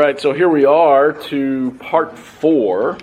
right, 0.00 0.18
so 0.18 0.32
here 0.32 0.48
we 0.48 0.64
are 0.64 1.12
to 1.12 1.72
part 1.72 2.18
four. 2.18 2.96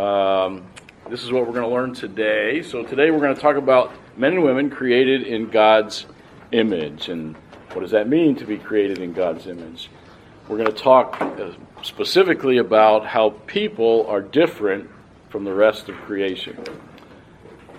Um, 0.00 0.66
this 1.08 1.22
is 1.22 1.30
what 1.30 1.46
we're 1.46 1.52
going 1.52 1.68
to 1.68 1.72
learn 1.72 1.94
today. 1.94 2.60
So, 2.62 2.82
today 2.82 3.12
we're 3.12 3.20
going 3.20 3.36
to 3.36 3.40
talk 3.40 3.54
about 3.54 3.92
men 4.16 4.32
and 4.32 4.42
women 4.42 4.68
created 4.68 5.22
in 5.22 5.48
God's 5.48 6.06
image. 6.50 7.08
And 7.08 7.36
what 7.72 7.82
does 7.82 7.92
that 7.92 8.08
mean 8.08 8.34
to 8.34 8.44
be 8.44 8.58
created 8.58 8.98
in 8.98 9.12
God's 9.12 9.46
image? 9.46 9.90
We're 10.48 10.56
going 10.56 10.72
to 10.72 10.82
talk 10.82 11.22
uh, 11.22 11.52
specifically 11.84 12.58
about 12.58 13.06
how 13.06 13.30
people 13.46 14.04
are 14.08 14.20
different 14.20 14.90
from 15.28 15.44
the 15.44 15.54
rest 15.54 15.88
of 15.88 15.94
creation. 15.98 16.58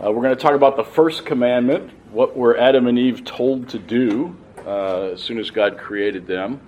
Uh, 0.02 0.14
we're 0.14 0.24
going 0.24 0.36
to 0.36 0.42
talk 0.42 0.54
about 0.54 0.78
the 0.78 0.86
first 0.86 1.26
commandment, 1.26 1.92
what 2.10 2.38
were 2.38 2.58
Adam 2.58 2.88
and 2.88 2.98
Eve 2.98 3.26
told 3.26 3.68
to 3.68 3.80
do 3.80 4.34
uh, 4.66 5.10
as 5.12 5.22
soon 5.22 5.40
as 5.40 5.52
God 5.52 5.78
created 5.78 6.26
them 6.26 6.62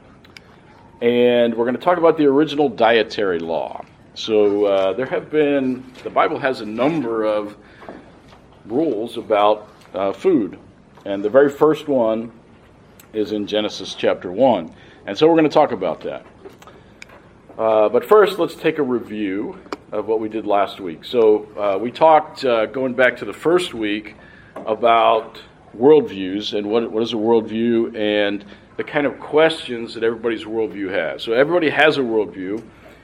and 1.04 1.54
we're 1.54 1.66
going 1.66 1.76
to 1.76 1.82
talk 1.82 1.98
about 1.98 2.18
the 2.18 2.26
original 2.26 2.70
dietary 2.70 3.38
law. 3.38 3.84
So 4.14 4.66
uh, 4.66 4.94
there 4.94 5.06
have 5.06 5.30
been, 5.30 5.84
the 6.02 6.10
Bible 6.10 6.40
has 6.40 6.62
a 6.62 6.66
number 6.66 7.26
of 7.26 7.58
rules 8.66 9.18
about 9.18 9.68
uh, 9.94 10.14
food. 10.14 10.58
And 11.04 11.22
the 11.22 11.30
very 11.30 11.50
first 11.50 11.90
one 11.90 12.32
is 13.12 13.34
in 13.34 13.48
Genesis 13.48 13.96
chapter 13.96 14.32
1. 14.32 14.74
And 15.06 15.18
so 15.18 15.28
we're 15.28 15.34
going 15.36 15.44
to 15.44 15.54
talk 15.54 15.74
about 15.74 16.00
that. 16.02 16.26
Uh, 17.58 17.90
but 17.90 18.06
first, 18.06 18.40
let's 18.40 18.56
take 18.56 18.78
a 18.78 18.84
review 18.84 19.60
of 19.92 20.08
what 20.08 20.22
we 20.22 20.30
did 20.30 20.48
last 20.48 20.80
week. 20.80 21.04
So 21.04 21.50
uh, 21.58 21.78
we 21.80 21.92
talked, 21.92 22.46
uh, 22.46 22.68
going 22.68 22.94
back 22.94 23.18
to 23.18 23.26
the 23.26 23.34
first 23.34 23.74
week, 23.74 24.16
about 24.56 25.42
worldviews 25.78 26.58
and 26.58 26.70
what, 26.70 26.90
what 26.90 27.04
is 27.04 27.12
a 27.12 27.18
worldview 27.18 27.94
and 27.98 28.46
the 28.78 28.84
kind 28.84 29.06
of 29.06 29.20
questions 29.20 29.94
that 29.94 30.04
everybody's 30.04 30.46
worldview 30.46 30.90
has. 30.90 31.24
So 31.24 31.34
everybody 31.34 31.70
has 31.70 31.98
a 31.98 32.02
worldview, 32.02 32.64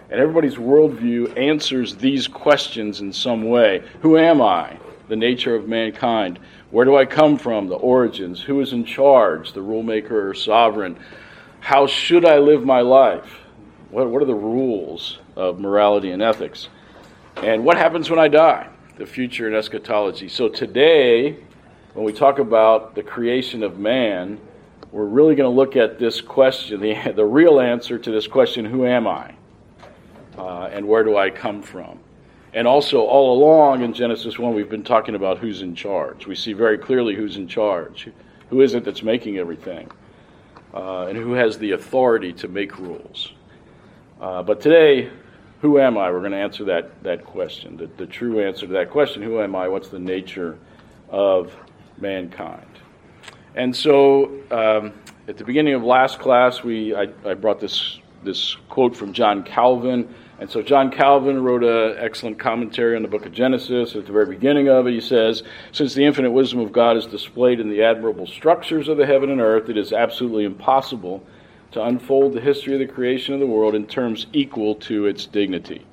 and 0.10 0.20
everybody's 0.20 0.56
worldview 0.56 1.38
answers 1.38 1.96
these 1.96 2.28
questions 2.28 3.02
in 3.02 3.14
some 3.14 3.44
way. 3.50 3.84
Who 4.02 4.18
am 4.18 4.42
I? 4.42 4.80
The 5.08 5.16
nature 5.16 5.56
of 5.56 5.68
mankind. 5.68 6.40
Where 6.72 6.86
do 6.86 6.96
I 6.96 7.06
come 7.06 7.38
from? 7.38 7.68
The 7.68 7.76
origins. 7.76 8.42
Who 8.42 8.62
is 8.62 8.74
in 8.74 8.86
charge? 8.86 9.54
The 9.54 9.62
rulemaker 9.62 10.12
or 10.12 10.34
sovereign. 10.34 10.98
How 11.60 11.88
should 11.88 12.26
I 12.26 12.40
live 12.40 12.66
my 12.66 12.82
life? 12.82 13.40
What, 13.92 14.10
what 14.10 14.22
are 14.22 14.26
the 14.26 14.36
rules 14.36 15.20
of 15.36 15.60
morality 15.60 16.12
and 16.12 16.22
ethics? 16.22 16.70
And 17.38 17.64
what 17.64 17.78
happens 17.78 18.10
when 18.10 18.20
I 18.20 18.28
die? 18.28 18.70
The 18.98 19.06
future 19.06 19.48
and 19.48 19.56
eschatology. 19.56 20.30
So 20.30 20.50
today, 20.50 21.38
when 21.94 22.06
we 22.06 22.14
talk 22.14 22.40
about 22.40 22.96
the 22.96 23.04
creation 23.04 23.64
of 23.64 23.80
man, 23.80 24.40
we're 24.92 25.06
really 25.06 25.36
going 25.36 25.50
to 25.50 25.56
look 25.56 25.76
at 25.76 26.00
this 26.00 26.22
question, 26.22 26.82
the, 26.82 27.12
the 27.16 27.26
real 27.26 27.60
answer 27.60 27.98
to 27.98 28.12
this 28.12 28.28
question 28.28 28.66
who 28.66 28.86
am 28.86 29.08
I? 29.08 29.34
Uh, 30.38 30.70
and 30.72 30.88
where 30.88 31.04
do 31.04 31.18
I 31.18 31.30
come 31.30 31.62
from? 31.62 32.00
And 32.54 32.68
also, 32.68 33.02
all 33.02 33.38
along 33.38 33.84
in 33.84 33.94
Genesis 33.94 34.40
1, 34.40 34.56
we've 34.56 34.70
been 34.70 34.84
talking 34.84 35.14
about 35.14 35.38
who's 35.38 35.62
in 35.62 35.76
charge. 35.76 36.26
We 36.26 36.34
see 36.34 36.54
very 36.54 36.78
clearly 36.78 37.14
who's 37.14 37.38
in 37.38 37.48
charge. 37.48 38.10
Who 38.50 38.62
is 38.62 38.74
it 38.74 38.84
that's 38.84 39.04
making 39.04 39.38
everything? 39.38 39.92
Uh, 40.74 41.06
and 41.06 41.18
who 41.18 41.34
has 41.34 41.60
the 41.60 41.72
authority 41.72 42.34
to 42.34 42.48
make 42.48 42.80
rules? 42.80 43.34
Uh, 44.20 44.42
but 44.42 44.62
today, 44.62 45.12
who 45.62 45.80
am 45.80 45.98
I? 45.98 46.10
We're 46.10 46.20
going 46.20 46.32
to 46.32 46.38
answer 46.38 46.64
that, 46.66 47.04
that 47.04 47.26
question. 47.26 47.78
The, 47.78 47.88
the 47.98 48.08
true 48.08 48.40
answer 48.44 48.66
to 48.66 48.74
that 48.74 48.90
question 48.90 49.22
who 49.22 49.42
am 49.42 49.56
I? 49.56 49.68
What's 49.68 49.90
the 49.90 50.00
nature 50.00 50.58
of 51.10 51.54
mankind? 52.00 52.69
And 53.60 53.76
so 53.76 54.32
um, 54.52 54.94
at 55.28 55.38
the 55.38 55.44
beginning 55.44 55.74
of 55.74 55.84
last 55.84 56.20
class, 56.20 56.64
we 56.64 56.96
I, 56.96 57.10
I, 57.26 57.34
brought 57.34 57.60
this 57.60 58.00
this 58.24 58.56
quote 58.70 58.96
from 58.96 59.12
John 59.12 59.44
Calvin. 59.44 60.16
And 60.40 60.50
so 60.50 60.62
John 60.62 60.90
Calvin 60.90 61.44
wrote 61.44 61.66
an 61.66 61.98
excellent 62.00 62.40
commentary 62.40 62.96
on 62.96 63.02
the 63.02 63.10
book 63.10 63.26
of 63.26 63.34
Genesis. 63.34 63.98
At 63.98 64.06
the 64.06 64.14
very 64.14 64.28
beginning 64.28 64.70
of 64.70 64.88
it, 64.88 64.94
he 64.94 65.02
says, 65.02 65.44
Since 65.74 65.94
the 65.94 66.06
infinite 66.06 66.32
wisdom 66.32 66.60
of 66.60 66.72
God 66.72 66.96
is 66.96 67.06
displayed 67.06 67.60
in 67.60 67.70
the 67.70 67.84
admirable 67.84 68.28
structures 68.28 68.88
of 68.88 68.96
the 68.96 69.06
heaven 69.06 69.30
and 69.30 69.42
earth, 69.42 69.68
it 69.68 69.78
is 69.78 69.92
absolutely 69.92 70.46
impossible 70.46 71.22
to 71.72 71.84
unfold 71.84 72.32
the 72.32 72.42
history 72.42 72.72
of 72.76 72.80
the 72.80 72.94
creation 72.94 73.34
of 73.34 73.42
the 73.42 73.46
world 73.46 73.76
in 73.76 73.86
terms 73.86 74.26
equal 74.32 74.76
to 74.76 75.06
its 75.06 75.26
dignity. 75.26 75.86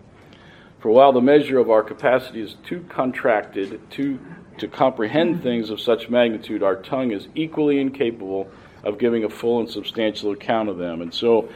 For 0.78 0.92
while 0.92 1.12
the 1.12 1.20
measure 1.20 1.58
of 1.58 1.68
our 1.68 1.82
capacity 1.82 2.42
is 2.42 2.54
too 2.64 2.84
contracted, 2.88 3.80
too 3.90 4.20
to 4.58 4.68
comprehend 4.68 5.42
things 5.42 5.70
of 5.70 5.80
such 5.80 6.08
magnitude, 6.08 6.62
our 6.62 6.76
tongue 6.76 7.12
is 7.12 7.28
equally 7.34 7.80
incapable 7.80 8.48
of 8.84 8.98
giving 8.98 9.24
a 9.24 9.28
full 9.28 9.60
and 9.60 9.68
substantial 9.68 10.32
account 10.32 10.68
of 10.68 10.78
them. 10.78 11.02
And 11.02 11.12
so 11.12 11.48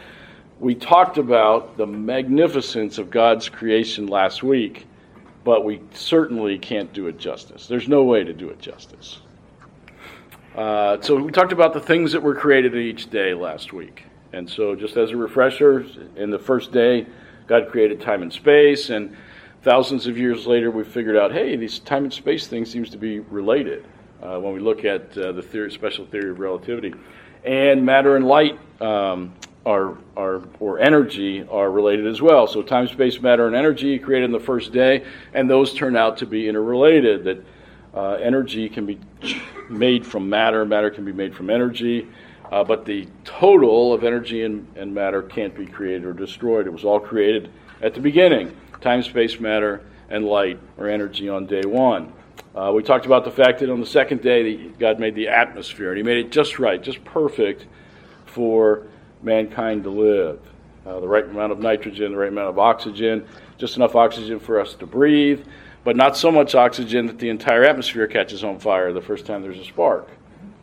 we 0.59 0.75
talked 0.75 1.17
about 1.17 1.77
the 1.77 1.87
magnificence 1.87 2.99
of 2.99 3.11
God's 3.11 3.49
creation 3.49 4.07
last 4.07 4.43
week, 4.43 4.87
but 5.45 5.65
we 5.65 5.81
certainly 5.95 6.59
can't 6.59 6.93
do 6.93 7.07
it 7.07 7.19
justice. 7.19 7.67
There's 7.67 7.89
no 7.89 8.05
way 8.05 8.25
to 8.25 8.33
do 8.33 8.51
it 8.51 8.59
justice. 8.59 9.21
Uh, 10.55 11.01
so 11.01 11.17
we 11.17 11.31
talked 11.31 11.53
about 11.53 11.73
the 11.73 11.81
things 11.81 12.13
that 12.13 12.23
were 12.23 12.35
created 12.35 12.75
each 12.75 13.09
day 13.09 13.33
last 13.35 13.73
week. 13.73 14.05
And 14.33 14.49
so, 14.49 14.77
just 14.77 14.97
as 14.97 15.11
a 15.11 15.17
refresher, 15.17 15.85
in 16.17 16.31
the 16.31 16.39
first 16.39 16.71
day, 16.71 17.07
God 17.47 17.69
created 17.69 18.01
time 18.01 18.23
and 18.23 18.33
space, 18.33 18.91
and 18.91 19.17
thousands 19.63 20.07
of 20.07 20.17
years 20.17 20.47
later, 20.47 20.71
we 20.71 20.85
figured 20.85 21.17
out, 21.17 21.33
hey, 21.33 21.57
these 21.57 21.79
time 21.81 22.05
and 22.05 22.13
space 22.13 22.47
things 22.47 22.71
seems 22.71 22.91
to 22.91 22.97
be 22.97 23.21
related 23.21 23.85
uh, 24.23 24.39
when 24.39 24.53
we 24.53 24.61
look 24.61 24.85
at 24.85 25.17
uh, 25.17 25.33
the 25.33 25.43
theory, 25.43 25.71
special 25.71 26.07
theory 26.07 26.31
of 26.31 26.39
relativity, 26.39 26.95
and 27.45 27.85
matter 27.85 28.17
and 28.17 28.27
light 28.27 28.59
um, 28.81 29.35
are, 29.67 29.97
are 30.17 30.43
or 30.59 30.79
energy 30.79 31.47
are 31.51 31.71
related 31.71 32.07
as 32.07 32.23
well. 32.23 32.47
So 32.47 32.63
time, 32.63 32.89
space, 32.89 33.21
matter, 33.21 33.47
and 33.47 33.57
energy 33.57 33.99
created 33.99 34.27
in 34.27 34.33
the 34.33 34.41
first 34.41 34.73
day, 34.73 35.05
and 35.35 35.49
those 35.49 35.75
turn 35.75 35.97
out 35.97 36.19
to 36.19 36.27
be 36.27 36.49
interrelated. 36.49 37.25
That 37.25 37.45
uh, 37.95 38.13
energy 38.15 38.69
can 38.69 38.87
be 38.87 38.99
made 39.69 40.07
from 40.07 40.29
matter, 40.29 40.65
matter 40.65 40.91
can 40.91 41.05
be 41.05 41.13
made 41.13 41.35
from 41.35 41.51
energy. 41.51 42.07
Uh, 42.51 42.65
but 42.65 42.85
the 42.85 43.07
total 43.25 43.93
of 43.93 44.03
energy 44.03 44.43
and, 44.43 44.67
and 44.75 44.93
matter 44.93 45.23
can't 45.23 45.55
be 45.55 45.67
created 45.67 46.05
or 46.05 46.13
destroyed. 46.13 46.67
It 46.67 46.71
was 46.71 46.85
all 46.85 46.99
created 46.99 47.49
at 47.81 47.95
the 47.95 48.01
beginning 48.01 48.57
time, 48.81 49.03
space, 49.03 49.39
matter, 49.41 49.83
and 50.09 50.25
light 50.25 50.59
or 50.79 50.89
energy 50.89 51.29
on 51.29 51.47
day 51.47 51.63
one. 51.63 52.13
Uh, 52.55 52.73
we 52.75 52.83
talked 52.83 53.07
about 53.07 53.25
the 53.25 53.31
fact 53.31 53.61
that 53.61 53.71
on 53.71 53.81
the 53.81 53.87
second 53.87 54.23
day, 54.23 54.69
God 54.79 54.99
made 54.99 55.15
the 55.15 55.29
atmosphere, 55.29 55.91
and 55.91 55.97
He 55.97 56.03
made 56.03 56.19
it 56.19 56.33
just 56.33 56.59
right, 56.59 56.83
just 56.83 57.05
perfect 57.05 57.67
for 58.27 58.87
mankind 59.23 59.85
to 59.85 59.91
live. 59.91 60.41
Uh, 60.85 60.99
the 60.99 61.07
right 61.07 61.25
amount 61.25 61.53
of 61.53 61.59
nitrogen, 61.59 62.13
the 62.13 62.19
right 62.19 62.29
amount 62.29 62.49
of 62.49 62.59
oxygen, 62.59 63.27
just 63.59 63.77
enough 63.77 63.95
oxygen 63.95 64.41
for 64.41 64.59
us 64.59 64.75
to 64.75 64.87
breathe, 64.87 65.45
but 65.85 65.95
not 65.95 66.17
so 66.17 66.33
much 66.33 66.55
oxygen 66.55 67.07
that 67.07 67.19
the 67.19 67.29
entire 67.29 67.65
atmosphere 67.65 68.07
catches 68.07 68.43
on 68.43 68.59
fire 68.59 68.93
the 68.93 69.01
first 69.01 69.27
time 69.27 69.43
there's 69.43 69.59
a 69.59 69.65
spark. 69.65 70.09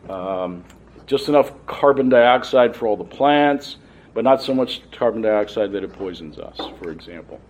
Um, 0.08 0.64
just 1.06 1.28
enough 1.28 1.52
carbon 1.66 2.08
dioxide 2.08 2.76
for 2.76 2.86
all 2.86 2.96
the 2.96 3.04
plants, 3.04 3.76
but 4.12 4.24
not 4.24 4.42
so 4.42 4.52
much 4.52 4.82
carbon 4.90 5.22
dioxide 5.22 5.72
that 5.72 5.84
it 5.84 5.92
poisons 5.92 6.38
us, 6.38 6.60
for 6.80 6.90
example. 6.90 7.40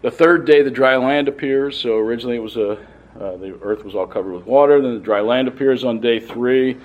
The 0.00 0.10
third 0.10 0.46
day, 0.46 0.62
the 0.62 0.70
dry 0.70 0.96
land 0.96 1.28
appears. 1.28 1.78
So 1.78 1.96
originally, 1.96 2.36
it 2.36 2.42
was 2.42 2.56
a 2.56 2.78
uh, 3.18 3.36
the 3.36 3.58
earth 3.62 3.84
was 3.84 3.96
all 3.96 4.06
covered 4.06 4.32
with 4.32 4.46
water. 4.46 4.80
Then 4.80 4.94
the 4.94 5.00
dry 5.00 5.20
land 5.20 5.48
appears 5.48 5.82
on 5.82 6.00
day 6.00 6.20
three. 6.20 6.76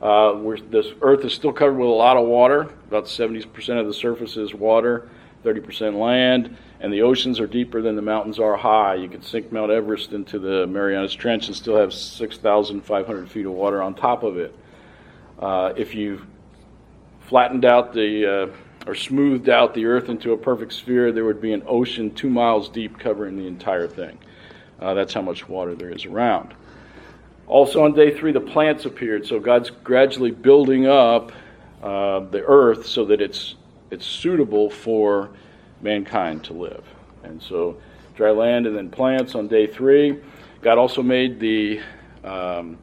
Uh, 0.00 0.32
where 0.32 0.56
this 0.56 0.86
earth 1.02 1.26
is 1.26 1.34
still 1.34 1.52
covered 1.52 1.76
with 1.76 1.88
a 1.88 1.92
lot 1.92 2.16
of 2.16 2.26
water. 2.26 2.62
About 2.88 3.04
70% 3.04 3.78
of 3.78 3.86
the 3.86 3.92
surface 3.92 4.38
is 4.38 4.54
water, 4.54 5.10
30% 5.44 5.98
land, 5.98 6.56
and 6.80 6.90
the 6.90 7.02
oceans 7.02 7.38
are 7.38 7.46
deeper 7.46 7.82
than 7.82 7.96
the 7.96 8.02
mountains 8.02 8.38
are 8.38 8.56
high. 8.56 8.94
You 8.94 9.10
could 9.10 9.22
sink 9.22 9.52
Mount 9.52 9.70
Everest 9.70 10.12
into 10.12 10.38
the 10.38 10.66
Marianas 10.66 11.12
Trench 11.12 11.48
and 11.48 11.56
still 11.56 11.76
have 11.76 11.92
6,500 11.92 13.30
feet 13.30 13.44
of 13.44 13.52
water 13.52 13.82
on 13.82 13.94
top 13.94 14.22
of 14.22 14.38
it. 14.38 14.56
Uh, 15.38 15.74
if 15.76 15.94
you 15.94 16.24
flattened 17.28 17.66
out 17.66 17.92
the 17.92 18.44
uh, 18.50 18.56
or 18.86 18.94
smoothed 18.94 19.48
out 19.48 19.74
the 19.74 19.86
earth 19.86 20.08
into 20.08 20.32
a 20.32 20.36
perfect 20.36 20.72
sphere, 20.72 21.12
there 21.12 21.24
would 21.24 21.40
be 21.40 21.52
an 21.52 21.62
ocean 21.66 22.14
two 22.14 22.30
miles 22.30 22.68
deep 22.68 22.98
covering 22.98 23.36
the 23.36 23.46
entire 23.46 23.86
thing. 23.86 24.18
Uh, 24.80 24.94
that's 24.94 25.12
how 25.12 25.20
much 25.22 25.48
water 25.48 25.74
there 25.74 25.90
is 25.90 26.06
around. 26.06 26.54
Also, 27.46 27.84
on 27.84 27.92
day 27.92 28.16
three, 28.16 28.32
the 28.32 28.40
plants 28.40 28.86
appeared. 28.86 29.26
So 29.26 29.40
God's 29.40 29.70
gradually 29.70 30.30
building 30.30 30.86
up 30.86 31.32
uh, 31.82 32.20
the 32.20 32.42
earth 32.44 32.86
so 32.86 33.06
that 33.06 33.20
it's 33.20 33.56
it's 33.90 34.06
suitable 34.06 34.70
for 34.70 35.30
mankind 35.80 36.44
to 36.44 36.52
live. 36.52 36.84
And 37.24 37.42
so, 37.42 37.80
dry 38.14 38.30
land 38.30 38.66
and 38.66 38.76
then 38.76 38.88
plants 38.88 39.34
on 39.34 39.48
day 39.48 39.66
three. 39.66 40.20
God 40.62 40.78
also 40.78 41.02
made 41.02 41.40
the 41.40 41.80
um, 42.22 42.78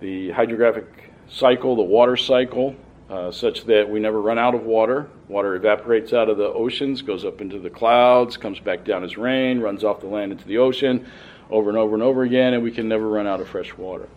the 0.00 0.30
hydrographic 0.30 0.86
cycle, 1.28 1.76
the 1.76 1.82
water 1.82 2.16
cycle, 2.16 2.74
uh, 3.10 3.30
such 3.30 3.64
that 3.64 3.90
we 3.90 3.98
never 3.98 4.20
run 4.20 4.38
out 4.38 4.54
of 4.54 4.62
water. 4.62 5.08
Water 5.28 5.56
evaporates 5.56 6.12
out 6.12 6.30
of 6.30 6.38
the 6.38 6.46
oceans, 6.46 7.02
goes 7.02 7.24
up 7.24 7.40
into 7.40 7.58
the 7.58 7.70
clouds, 7.70 8.36
comes 8.36 8.60
back 8.60 8.84
down 8.84 9.02
as 9.02 9.18
rain, 9.18 9.60
runs 9.60 9.82
off 9.82 10.00
the 10.00 10.06
land 10.06 10.32
into 10.32 10.46
the 10.46 10.58
ocean 10.58 11.06
over 11.50 11.68
and 11.68 11.78
over 11.78 11.94
and 11.94 12.02
over 12.02 12.22
again, 12.22 12.54
and 12.54 12.62
we 12.62 12.70
can 12.70 12.88
never 12.88 13.08
run 13.08 13.26
out 13.26 13.40
of 13.40 13.48
fresh 13.48 13.76
water. 13.76 14.08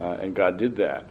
Uh, 0.00 0.16
and 0.20 0.34
God 0.34 0.56
did 0.56 0.76
that. 0.76 1.04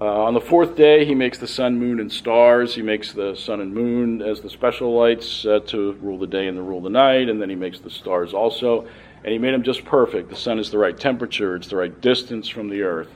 Uh, 0.00 0.24
on 0.24 0.34
the 0.34 0.40
fourth 0.40 0.74
day, 0.74 1.04
he 1.04 1.14
makes 1.14 1.38
the 1.38 1.46
sun, 1.46 1.78
moon, 1.78 2.00
and 2.00 2.10
stars. 2.10 2.74
He 2.74 2.82
makes 2.82 3.12
the 3.12 3.36
sun 3.36 3.60
and 3.60 3.72
moon 3.72 4.20
as 4.20 4.40
the 4.40 4.50
special 4.50 4.98
lights 4.98 5.44
uh, 5.44 5.60
to 5.66 5.92
rule 6.00 6.18
the 6.18 6.26
day 6.26 6.48
and 6.48 6.56
to 6.56 6.62
rule 6.62 6.80
the 6.80 6.90
night, 6.90 7.28
and 7.28 7.40
then 7.40 7.48
he 7.48 7.54
makes 7.54 7.78
the 7.78 7.90
stars 7.90 8.34
also. 8.34 8.88
And 9.22 9.32
he 9.32 9.38
made 9.38 9.54
them 9.54 9.62
just 9.62 9.84
perfect. 9.84 10.30
The 10.30 10.36
sun 10.36 10.58
is 10.58 10.70
the 10.70 10.78
right 10.78 10.98
temperature, 10.98 11.54
it's 11.54 11.68
the 11.68 11.76
right 11.76 12.00
distance 12.00 12.48
from 12.48 12.68
the 12.68 12.82
earth. 12.82 13.10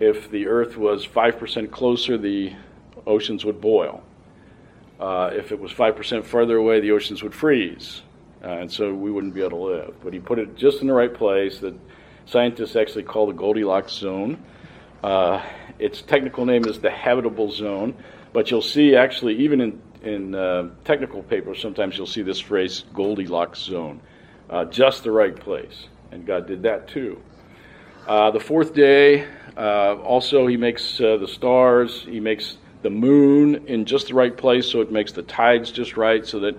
If 0.00 0.30
the 0.30 0.46
earth 0.46 0.76
was 0.76 1.06
5% 1.06 1.70
closer, 1.70 2.18
the 2.18 2.54
oceans 3.06 3.44
would 3.44 3.60
boil. 3.60 4.02
Uh, 4.98 5.30
if 5.32 5.52
it 5.52 5.58
was 5.58 5.72
5% 5.72 6.24
further 6.24 6.56
away, 6.56 6.80
the 6.80 6.92
oceans 6.92 7.22
would 7.22 7.34
freeze. 7.34 8.02
Uh, 8.42 8.48
and 8.48 8.72
so 8.72 8.92
we 8.92 9.10
wouldn't 9.10 9.34
be 9.34 9.40
able 9.40 9.50
to 9.50 9.56
live. 9.56 9.94
But 10.02 10.12
he 10.12 10.18
put 10.18 10.38
it 10.38 10.56
just 10.56 10.80
in 10.80 10.86
the 10.88 10.92
right 10.92 11.12
place 11.12 11.58
that 11.58 11.74
scientists 12.26 12.76
actually 12.76 13.04
call 13.04 13.26
the 13.26 13.32
Goldilocks 13.32 13.92
zone. 13.92 14.42
Uh, 15.02 15.42
its 15.78 16.02
technical 16.02 16.44
name 16.44 16.64
is 16.64 16.78
the 16.80 16.90
habitable 16.90 17.50
zone, 17.50 17.94
but 18.32 18.50
you'll 18.50 18.62
see 18.62 18.94
actually, 18.94 19.36
even 19.36 19.60
in, 19.60 19.82
in 20.02 20.34
uh, 20.34 20.70
technical 20.84 21.22
papers, 21.22 21.60
sometimes 21.60 21.96
you'll 21.96 22.06
see 22.06 22.22
this 22.22 22.40
phrase 22.40 22.84
Goldilocks 22.94 23.60
zone. 23.60 24.00
Uh, 24.48 24.64
just 24.66 25.02
the 25.02 25.10
right 25.10 25.34
place. 25.34 25.86
And 26.10 26.26
God 26.26 26.46
did 26.46 26.62
that 26.62 26.88
too. 26.88 27.20
Uh, 28.06 28.30
the 28.30 28.40
fourth 28.40 28.74
day, 28.74 29.26
uh, 29.56 29.96
also, 29.96 30.46
he 30.46 30.56
makes 30.56 30.98
the 30.98 31.28
stars, 31.28 32.02
he 32.02 32.20
makes 32.20 32.56
the 32.82 32.90
moon 32.90 33.66
in 33.66 33.84
just 33.84 34.08
the 34.08 34.14
right 34.14 34.36
place 34.36 34.68
so 34.70 34.80
it 34.80 34.90
makes 34.90 35.12
the 35.12 35.22
tides 35.22 35.70
just 35.70 35.96
right 35.96 36.26
so 36.26 36.40
that 36.40 36.56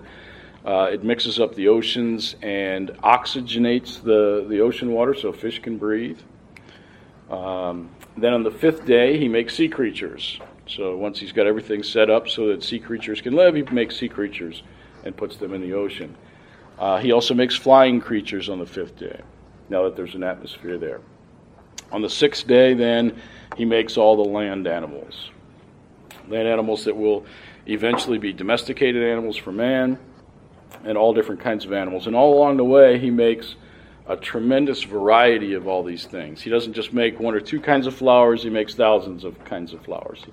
uh, 0.64 0.88
it 0.90 1.04
mixes 1.04 1.38
up 1.38 1.54
the 1.54 1.68
oceans 1.68 2.36
and 2.42 2.88
oxygenates 3.02 4.02
the, 4.02 4.46
the 4.48 4.60
ocean 4.60 4.92
water 4.92 5.14
so 5.14 5.32
fish 5.32 5.60
can 5.60 5.76
breathe. 5.76 6.18
Um, 7.30 7.90
then 8.16 8.32
on 8.32 8.42
the 8.42 8.50
fifth 8.50 8.86
day, 8.86 9.18
he 9.18 9.28
makes 9.28 9.54
sea 9.54 9.68
creatures. 9.68 10.40
So 10.66 10.96
once 10.96 11.18
he's 11.18 11.32
got 11.32 11.46
everything 11.46 11.82
set 11.82 12.08
up 12.08 12.28
so 12.28 12.48
that 12.48 12.62
sea 12.62 12.78
creatures 12.78 13.20
can 13.20 13.34
live, 13.34 13.54
he 13.54 13.62
makes 13.62 13.96
sea 13.96 14.08
creatures 14.08 14.62
and 15.04 15.14
puts 15.14 15.36
them 15.36 15.52
in 15.52 15.60
the 15.60 15.74
ocean. 15.74 16.16
Uh, 16.78 16.98
he 16.98 17.12
also 17.12 17.34
makes 17.34 17.54
flying 17.54 18.00
creatures 18.00 18.48
on 18.48 18.58
the 18.58 18.66
fifth 18.66 18.96
day, 18.96 19.20
now 19.68 19.82
that 19.84 19.96
there's 19.96 20.14
an 20.14 20.22
atmosphere 20.22 20.78
there. 20.78 21.00
On 21.94 22.02
the 22.02 22.10
sixth 22.10 22.46
day, 22.48 22.74
then, 22.74 23.22
he 23.56 23.64
makes 23.64 23.96
all 23.96 24.16
the 24.16 24.28
land 24.28 24.66
animals 24.66 25.30
land 26.28 26.48
animals 26.48 26.84
that 26.86 26.96
will 26.96 27.24
eventually 27.66 28.18
be 28.18 28.32
domesticated 28.32 29.02
animals 29.02 29.36
for 29.36 29.52
man, 29.52 29.96
and 30.84 30.98
all 30.98 31.14
different 31.14 31.40
kinds 31.40 31.64
of 31.64 31.72
animals. 31.72 32.08
And 32.08 32.16
all 32.16 32.34
along 32.34 32.56
the 32.56 32.64
way, 32.64 32.98
he 32.98 33.10
makes 33.10 33.54
a 34.08 34.16
tremendous 34.16 34.82
variety 34.82 35.54
of 35.54 35.68
all 35.68 35.84
these 35.84 36.04
things. 36.04 36.42
He 36.42 36.50
doesn't 36.50 36.72
just 36.72 36.92
make 36.92 37.20
one 37.20 37.34
or 37.34 37.40
two 37.40 37.60
kinds 37.60 37.86
of 37.86 37.94
flowers, 37.94 38.42
he 38.42 38.50
makes 38.50 38.74
thousands 38.74 39.22
of 39.22 39.42
kinds 39.44 39.72
of 39.72 39.82
flowers. 39.82 40.24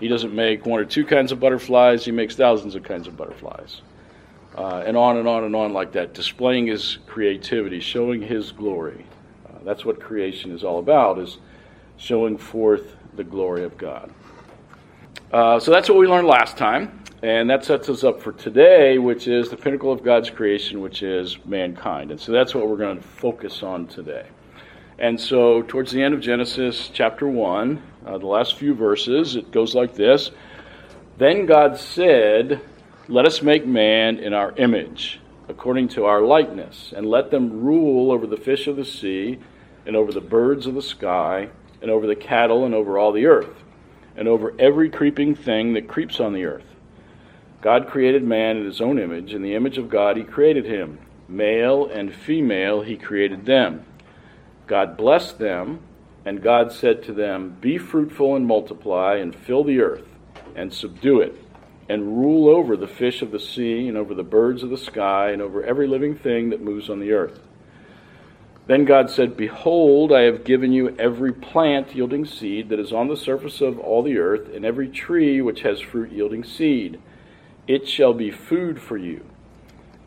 He 0.00 0.08
doesn't 0.08 0.34
make 0.34 0.64
one 0.64 0.80
or 0.80 0.86
two 0.86 1.04
kinds 1.04 1.32
of 1.32 1.38
butterflies, 1.38 2.04
he 2.04 2.12
makes 2.12 2.34
thousands 2.34 2.74
of 2.74 2.82
kinds 2.82 3.06
of 3.06 3.16
butterflies. 3.16 3.82
Uh, 4.56 4.82
and 4.86 4.96
on 4.96 5.18
and 5.18 5.28
on 5.28 5.44
and 5.44 5.54
on 5.54 5.74
like 5.74 5.92
that, 5.92 6.14
displaying 6.14 6.66
his 6.66 6.98
creativity, 7.06 7.80
showing 7.80 8.22
his 8.22 8.52
glory. 8.52 9.04
That's 9.64 9.84
what 9.84 10.00
creation 10.00 10.52
is 10.52 10.62
all 10.64 10.78
about, 10.78 11.18
is 11.18 11.38
showing 11.96 12.36
forth 12.36 12.96
the 13.16 13.24
glory 13.24 13.64
of 13.64 13.76
God. 13.78 14.12
Uh, 15.32 15.58
so 15.58 15.70
that's 15.70 15.88
what 15.88 15.98
we 15.98 16.06
learned 16.06 16.28
last 16.28 16.56
time, 16.56 17.02
and 17.22 17.50
that 17.50 17.64
sets 17.64 17.88
us 17.88 18.04
up 18.04 18.20
for 18.20 18.32
today, 18.32 18.98
which 18.98 19.26
is 19.26 19.48
the 19.48 19.56
pinnacle 19.56 19.90
of 19.90 20.04
God's 20.04 20.30
creation, 20.30 20.80
which 20.80 21.02
is 21.02 21.38
mankind. 21.44 22.10
And 22.10 22.20
so 22.20 22.32
that's 22.32 22.54
what 22.54 22.68
we're 22.68 22.76
going 22.76 22.98
to 22.98 23.02
focus 23.02 23.62
on 23.62 23.86
today. 23.86 24.26
And 24.98 25.20
so, 25.20 25.62
towards 25.62 25.90
the 25.90 26.02
end 26.02 26.14
of 26.14 26.20
Genesis 26.20 26.88
chapter 26.92 27.26
1, 27.26 27.82
uh, 28.06 28.18
the 28.18 28.26
last 28.26 28.54
few 28.54 28.74
verses, 28.74 29.34
it 29.34 29.50
goes 29.50 29.74
like 29.74 29.94
this 29.94 30.30
Then 31.18 31.46
God 31.46 31.78
said, 31.78 32.60
Let 33.08 33.26
us 33.26 33.42
make 33.42 33.66
man 33.66 34.18
in 34.18 34.32
our 34.32 34.52
image, 34.56 35.20
according 35.48 35.88
to 35.88 36.04
our 36.04 36.22
likeness, 36.22 36.94
and 36.96 37.06
let 37.06 37.32
them 37.32 37.64
rule 37.64 38.12
over 38.12 38.28
the 38.28 38.36
fish 38.36 38.68
of 38.68 38.76
the 38.76 38.84
sea, 38.84 39.40
and 39.86 39.96
over 39.96 40.12
the 40.12 40.20
birds 40.20 40.66
of 40.66 40.74
the 40.74 40.82
sky, 40.82 41.48
and 41.82 41.90
over 41.90 42.06
the 42.06 42.16
cattle, 42.16 42.64
and 42.64 42.74
over 42.74 42.98
all 42.98 43.12
the 43.12 43.26
earth 43.26 43.64
and 44.16 44.28
over 44.28 44.54
every 44.58 44.90
creeping 44.90 45.34
thing 45.34 45.74
that 45.74 45.88
creeps 45.88 46.20
on 46.20 46.32
the 46.32 46.44
earth. 46.44 46.64
God 47.60 47.88
created 47.88 48.22
man 48.22 48.56
in 48.58 48.64
his 48.64 48.80
own 48.80 48.98
image. 48.98 49.32
In 49.32 49.42
the 49.42 49.54
image 49.54 49.78
of 49.78 49.88
God, 49.88 50.16
he 50.16 50.22
created 50.22 50.66
him. 50.66 50.98
Male 51.28 51.86
and 51.86 52.14
female, 52.14 52.82
he 52.82 52.96
created 52.96 53.46
them. 53.46 53.84
God 54.66 54.96
blessed 54.96 55.38
them, 55.38 55.80
and 56.24 56.42
God 56.42 56.72
said 56.72 57.02
to 57.04 57.12
them, 57.12 57.56
Be 57.60 57.78
fruitful 57.78 58.36
and 58.36 58.46
multiply, 58.46 59.16
and 59.16 59.34
fill 59.34 59.64
the 59.64 59.80
earth, 59.80 60.06
and 60.54 60.72
subdue 60.72 61.20
it, 61.20 61.34
and 61.88 62.18
rule 62.18 62.48
over 62.48 62.76
the 62.76 62.86
fish 62.86 63.22
of 63.22 63.30
the 63.30 63.40
sea, 63.40 63.88
and 63.88 63.96
over 63.96 64.14
the 64.14 64.22
birds 64.22 64.62
of 64.62 64.70
the 64.70 64.78
sky, 64.78 65.30
and 65.30 65.40
over 65.40 65.64
every 65.64 65.86
living 65.86 66.14
thing 66.14 66.50
that 66.50 66.60
moves 66.60 66.90
on 66.90 67.00
the 67.00 67.12
earth. 67.12 67.40
Then 68.66 68.86
God 68.86 69.10
said, 69.10 69.36
Behold, 69.36 70.10
I 70.10 70.22
have 70.22 70.44
given 70.44 70.72
you 70.72 70.96
every 70.98 71.32
plant 71.32 71.94
yielding 71.94 72.24
seed 72.24 72.70
that 72.70 72.80
is 72.80 72.92
on 72.92 73.08
the 73.08 73.16
surface 73.16 73.60
of 73.60 73.78
all 73.78 74.02
the 74.02 74.16
earth, 74.16 74.48
and 74.54 74.64
every 74.64 74.88
tree 74.88 75.42
which 75.42 75.62
has 75.62 75.80
fruit 75.80 76.10
yielding 76.10 76.44
seed. 76.44 76.98
It 77.66 77.86
shall 77.86 78.14
be 78.14 78.30
food 78.30 78.80
for 78.80 78.96
you. 78.96 79.24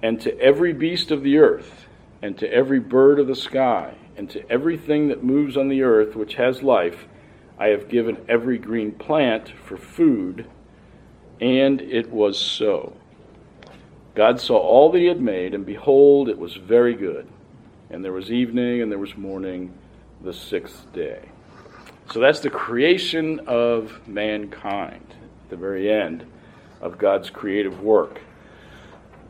And 0.01 0.19
to 0.21 0.37
every 0.39 0.73
beast 0.73 1.11
of 1.11 1.21
the 1.21 1.37
earth, 1.37 1.85
and 2.21 2.37
to 2.39 2.51
every 2.51 2.79
bird 2.79 3.19
of 3.19 3.27
the 3.27 3.35
sky, 3.35 3.95
and 4.15 4.27
to 4.31 4.51
everything 4.51 5.07
that 5.09 5.23
moves 5.23 5.55
on 5.55 5.69
the 5.69 5.83
earth 5.83 6.15
which 6.15 6.35
has 6.35 6.63
life, 6.63 7.07
I 7.59 7.67
have 7.67 7.89
given 7.89 8.25
every 8.27 8.57
green 8.57 8.91
plant 8.91 9.53
for 9.65 9.77
food. 9.77 10.47
And 11.39 11.79
it 11.81 12.09
was 12.11 12.39
so. 12.39 12.93
God 14.15 14.41
saw 14.41 14.57
all 14.57 14.91
that 14.91 14.99
he 14.99 15.05
had 15.05 15.21
made, 15.21 15.53
and 15.53 15.63
behold, 15.63 16.27
it 16.27 16.39
was 16.39 16.55
very 16.55 16.95
good. 16.95 17.27
And 17.89 18.03
there 18.03 18.13
was 18.13 18.31
evening 18.31 18.81
and 18.81 18.91
there 18.91 18.99
was 18.99 19.15
morning 19.15 19.73
the 20.21 20.33
sixth 20.33 20.91
day. 20.93 21.29
So 22.11 22.19
that's 22.19 22.39
the 22.39 22.49
creation 22.49 23.41
of 23.47 24.07
mankind, 24.07 25.13
the 25.49 25.57
very 25.57 25.91
end 25.91 26.25
of 26.81 26.97
God's 26.97 27.29
creative 27.29 27.81
work. 27.81 28.21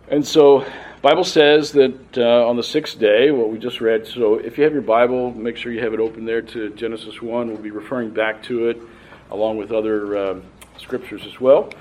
And 0.09 0.25
so, 0.25 0.65
Bible 1.01 1.25
says 1.25 1.73
that 1.73 2.17
uh, 2.17 2.47
on 2.47 2.55
the 2.55 2.63
sixth 2.63 2.97
day, 2.97 3.29
what 3.31 3.49
we 3.49 3.57
just 3.59 3.81
read. 3.81 4.07
So, 4.07 4.35
if 4.35 4.57
you 4.57 4.63
have 4.63 4.71
your 4.71 4.81
Bible, 4.81 5.33
make 5.33 5.57
sure 5.57 5.71
you 5.71 5.81
have 5.81 5.93
it 5.93 5.99
open 5.99 6.23
there 6.23 6.41
to 6.41 6.69
Genesis 6.71 7.21
one. 7.21 7.49
We'll 7.49 7.57
be 7.57 7.71
referring 7.71 8.11
back 8.11 8.41
to 8.43 8.69
it, 8.69 8.79
along 9.31 9.57
with 9.57 9.73
other 9.73 10.17
uh, 10.17 10.39
scriptures 10.77 11.25
as 11.25 11.41
well. 11.41 11.71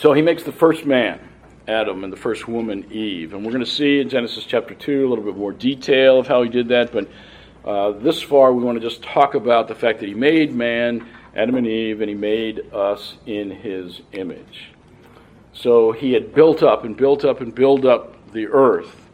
So, 0.00 0.12
He 0.12 0.22
makes 0.22 0.42
the 0.42 0.50
first 0.50 0.84
man. 0.84 1.20
Adam 1.68 2.04
and 2.04 2.12
the 2.12 2.16
first 2.16 2.48
woman, 2.48 2.90
Eve. 2.90 3.34
And 3.34 3.44
we're 3.44 3.52
going 3.52 3.64
to 3.64 3.70
see 3.70 4.00
in 4.00 4.08
Genesis 4.08 4.44
chapter 4.44 4.74
2 4.74 5.06
a 5.06 5.08
little 5.08 5.24
bit 5.24 5.36
more 5.36 5.52
detail 5.52 6.18
of 6.18 6.26
how 6.26 6.42
he 6.42 6.48
did 6.48 6.68
that. 6.68 6.92
But 6.92 7.08
uh, 7.64 7.92
this 7.92 8.20
far, 8.20 8.52
we 8.52 8.64
want 8.64 8.80
to 8.80 8.88
just 8.88 9.02
talk 9.02 9.34
about 9.34 9.68
the 9.68 9.74
fact 9.74 10.00
that 10.00 10.08
he 10.08 10.14
made 10.14 10.52
man, 10.52 11.06
Adam 11.36 11.54
and 11.54 11.66
Eve, 11.66 12.00
and 12.00 12.08
he 12.08 12.16
made 12.16 12.72
us 12.72 13.14
in 13.26 13.50
his 13.50 14.00
image. 14.12 14.70
So 15.52 15.92
he 15.92 16.12
had 16.12 16.34
built 16.34 16.62
up 16.62 16.84
and 16.84 16.96
built 16.96 17.24
up 17.24 17.40
and 17.40 17.54
built 17.54 17.84
up 17.84 18.32
the 18.32 18.48
earth. 18.48 19.08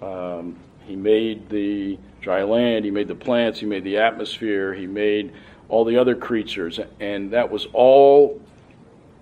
Um, 0.00 0.56
he 0.86 0.96
made 0.96 1.48
the 1.48 1.98
dry 2.20 2.42
land, 2.42 2.84
he 2.84 2.90
made 2.90 3.08
the 3.08 3.14
plants, 3.14 3.60
he 3.60 3.66
made 3.66 3.84
the 3.84 3.98
atmosphere, 3.98 4.72
he 4.72 4.86
made 4.86 5.32
all 5.68 5.84
the 5.84 5.96
other 5.96 6.14
creatures. 6.14 6.80
And 7.00 7.30
that 7.32 7.50
was 7.50 7.66
all 7.72 8.40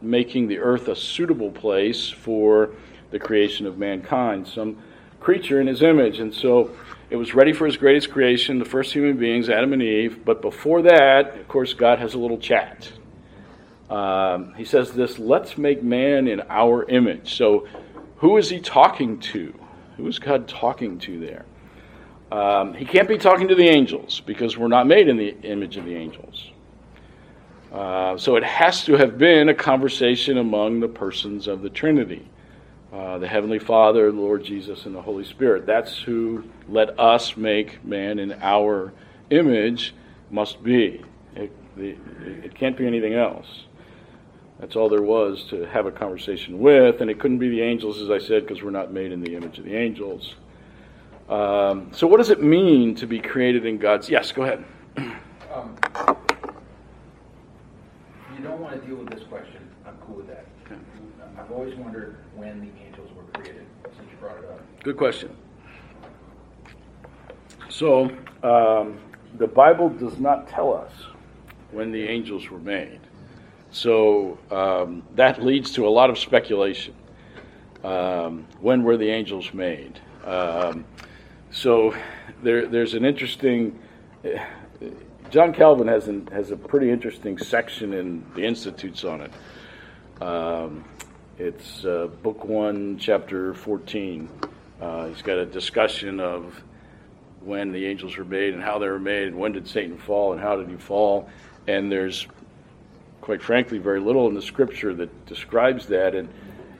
making 0.02 0.48
the 0.48 0.58
earth 0.58 0.88
a 0.88 0.96
suitable 0.96 1.50
place 1.50 2.08
for 2.08 2.70
the 3.10 3.18
creation 3.18 3.66
of 3.66 3.78
mankind, 3.78 4.48
some 4.48 4.78
creature 5.20 5.60
in 5.60 5.66
his 5.66 5.82
image. 5.82 6.18
And 6.18 6.34
so 6.34 6.74
it 7.10 7.16
was 7.16 7.34
ready 7.34 7.52
for 7.52 7.66
his 7.66 7.76
greatest 7.76 8.10
creation, 8.10 8.58
the 8.58 8.64
first 8.64 8.92
human 8.92 9.16
beings, 9.16 9.48
Adam 9.48 9.72
and 9.72 9.82
Eve. 9.82 10.24
But 10.24 10.42
before 10.42 10.82
that, 10.82 11.36
of 11.36 11.48
course, 11.48 11.74
God 11.74 11.98
has 11.98 12.14
a 12.14 12.18
little 12.18 12.38
chat. 12.38 12.90
Um, 13.90 14.54
he 14.54 14.64
says 14.64 14.92
this 14.92 15.18
let's 15.18 15.58
make 15.58 15.82
man 15.82 16.26
in 16.26 16.42
our 16.48 16.88
image. 16.88 17.34
So 17.36 17.68
who 18.16 18.38
is 18.38 18.48
he 18.48 18.60
talking 18.60 19.18
to? 19.20 19.54
Who 19.98 20.06
is 20.06 20.18
God 20.18 20.48
talking 20.48 20.98
to 21.00 21.20
there? 21.20 21.44
Um, 22.32 22.72
he 22.72 22.86
can't 22.86 23.08
be 23.08 23.18
talking 23.18 23.48
to 23.48 23.54
the 23.54 23.68
angels 23.68 24.20
because 24.20 24.56
we're 24.56 24.68
not 24.68 24.86
made 24.86 25.08
in 25.08 25.18
the 25.18 25.36
image 25.42 25.76
of 25.76 25.84
the 25.84 25.94
angels. 25.94 26.51
Uh, 27.72 28.18
so 28.18 28.36
it 28.36 28.44
has 28.44 28.84
to 28.84 28.96
have 28.96 29.16
been 29.16 29.48
a 29.48 29.54
conversation 29.54 30.36
among 30.38 30.80
the 30.80 30.88
persons 30.88 31.48
of 31.48 31.62
the 31.62 31.70
Trinity 31.70 32.28
uh, 32.92 33.16
the 33.18 33.26
Heavenly 33.26 33.58
Father, 33.58 34.12
the 34.12 34.20
Lord 34.20 34.44
Jesus, 34.44 34.84
and 34.84 34.94
the 34.94 35.00
Holy 35.00 35.24
Spirit. 35.24 35.64
That's 35.64 35.96
who 35.98 36.44
let 36.68 36.98
us 37.00 37.36
make 37.36 37.82
man 37.84 38.18
in 38.18 38.32
our 38.42 38.92
image, 39.30 39.94
must 40.30 40.62
be. 40.62 41.02
It, 41.34 41.50
the, 41.76 41.96
it 42.44 42.54
can't 42.54 42.76
be 42.76 42.86
anything 42.86 43.14
else. 43.14 43.64
That's 44.60 44.76
all 44.76 44.90
there 44.90 45.02
was 45.02 45.44
to 45.44 45.64
have 45.66 45.86
a 45.86 45.90
conversation 45.90 46.60
with, 46.60 47.00
and 47.00 47.10
it 47.10 47.18
couldn't 47.18 47.38
be 47.38 47.48
the 47.48 47.62
angels, 47.62 48.00
as 48.00 48.10
I 48.10 48.18
said, 48.18 48.46
because 48.46 48.62
we're 48.62 48.70
not 48.70 48.92
made 48.92 49.10
in 49.10 49.22
the 49.22 49.34
image 49.34 49.58
of 49.58 49.64
the 49.64 49.74
angels. 49.74 50.34
Um, 51.28 51.90
so, 51.92 52.06
what 52.06 52.18
does 52.18 52.30
it 52.30 52.42
mean 52.42 52.94
to 52.96 53.06
be 53.06 53.20
created 53.20 53.64
in 53.64 53.78
God's? 53.78 54.10
Yes, 54.10 54.32
go 54.32 54.42
ahead. 54.42 54.64
Um, 55.52 55.76
I've 61.38 61.50
always 61.52 61.74
wondered 61.76 62.16
when 62.34 62.60
the 62.60 62.84
angels 62.84 63.10
were 63.16 63.22
created, 63.34 63.66
since 63.84 64.10
you 64.10 64.16
brought 64.18 64.38
it 64.38 64.44
up. 64.44 64.60
Good 64.82 64.96
question. 64.96 65.36
So, 67.68 68.10
um, 68.42 68.98
the 69.38 69.46
Bible 69.46 69.88
does 69.88 70.18
not 70.18 70.48
tell 70.48 70.74
us 70.74 70.92
when 71.70 71.92
the 71.92 72.02
angels 72.02 72.50
were 72.50 72.58
made. 72.58 73.00
So, 73.70 74.38
um, 74.50 75.02
that 75.14 75.42
leads 75.42 75.70
to 75.72 75.86
a 75.86 75.90
lot 75.90 76.10
of 76.10 76.18
speculation. 76.18 76.94
Um, 77.84 78.46
when 78.60 78.82
were 78.82 78.96
the 78.96 79.08
angels 79.08 79.54
made? 79.54 80.00
Um, 80.24 80.84
so, 81.50 81.94
there, 82.42 82.66
there's 82.66 82.94
an 82.94 83.04
interesting. 83.04 83.78
John 85.32 85.54
Calvin 85.54 85.88
has, 85.88 86.08
an, 86.08 86.26
has 86.26 86.50
a 86.50 86.56
pretty 86.58 86.90
interesting 86.90 87.38
section 87.38 87.94
in 87.94 88.22
the 88.34 88.42
Institutes 88.42 89.02
on 89.02 89.22
it. 89.22 89.32
Um, 90.22 90.84
it's 91.38 91.86
uh, 91.86 92.08
book 92.22 92.44
one, 92.44 92.98
chapter 92.98 93.54
14. 93.54 94.28
Uh, 94.78 95.06
he's 95.06 95.22
got 95.22 95.38
a 95.38 95.46
discussion 95.46 96.20
of 96.20 96.62
when 97.40 97.72
the 97.72 97.86
angels 97.86 98.18
were 98.18 98.26
made 98.26 98.52
and 98.52 98.62
how 98.62 98.78
they 98.78 98.86
were 98.86 98.98
made 98.98 99.28
and 99.28 99.38
when 99.38 99.52
did 99.52 99.66
Satan 99.66 99.96
fall 99.96 100.32
and 100.34 100.40
how 100.40 100.56
did 100.56 100.68
he 100.68 100.76
fall. 100.76 101.30
And 101.66 101.90
there's, 101.90 102.28
quite 103.22 103.42
frankly, 103.42 103.78
very 103.78 104.00
little 104.00 104.28
in 104.28 104.34
the 104.34 104.42
scripture 104.42 104.92
that 104.96 105.24
describes 105.24 105.86
that. 105.86 106.14
And, 106.14 106.28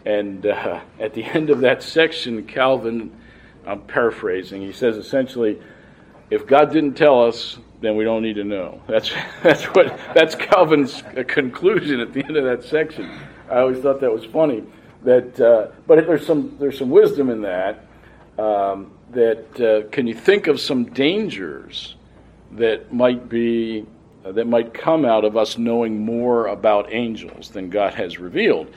and 0.04 0.44
uh, 0.44 0.80
at 1.00 1.14
the 1.14 1.24
end 1.24 1.48
of 1.48 1.60
that 1.60 1.82
section, 1.82 2.46
Calvin, 2.46 3.18
I'm 3.66 3.80
paraphrasing, 3.80 4.60
he 4.60 4.72
says 4.72 4.98
essentially, 4.98 5.58
if 6.28 6.46
God 6.46 6.70
didn't 6.70 6.98
tell 6.98 7.22
us, 7.22 7.56
then 7.82 7.96
we 7.96 8.04
don't 8.04 8.22
need 8.22 8.36
to 8.36 8.44
know. 8.44 8.80
That's, 8.86 9.12
that's, 9.42 9.64
what, 9.64 9.98
that's 10.14 10.34
Calvin's 10.34 11.02
conclusion 11.26 12.00
at 12.00 12.12
the 12.12 12.24
end 12.24 12.36
of 12.36 12.44
that 12.44 12.64
section. 12.64 13.10
I 13.50 13.58
always 13.58 13.78
thought 13.80 14.00
that 14.00 14.12
was 14.12 14.24
funny. 14.24 14.62
That, 15.02 15.38
uh, 15.40 15.72
but 15.86 16.06
there's 16.06 16.26
some, 16.26 16.56
there's 16.58 16.78
some 16.78 16.88
wisdom 16.88 17.28
in 17.28 17.42
that 17.42 17.86
um, 18.38 18.92
that 19.10 19.60
uh, 19.60 19.88
can 19.90 20.06
you 20.06 20.14
think 20.14 20.46
of 20.46 20.60
some 20.60 20.84
dangers 20.86 21.96
that 22.52 22.92
might 22.92 23.28
be 23.28 23.84
uh, 24.24 24.32
that 24.32 24.46
might 24.46 24.72
come 24.72 25.04
out 25.04 25.24
of 25.24 25.36
us 25.36 25.58
knowing 25.58 25.98
more 26.04 26.46
about 26.46 26.92
angels 26.92 27.50
than 27.50 27.68
God 27.68 27.94
has 27.94 28.18
revealed? 28.18 28.72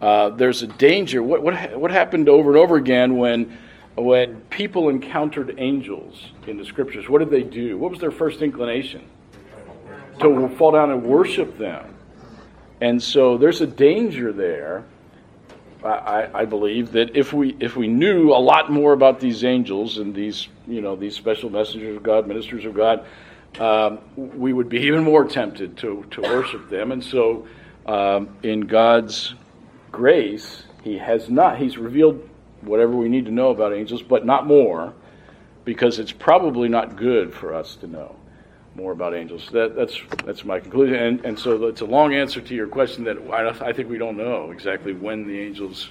Uh, 0.00 0.30
there's 0.30 0.62
a 0.62 0.66
danger. 0.66 1.22
What, 1.22 1.42
what, 1.42 1.78
what 1.78 1.90
happened 1.90 2.28
over 2.28 2.50
and 2.50 2.58
over 2.58 2.76
again 2.76 3.16
when 3.16 3.56
when 3.96 4.40
people 4.42 4.88
encountered 4.88 5.54
angels 5.58 6.30
in 6.46 6.56
the 6.56 6.64
scriptures? 6.64 7.08
What 7.08 7.18
did 7.18 7.30
they 7.30 7.42
do? 7.42 7.78
What 7.78 7.90
was 7.90 8.00
their 8.00 8.10
first 8.10 8.42
inclination? 8.42 9.08
To 10.20 10.48
fall 10.56 10.72
down 10.72 10.90
and 10.90 11.02
worship 11.02 11.58
them. 11.58 11.94
And 12.80 13.02
so 13.02 13.38
there's 13.38 13.60
a 13.60 13.66
danger 13.66 14.32
there 14.32 14.84
I, 15.84 16.28
I, 16.32 16.44
believe 16.44 16.92
that 16.92 17.16
if 17.16 17.32
we 17.32 17.56
if 17.58 17.76
we 17.76 17.88
knew 17.88 18.30
a 18.32 18.38
lot 18.38 18.70
more 18.70 18.92
about 18.92 19.18
these 19.18 19.42
angels 19.42 19.98
and 19.98 20.14
these 20.14 20.48
you 20.66 20.80
know 20.80 20.94
these 20.94 21.16
special 21.16 21.50
messengers 21.50 21.96
of 21.96 22.02
God, 22.02 22.26
ministers 22.28 22.64
of 22.64 22.74
God, 22.74 23.04
um, 23.58 23.98
we 24.16 24.52
would 24.52 24.68
be 24.68 24.78
even 24.82 25.02
more 25.02 25.24
tempted 25.24 25.76
to 25.78 26.04
to 26.12 26.22
worship 26.22 26.70
them. 26.70 26.92
And 26.92 27.02
so, 27.02 27.48
um, 27.86 28.36
in 28.42 28.60
God's 28.60 29.34
grace, 29.90 30.64
He 30.84 30.98
has 30.98 31.28
not 31.28 31.58
He's 31.58 31.76
revealed 31.76 32.28
whatever 32.62 32.92
we 32.92 33.08
need 33.08 33.24
to 33.26 33.30
know 33.30 33.50
about 33.50 33.72
angels, 33.72 34.02
but 34.02 34.24
not 34.24 34.46
more, 34.46 34.94
because 35.64 35.98
it's 35.98 36.12
probably 36.12 36.68
not 36.68 36.96
good 36.96 37.32
for 37.32 37.54
us 37.54 37.76
to 37.76 37.86
know 37.86 38.16
more 38.74 38.92
about 38.92 39.14
angels. 39.14 39.48
That, 39.52 39.76
that's 39.76 40.00
that's 40.24 40.44
my 40.44 40.58
conclusion. 40.58 40.96
And, 40.96 41.24
and 41.24 41.38
so 41.38 41.66
it's 41.66 41.82
a 41.82 41.86
long 41.86 42.14
answer 42.14 42.40
to 42.40 42.54
your 42.54 42.66
question 42.66 43.04
that 43.04 43.18
I, 43.30 43.68
I 43.68 43.72
think 43.72 43.90
we 43.90 43.98
don't 43.98 44.16
know 44.16 44.50
exactly 44.50 44.92
when 44.92 45.26
the 45.26 45.38
angels 45.38 45.90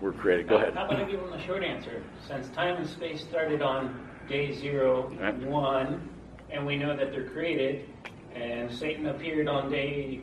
were 0.00 0.12
created. 0.12 0.48
Go 0.48 0.56
ahead. 0.56 0.74
How 0.74 0.86
about 0.86 1.00
I 1.00 1.04
give 1.04 1.20
them 1.20 1.32
a 1.32 1.42
short 1.46 1.62
answer? 1.62 2.02
Since 2.26 2.48
time 2.48 2.76
and 2.76 2.88
space 2.88 3.22
started 3.22 3.62
on 3.62 4.08
day 4.28 4.52
zero, 4.52 5.10
right. 5.20 5.34
one, 5.38 6.08
and 6.50 6.66
we 6.66 6.76
know 6.76 6.96
that 6.96 7.12
they're 7.12 7.28
created, 7.30 7.88
and 8.34 8.70
Satan 8.70 9.06
appeared 9.06 9.48
on 9.48 9.70
day 9.70 10.20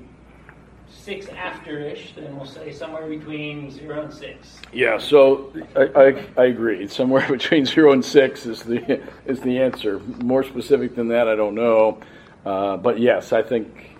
six 0.93 1.27
after-ish, 1.29 2.13
then 2.15 2.35
we'll 2.35 2.45
say 2.45 2.71
somewhere 2.71 3.07
between 3.07 3.69
zero 3.71 4.03
and 4.03 4.13
six. 4.13 4.59
Yeah, 4.71 4.97
so 4.97 5.51
I, 5.75 5.81
I, 5.95 6.25
I, 6.37 6.45
agree. 6.45 6.87
Somewhere 6.87 7.27
between 7.29 7.65
zero 7.65 7.91
and 7.91 8.03
six 8.03 8.45
is 8.45 8.63
the 8.63 9.01
is 9.25 9.41
the 9.41 9.59
answer. 9.59 9.99
More 9.99 10.43
specific 10.43 10.95
than 10.95 11.09
that, 11.09 11.27
I 11.27 11.35
don't 11.35 11.55
know. 11.55 11.99
Uh, 12.45 12.77
but 12.77 12.99
yes, 12.99 13.33
I 13.33 13.41
think 13.41 13.97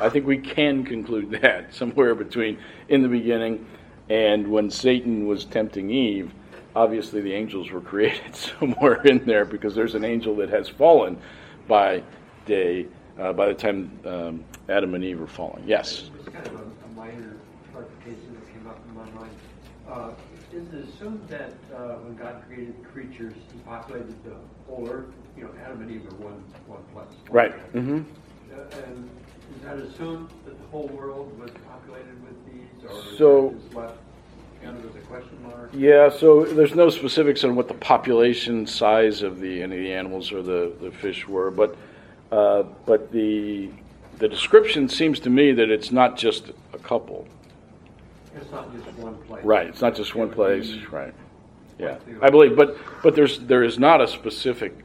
I 0.00 0.08
think 0.08 0.26
we 0.26 0.38
can 0.38 0.84
conclude 0.84 1.30
that 1.42 1.74
somewhere 1.74 2.14
between 2.14 2.58
in 2.88 3.02
the 3.02 3.08
beginning 3.08 3.66
and 4.08 4.48
when 4.48 4.70
Satan 4.70 5.26
was 5.26 5.44
tempting 5.44 5.90
Eve. 5.90 6.32
Obviously, 6.74 7.20
the 7.20 7.32
angels 7.32 7.70
were 7.70 7.80
created 7.92 8.34
somewhere 8.34 9.02
in 9.02 9.24
there 9.24 9.44
because 9.44 9.74
there's 9.74 9.94
an 9.94 10.04
angel 10.04 10.36
that 10.36 10.50
has 10.50 10.68
fallen 10.68 11.18
by 11.68 12.02
day 12.46 12.86
uh, 13.18 13.32
by 13.32 13.46
the 13.46 13.54
time 13.54 13.98
um, 14.04 14.44
Adam 14.68 14.94
and 14.94 15.04
Eve 15.04 15.20
are 15.20 15.26
falling. 15.26 15.64
Yes 15.66 16.10
kind 16.32 16.46
of 16.46 16.54
a, 16.54 16.64
a 16.84 16.88
minor 16.94 17.36
clarification 17.72 18.34
that 18.34 18.52
came 18.52 18.66
up 18.66 18.78
in 18.88 18.94
my 18.94 19.20
mind. 19.20 19.34
Uh, 19.88 20.10
is 20.52 20.66
it 20.72 20.88
assumed 20.88 21.26
that 21.28 21.52
uh, 21.74 21.94
when 21.96 22.16
God 22.16 22.42
created 22.46 22.74
creatures, 22.92 23.34
He 23.52 23.58
populated 23.60 24.14
the 24.24 24.34
whole 24.66 24.88
earth? 24.88 25.06
You 25.36 25.44
know, 25.44 25.50
Adam 25.64 25.82
and 25.82 25.90
Eve 25.90 26.06
are 26.06 26.16
one 26.16 26.44
one 26.66 26.82
place. 26.92 27.16
Right. 27.30 27.52
Mm-hmm. 27.72 28.02
Uh, 28.52 28.84
and 28.84 29.10
is 29.56 29.62
that 29.64 29.76
assumed 29.78 30.30
that 30.44 30.60
the 30.60 30.66
whole 30.68 30.88
world 30.88 31.38
was 31.38 31.50
populated 31.68 32.16
with 32.24 32.52
these, 32.52 32.90
or 32.90 33.16
so? 33.16 33.50
Is 33.50 33.74
left 33.74 33.98
kind 34.62 34.76
of 34.76 34.96
a 34.96 35.00
question 35.00 35.42
mark? 35.42 35.70
Yeah. 35.72 36.10
So 36.10 36.44
there's 36.44 36.74
no 36.74 36.90
specifics 36.90 37.42
on 37.44 37.56
what 37.56 37.68
the 37.68 37.74
population 37.74 38.66
size 38.66 39.22
of 39.22 39.40
the 39.40 39.62
any 39.62 39.76
of 39.76 39.82
the 39.82 39.92
animals 39.92 40.32
or 40.32 40.42
the 40.42 40.72
the 40.80 40.90
fish 40.90 41.26
were, 41.26 41.50
but 41.50 41.76
uh, 42.30 42.64
but 42.86 43.10
the 43.10 43.70
the 44.20 44.28
description 44.28 44.88
seems 44.88 45.18
to 45.20 45.30
me 45.30 45.52
that 45.52 45.70
it's 45.70 45.90
not 45.90 46.16
just 46.16 46.52
a 46.72 46.78
couple. 46.78 47.26
It's 48.36 48.50
not 48.52 48.72
just 48.72 48.98
one 48.98 49.16
place. 49.22 49.44
Right. 49.44 49.66
It's 49.66 49.80
not 49.80 49.96
just 49.96 50.14
one 50.14 50.30
place. 50.30 50.72
Right. 50.92 51.14
Yeah, 51.78 51.96
I 52.20 52.28
believe, 52.28 52.56
but 52.56 52.76
but 53.02 53.16
there's 53.16 53.38
there 53.40 53.64
is 53.64 53.78
not 53.78 54.02
a 54.02 54.06
specific 54.06 54.84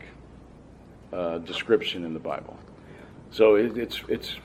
uh, 1.11 1.39
description 1.39 2.05
in 2.05 2.13
the 2.13 2.19
Bible. 2.21 2.57
So 3.31 3.55
it, 3.55 3.77
it's 3.77 4.01
it's 4.07 4.37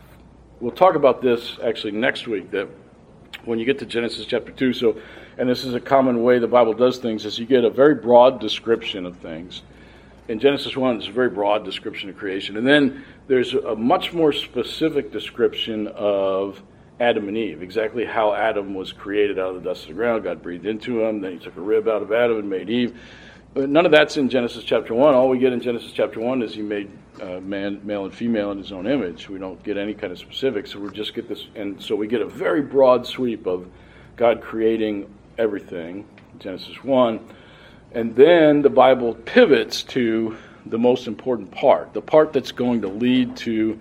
we'll 0.58 0.72
talk 0.72 0.96
about 0.96 1.22
this 1.22 1.56
actually 1.62 1.92
next 1.92 2.26
week. 2.26 2.50
That 2.50 2.68
when 3.44 3.60
you 3.60 3.64
get 3.64 3.78
to 3.78 3.86
Genesis 3.86 4.26
chapter 4.26 4.50
two, 4.50 4.72
so 4.72 5.00
and 5.38 5.48
this 5.48 5.64
is 5.64 5.74
a 5.74 5.80
common 5.80 6.24
way 6.24 6.40
the 6.40 6.48
Bible 6.48 6.74
does 6.74 6.98
things, 6.98 7.24
is 7.24 7.38
you 7.38 7.46
get 7.46 7.62
a 7.62 7.70
very 7.70 7.94
broad 7.94 8.40
description 8.40 9.06
of 9.06 9.16
things 9.18 9.62
in 10.30 10.38
Genesis 10.38 10.76
1, 10.76 10.98
it's 10.98 11.08
a 11.08 11.12
very 11.12 11.28
broad 11.28 11.64
description 11.64 12.08
of 12.08 12.16
creation. 12.16 12.56
And 12.56 12.64
then 12.64 13.04
there's 13.26 13.52
a 13.52 13.74
much 13.74 14.12
more 14.12 14.32
specific 14.32 15.10
description 15.10 15.88
of 15.88 16.62
Adam 17.00 17.26
and 17.26 17.36
Eve, 17.36 17.62
exactly 17.62 18.04
how 18.04 18.32
Adam 18.32 18.74
was 18.74 18.92
created 18.92 19.40
out 19.40 19.56
of 19.56 19.56
the 19.56 19.68
dust 19.68 19.82
of 19.82 19.88
the 19.88 19.94
ground. 19.94 20.22
God 20.22 20.40
breathed 20.40 20.66
into 20.66 21.02
him, 21.02 21.20
then 21.20 21.32
he 21.32 21.38
took 21.40 21.56
a 21.56 21.60
rib 21.60 21.88
out 21.88 22.00
of 22.00 22.12
Adam 22.12 22.38
and 22.38 22.48
made 22.48 22.70
Eve. 22.70 22.96
But 23.54 23.70
none 23.70 23.84
of 23.84 23.90
that's 23.90 24.16
in 24.18 24.28
Genesis 24.28 24.62
chapter 24.62 24.94
1. 24.94 25.14
All 25.14 25.28
we 25.28 25.38
get 25.40 25.52
in 25.52 25.60
Genesis 25.60 25.90
chapter 25.90 26.20
1 26.20 26.42
is 26.42 26.54
he 26.54 26.62
made 26.62 26.88
uh, 27.20 27.40
man, 27.40 27.80
male 27.82 28.04
and 28.04 28.14
female 28.14 28.52
in 28.52 28.58
his 28.58 28.70
own 28.70 28.86
image. 28.86 29.28
We 29.28 29.40
don't 29.40 29.60
get 29.64 29.76
any 29.76 29.94
kind 29.94 30.12
of 30.12 30.20
specifics, 30.20 30.70
so 30.70 30.78
we 30.78 30.90
just 30.90 31.12
get 31.12 31.28
this. 31.28 31.48
And 31.56 31.82
so 31.82 31.96
we 31.96 32.06
get 32.06 32.20
a 32.20 32.28
very 32.28 32.62
broad 32.62 33.04
sweep 33.04 33.46
of 33.46 33.66
God 34.14 34.42
creating 34.42 35.12
everything, 35.38 36.06
Genesis 36.38 36.84
1 36.84 37.18
and 37.92 38.14
then 38.14 38.62
the 38.62 38.70
Bible 38.70 39.14
pivots 39.14 39.82
to 39.84 40.36
the 40.66 40.78
most 40.78 41.06
important 41.06 41.50
part, 41.50 41.92
the 41.92 42.02
part 42.02 42.32
that's 42.32 42.52
going 42.52 42.82
to 42.82 42.88
lead 42.88 43.36
to 43.38 43.78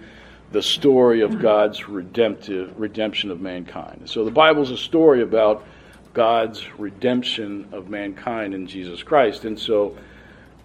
the 0.51 0.61
story 0.61 1.21
of 1.21 1.39
God's 1.39 1.87
redemptive 1.87 2.79
redemption 2.79 3.29
of 3.29 3.39
mankind. 3.39 4.09
So 4.09 4.25
the 4.25 4.31
Bible 4.31 4.63
is 4.63 4.71
a 4.71 4.77
story 4.77 5.21
about 5.21 5.65
God's 6.13 6.65
redemption 6.79 7.67
of 7.71 7.89
mankind 7.89 8.55
in 8.55 8.65
Jesus 8.65 9.03
Christ. 9.03 9.45
And 9.45 9.59
so 9.59 9.95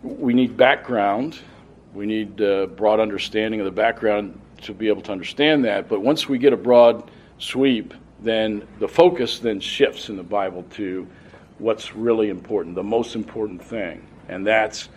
we 0.03 0.33
need 0.33 0.57
background. 0.57 1.39
We 1.93 2.07
need 2.07 2.41
a 2.41 2.67
broad 2.67 2.99
understanding 2.99 3.61
of 3.61 3.67
the 3.67 3.73
background 3.73 4.41
to 4.63 4.73
be 4.73 4.89
able 4.89 5.03
to 5.03 5.13
understand 5.13 5.67
that. 5.67 5.89
But 5.89 6.01
once 6.01 6.29
we 6.29 6.39
get 6.39 6.55
a 6.55 6.57
broad 6.57 7.11
sweep, 7.39 7.93
then 8.21 8.67
the 8.79 8.89
focus 8.89 9.39
then 9.39 9.61
shifts 9.61 10.09
in 10.09 10.17
the 10.17 10.23
Bible 10.23 10.65
to 10.73 11.07
what's 11.59 11.95
really 11.95 12.29
important, 12.29 12.75
the 12.75 12.83
most 12.83 13.15
important 13.15 13.63
thing, 13.63 14.07
and 14.29 14.47
that's 14.47 14.89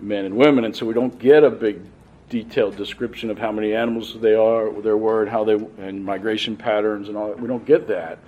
men 0.00 0.24
and 0.24 0.36
women. 0.36 0.64
And 0.64 0.74
so 0.74 0.86
we 0.86 0.94
don't 0.94 1.18
get 1.18 1.44
a 1.44 1.50
big 1.50 1.80
detailed 2.28 2.76
description 2.76 3.30
of 3.30 3.38
how 3.38 3.50
many 3.50 3.74
animals 3.74 4.16
they 4.20 4.34
are, 4.34 4.70
there 4.82 4.96
were, 4.96 5.22
and 5.22 5.30
how 5.30 5.44
they 5.44 5.54
and 5.54 6.04
migration 6.04 6.56
patterns 6.56 7.08
and 7.08 7.16
all 7.16 7.28
that. 7.28 7.40
We 7.40 7.48
don't 7.48 7.64
get 7.64 7.88
that. 7.88 8.18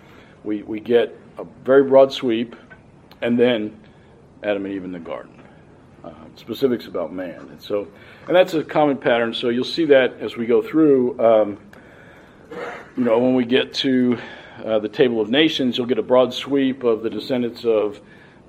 We 0.45 0.63
we 0.63 0.81
get 0.81 1.17
a 1.39 1.45
very 1.65 1.85
broad 1.85 2.13
sweep, 2.13 2.57
and 3.23 3.39
then 3.39 3.79
Adam 4.43 4.65
and 4.65 4.75
Eve 4.75 4.85
in 4.85 4.93
the 4.93 4.99
garden. 4.99 5.35
Uh, 6.03 6.15
specifics 6.37 6.87
about 6.87 7.13
man, 7.13 7.41
and 7.51 7.61
so 7.61 7.87
and 8.27 8.35
that's 8.35 8.55
a 8.55 8.65
common 8.65 8.97
pattern. 8.97 9.35
So 9.35 9.51
you'll 9.51 9.65
see 9.65 9.85
that 9.87 10.19
as 10.21 10.37
we 10.37 10.47
go 10.47 10.63
through. 10.63 11.21
Um, 11.21 11.59
you 12.97 13.05
know, 13.05 13.19
when 13.19 13.35
we 13.35 13.45
get 13.45 13.73
to 13.75 14.19
uh, 14.65 14.79
the 14.79 14.89
table 14.89 15.21
of 15.21 15.31
nations, 15.31 15.77
you'll 15.77 15.87
get 15.87 15.99
a 15.99 16.03
broad 16.03 16.35
sweep 16.35 16.85
of 16.85 17.03
the 17.03 17.11
descendants 17.11 17.65
of 17.65 18.01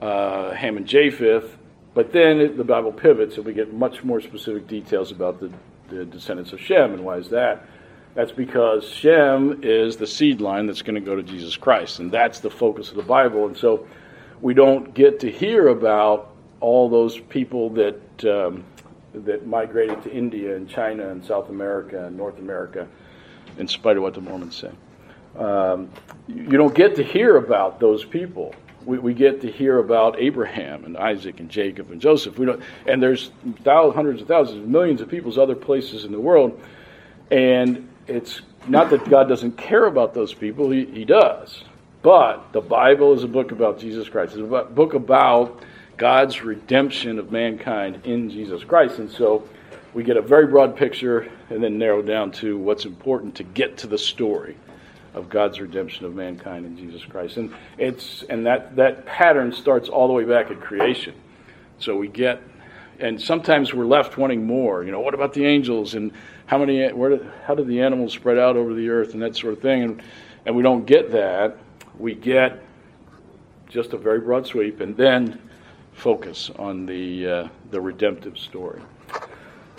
uh, 0.02 0.52
Ham 0.52 0.78
and 0.78 0.88
Japheth. 0.88 1.58
But 1.94 2.14
then 2.14 2.40
it, 2.40 2.58
the 2.58 2.64
Bible 2.64 2.92
pivots 2.92 3.38
and 3.38 3.46
we 3.46 3.54
get 3.54 3.74
much 3.74 4.04
more 4.04 4.22
specific 4.22 4.68
details 4.68 5.12
about 5.12 5.40
the, 5.40 5.52
the 5.90 6.06
descendants 6.06 6.54
of 6.54 6.62
Shem. 6.62 6.94
And 6.94 7.04
why 7.04 7.18
is 7.18 7.30
that? 7.30 7.66
That's 8.14 8.32
because 8.32 8.88
Shem 8.90 9.62
is 9.64 9.98
the 9.98 10.08
seed 10.08 10.42
line 10.42 10.68
that's 10.68 10.82
going 10.82 10.96
to 10.96 11.02
go 11.02 11.16
to 11.16 11.24
Jesus 11.24 11.56
Christ. 11.56 12.00
And 12.00 12.12
that's 12.12 12.40
the 12.40 12.50
focus 12.50 12.90
of 12.90 12.98
the 12.98 13.04
Bible. 13.04 13.46
And 13.46 13.58
so 13.58 13.88
we 14.42 14.54
don't 14.54 14.94
get 14.94 15.20
to 15.22 15.32
hear 15.32 15.68
about 15.68 16.34
all 16.60 16.90
those 16.90 17.20
people 17.20 17.70
that, 17.72 18.26
um, 18.26 18.64
that 19.14 19.48
migrated 19.48 20.04
to 20.04 20.12
India 20.12 20.56
and 20.56 20.70
China 20.70 21.10
and 21.10 21.26
South 21.26 21.50
America 21.50 22.06
and 22.06 22.18
North 22.18 22.38
America, 22.40 22.88
in 23.58 23.68
spite 23.68 23.98
of 23.98 24.04
what 24.04 24.14
the 24.14 24.22
Mormons 24.22 24.56
say. 24.56 24.72
Um, 25.38 25.90
you 26.28 26.58
don't 26.58 26.76
get 26.76 26.96
to 26.98 27.04
hear 27.04 27.38
about 27.38 27.80
those 27.80 28.04
people 28.04 28.54
we, 28.86 28.98
we 28.98 29.14
get 29.14 29.42
to 29.42 29.52
hear 29.52 29.80
about 29.80 30.20
Abraham 30.20 30.86
and 30.86 30.98
Isaac 30.98 31.40
and 31.40 31.50
Jacob 31.50 31.92
and 31.92 32.02
Joseph. 32.02 32.38
We 32.38 32.46
don't, 32.46 32.62
and 32.86 33.02
there's 33.02 33.32
thousands, 33.64 33.96
hundreds 33.96 34.22
of 34.22 34.28
thousands, 34.28 34.68
millions 34.68 35.02
of 35.02 35.10
people's 35.10 35.38
other 35.38 35.56
places 35.56 36.06
in 36.06 36.12
the 36.12 36.20
world, 36.20 36.60
and 37.30 37.88
it's 38.08 38.42
not 38.68 38.90
that 38.90 39.08
God 39.10 39.28
doesn't 39.28 39.58
care 39.58 39.86
about 39.86 40.14
those 40.14 40.34
people; 40.34 40.70
He, 40.70 40.86
he 40.86 41.06
does. 41.06 41.64
But 42.02 42.52
the 42.52 42.62
Bible 42.62 43.14
is 43.14 43.24
a 43.24 43.28
book 43.28 43.52
about 43.52 43.80
Jesus 43.80 44.10
Christ. 44.10 44.36
It's 44.36 44.42
a 44.42 44.64
book 44.64 44.96
about 44.96 45.62
God's 45.98 46.42
redemption 46.42 47.20
of 47.20 47.32
mankind 47.32 48.02
in 48.06 48.30
Jesus 48.30 48.64
Christ, 48.64 48.98
and 48.98 49.12
so 49.12 49.48
we 49.94 50.04
get 50.04 50.18
a 50.18 50.22
very 50.22 50.48
broad 50.48 50.76
picture 50.76 51.30
and 51.50 51.64
then 51.64 51.78
narrow 51.78 52.02
down 52.02 52.32
to 52.32 52.58
what's 52.58 52.86
important 52.86 53.36
to 53.36 53.44
get 53.44 53.78
to 53.80 53.88
the 53.88 53.98
story 53.98 54.56
of 55.14 55.30
God's 55.30 55.60
redemption 55.60 56.06
of 56.06 56.16
mankind 56.16 56.66
in 56.66 56.78
Jesus 56.78 57.04
Christ. 57.04 57.38
And 57.38 57.54
it's 57.78 58.24
and 58.24 58.46
that 58.46 58.76
that 58.78 59.06
pattern 59.06 59.52
starts 59.52 59.90
all 59.90 60.08
the 60.08 60.14
way 60.14 60.24
back 60.24 60.52
at 60.52 60.62
creation. 60.62 61.14
So 61.80 61.98
we 61.98 62.08
get 62.08 62.42
and 63.00 63.20
sometimes 63.20 63.74
we're 63.74 63.86
left 63.86 64.18
wanting 64.18 64.46
more. 64.46 64.84
You 64.84 64.92
know, 64.92 65.00
what 65.00 65.14
about 65.14 65.34
the 65.34 65.46
angels 65.46 65.96
and 65.96 66.12
how 66.46 66.58
many 66.58 66.88
where 66.90 67.20
how 67.46 67.56
did 67.56 67.68
the 67.68 67.82
animals 67.82 68.14
spread 68.14 68.38
out 68.38 68.56
over 68.56 68.74
the 68.74 68.90
earth 68.90 69.14
and 69.14 69.22
that 69.22 69.36
sort 69.36 69.54
of 69.54 69.62
thing 69.62 69.84
and 69.84 70.04
and 70.46 70.56
we 70.56 70.64
don't 70.64 70.86
get 70.86 71.12
that. 71.12 71.58
We 71.98 72.16
get 72.16 72.64
just 73.70 73.94
a 73.94 73.98
very 73.98 74.20
broad 74.20 74.48
sweep 74.48 74.82
and 74.82 74.96
then 74.96 75.40
focus 75.94 76.50
on 76.58 76.86
the 76.86 77.28
uh, 77.28 77.48
the 77.70 77.82
redemptive 77.82 78.38
story. 78.38 78.82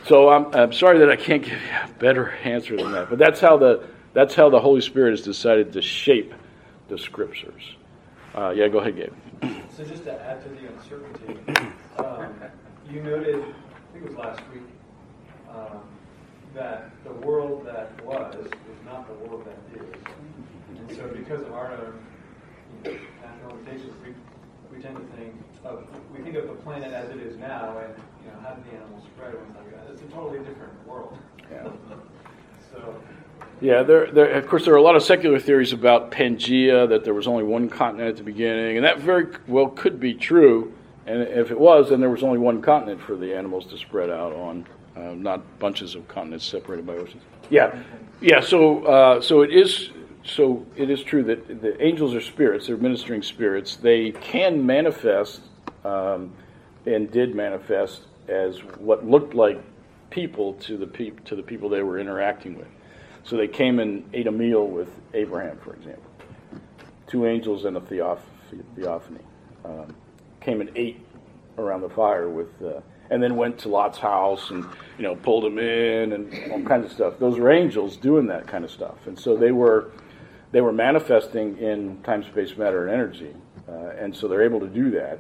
So 0.07 0.31
I'm, 0.31 0.53
I'm 0.55 0.73
sorry 0.73 0.99
that 0.99 1.11
I 1.11 1.17
can't 1.17 1.43
give 1.43 1.53
you 1.53 1.77
a 1.85 1.89
better 1.99 2.31
answer 2.45 2.77
than 2.77 2.93
that, 2.93 3.09
but 3.09 3.19
that's 3.19 3.41
how 3.41 3.57
the 3.57 3.87
that's 4.13 4.35
how 4.35 4.51
the 4.51 4.61
Holy 4.61 4.81
Spirit 4.81 5.11
has 5.11 5.23
decided 5.23 5.73
to 5.73 5.83
shape 5.83 6.35
the 6.89 6.99
scriptures. 6.99 7.77
Uh, 8.35 8.51
yeah, 8.51 8.69
go 8.69 8.79
ahead, 8.79 8.97
Gabe. 8.97 9.13
So 9.77 9.85
just 9.85 10.05
to 10.05 10.13
add 10.13 10.43
to 10.43 10.49
the 10.49 10.69
uncertainty, 10.69 11.39
um, 11.99 12.35
you 12.91 13.03
noted, 13.03 13.37
I 13.37 13.93
think 13.93 14.05
it 14.05 14.09
was 14.09 14.17
last 14.17 14.41
week, 14.53 14.63
um, 15.51 15.83
that 16.55 16.91
the 17.05 17.13
world 17.13 17.67
that 17.67 18.05
was 18.05 18.35
is 18.47 18.53
not 18.85 19.07
the 19.09 19.15
world 19.27 19.47
that 19.47 19.81
is. 19.81 19.97
And 20.79 20.97
so 20.97 21.09
because 21.09 21.43
of 21.43 21.53
our 21.53 21.73
own 21.73 21.99
you 22.85 22.93
know, 22.93 22.99
natural 23.23 23.57
limitations, 23.57 23.95
we, 24.05 24.15
we 24.75 24.83
tend 24.83 24.97
to 24.97 25.17
think 25.17 25.35
of, 25.65 25.87
we 26.15 26.23
think 26.23 26.37
of 26.37 26.47
the 26.49 26.55
planet 26.55 26.93
as 26.93 27.11
it 27.11 27.19
is 27.19 27.39
now, 27.39 27.79
and 27.79 27.95
you 28.25 28.31
know, 28.31 28.39
how 28.43 28.55
did 28.55 28.65
the 28.67 28.77
animals 28.77 29.05
spread? 29.15 29.35
And 29.35 29.55
like, 29.55 29.91
it's 29.91 30.03
a 30.03 30.07
totally 30.07 30.39
different 30.39 30.87
world. 30.87 31.17
Yeah. 31.51 31.71
so 32.73 32.95
yeah, 33.63 33.85
there, 33.85 34.11
there, 34.11 34.31
of 34.33 34.49
course, 34.49 34.65
there 34.65 34.75
are 34.75 34.79
a 34.79 34.83
lot 34.83 34.97
of 34.97 35.05
secular 35.05 35.39
theories 35.39 35.73
about 35.73 36.11
Pangea, 36.11 36.89
that 36.89 37.05
there 37.05 37.15
was 37.15 37.29
only 37.29 37.45
one 37.45 37.69
continent 37.69 38.09
at 38.09 38.17
the 38.17 38.25
beginning, 38.25 38.77
and 38.77 38.85
that 38.85 38.99
very 38.99 39.29
well 39.47 39.69
could 39.69 40.01
be 40.01 40.15
true. 40.15 40.73
And 41.07 41.23
if 41.23 41.51
it 41.53 41.59
was, 41.59 41.91
then 41.91 42.01
there 42.01 42.11
was 42.11 42.25
only 42.25 42.39
one 42.39 42.61
continent 42.61 43.01
for 43.01 43.15
the 43.17 43.35
animals 43.37 43.67
to 43.67 43.79
spread 43.79 44.11
out 44.11 44.33
on, 44.33 44.67
uh, 44.97 45.15
not 45.15 45.59
bunches 45.61 45.95
of 45.95 46.07
continents 46.09 46.45
separated 46.45 46.87
by 46.87 46.95
oceans. 46.95 47.23
Yeah, 47.51 47.81
yeah. 48.21 48.41
So, 48.41 48.85
uh, 48.85 49.21
so 49.21 49.43
it 49.43 49.53
is. 49.53 49.91
So 50.25 50.65
it 50.77 50.89
is 50.89 51.03
true 51.03 51.25
that 51.25 51.61
the 51.63 51.81
angels 51.85 52.15
are 52.15 52.21
spirits; 52.21 52.69
they're 52.69 52.77
ministering 52.77 53.23
spirits. 53.23 53.77
They 53.77 54.13
can 54.13 54.65
manifest, 54.65 55.41
um, 55.85 56.33
and 56.87 57.11
did 57.11 57.35
manifest 57.35 58.03
as 58.29 58.59
what 58.79 59.05
looked 59.05 59.35
like 59.35 59.61
people 60.11 60.55
to 60.55 60.77
the 60.77 60.87
pe- 60.87 61.11
to 61.25 61.35
the 61.35 61.43
people 61.43 61.69
they 61.69 61.83
were 61.83 61.99
interacting 61.99 62.57
with. 62.57 62.69
So 63.25 63.37
they 63.37 63.49
came 63.49 63.79
and 63.79 64.09
ate 64.13 64.27
a 64.27 64.33
meal 64.33 64.67
with 64.67 64.89
Abraham, 65.15 65.59
for 65.59 65.75
example. 65.75 66.11
Two 67.07 67.27
angels 67.27 67.65
and 67.65 67.77
a 67.77 67.81
theophany. 67.81 69.21
Um, 69.65 69.95
came 70.41 70.61
and 70.61 70.71
ate 70.75 71.01
around 71.59 71.83
the 71.83 71.89
fire 71.89 72.29
with, 72.29 72.51
uh, 72.63 72.81
and 73.11 73.23
then 73.23 73.37
went 73.37 73.59
to 73.59 73.69
Lot's 73.69 73.99
house 73.99 74.51
and 74.51 74.65
you 74.97 75.05
know 75.05 75.15
pulled 75.15 75.45
him 75.45 75.59
in 75.59 76.13
and 76.13 76.53
all 76.53 76.63
kinds 76.63 76.87
of 76.87 76.93
stuff. 76.93 77.15
Those 77.19 77.39
were 77.39 77.51
angels 77.51 77.97
doing 77.97 78.27
that 78.29 78.47
kind 78.47 78.65
of 78.65 78.71
stuff, 78.71 79.07
and 79.07 79.19
so 79.19 79.37
they 79.37 79.53
were 79.53 79.93
they 80.51 80.61
were 80.61 80.73
manifesting 80.73 81.59
in 81.59 82.03
time, 82.03 82.23
space, 82.25 82.57
matter, 82.57 82.87
and 82.87 82.93
energy, 82.93 83.35
uh, 83.69 83.91
and 83.99 84.15
so 84.15 84.29
they're 84.29 84.43
able 84.43 84.61
to 84.61 84.69
do 84.69 84.91
that 84.93 85.19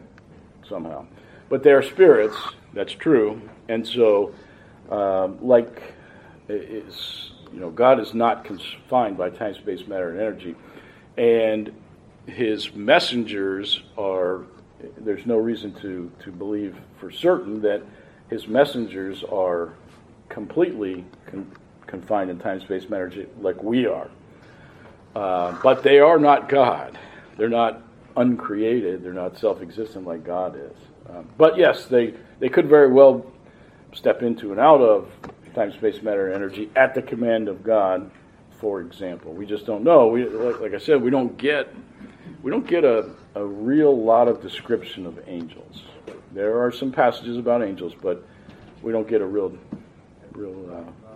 somehow. 0.68 1.06
But 1.48 1.62
they 1.62 1.72
are 1.72 1.82
spirits. 1.82 2.36
That's 2.72 2.92
true, 2.92 3.40
and 3.68 3.86
so 3.86 4.34
um, 4.90 5.38
like 5.46 5.94
it's 6.48 7.31
you 7.52 7.60
know, 7.60 7.70
God 7.70 8.00
is 8.00 8.14
not 8.14 8.44
confined 8.44 9.16
by 9.16 9.30
time, 9.30 9.54
space, 9.54 9.86
matter, 9.86 10.10
and 10.10 10.20
energy. 10.20 10.54
And 11.16 11.72
his 12.26 12.74
messengers 12.74 13.82
are, 13.98 14.42
there's 14.98 15.26
no 15.26 15.36
reason 15.36 15.74
to, 15.80 16.10
to 16.24 16.30
believe 16.30 16.76
for 16.98 17.10
certain 17.10 17.60
that 17.62 17.82
his 18.30 18.48
messengers 18.48 19.22
are 19.24 19.74
completely 20.28 21.04
con- 21.26 21.50
confined 21.86 22.30
in 22.30 22.38
time, 22.38 22.60
space, 22.60 22.88
matter, 22.88 23.06
energy 23.06 23.26
like 23.40 23.62
we 23.62 23.86
are. 23.86 24.08
Uh, 25.14 25.54
but 25.62 25.82
they 25.82 25.98
are 25.98 26.18
not 26.18 26.48
God. 26.48 26.98
They're 27.36 27.50
not 27.50 27.82
uncreated. 28.16 29.02
They're 29.02 29.12
not 29.12 29.38
self 29.38 29.60
existent 29.60 30.06
like 30.06 30.24
God 30.24 30.56
is. 30.56 30.76
Um, 31.10 31.28
but 31.36 31.58
yes, 31.58 31.84
they, 31.86 32.14
they 32.38 32.48
could 32.48 32.68
very 32.68 32.90
well 32.90 33.26
step 33.92 34.22
into 34.22 34.52
and 34.52 34.60
out 34.60 34.80
of 34.80 35.10
time, 35.54 35.72
space, 35.72 36.02
matter, 36.02 36.32
energy 36.32 36.70
at 36.76 36.94
the 36.94 37.02
command 37.02 37.48
of 37.48 37.62
God, 37.62 38.10
for 38.58 38.80
example. 38.80 39.32
We 39.32 39.46
just 39.46 39.66
don't 39.66 39.84
know. 39.84 40.08
We, 40.08 40.24
like, 40.26 40.60
like 40.60 40.74
I 40.74 40.78
said, 40.78 41.02
we 41.02 41.10
don't 41.10 41.36
get 41.36 41.74
we 42.42 42.50
don't 42.50 42.66
get 42.66 42.84
a, 42.84 43.10
a 43.34 43.44
real 43.44 43.96
lot 43.96 44.28
of 44.28 44.42
description 44.42 45.06
of 45.06 45.20
angels. 45.28 45.82
There 46.32 46.62
are 46.62 46.72
some 46.72 46.90
passages 46.90 47.36
about 47.36 47.62
angels, 47.62 47.94
but 48.00 48.24
we 48.82 48.92
don't 48.92 49.08
get 49.08 49.20
a 49.20 49.26
real 49.26 49.56
real 50.32 50.70
uh, 50.72 51.12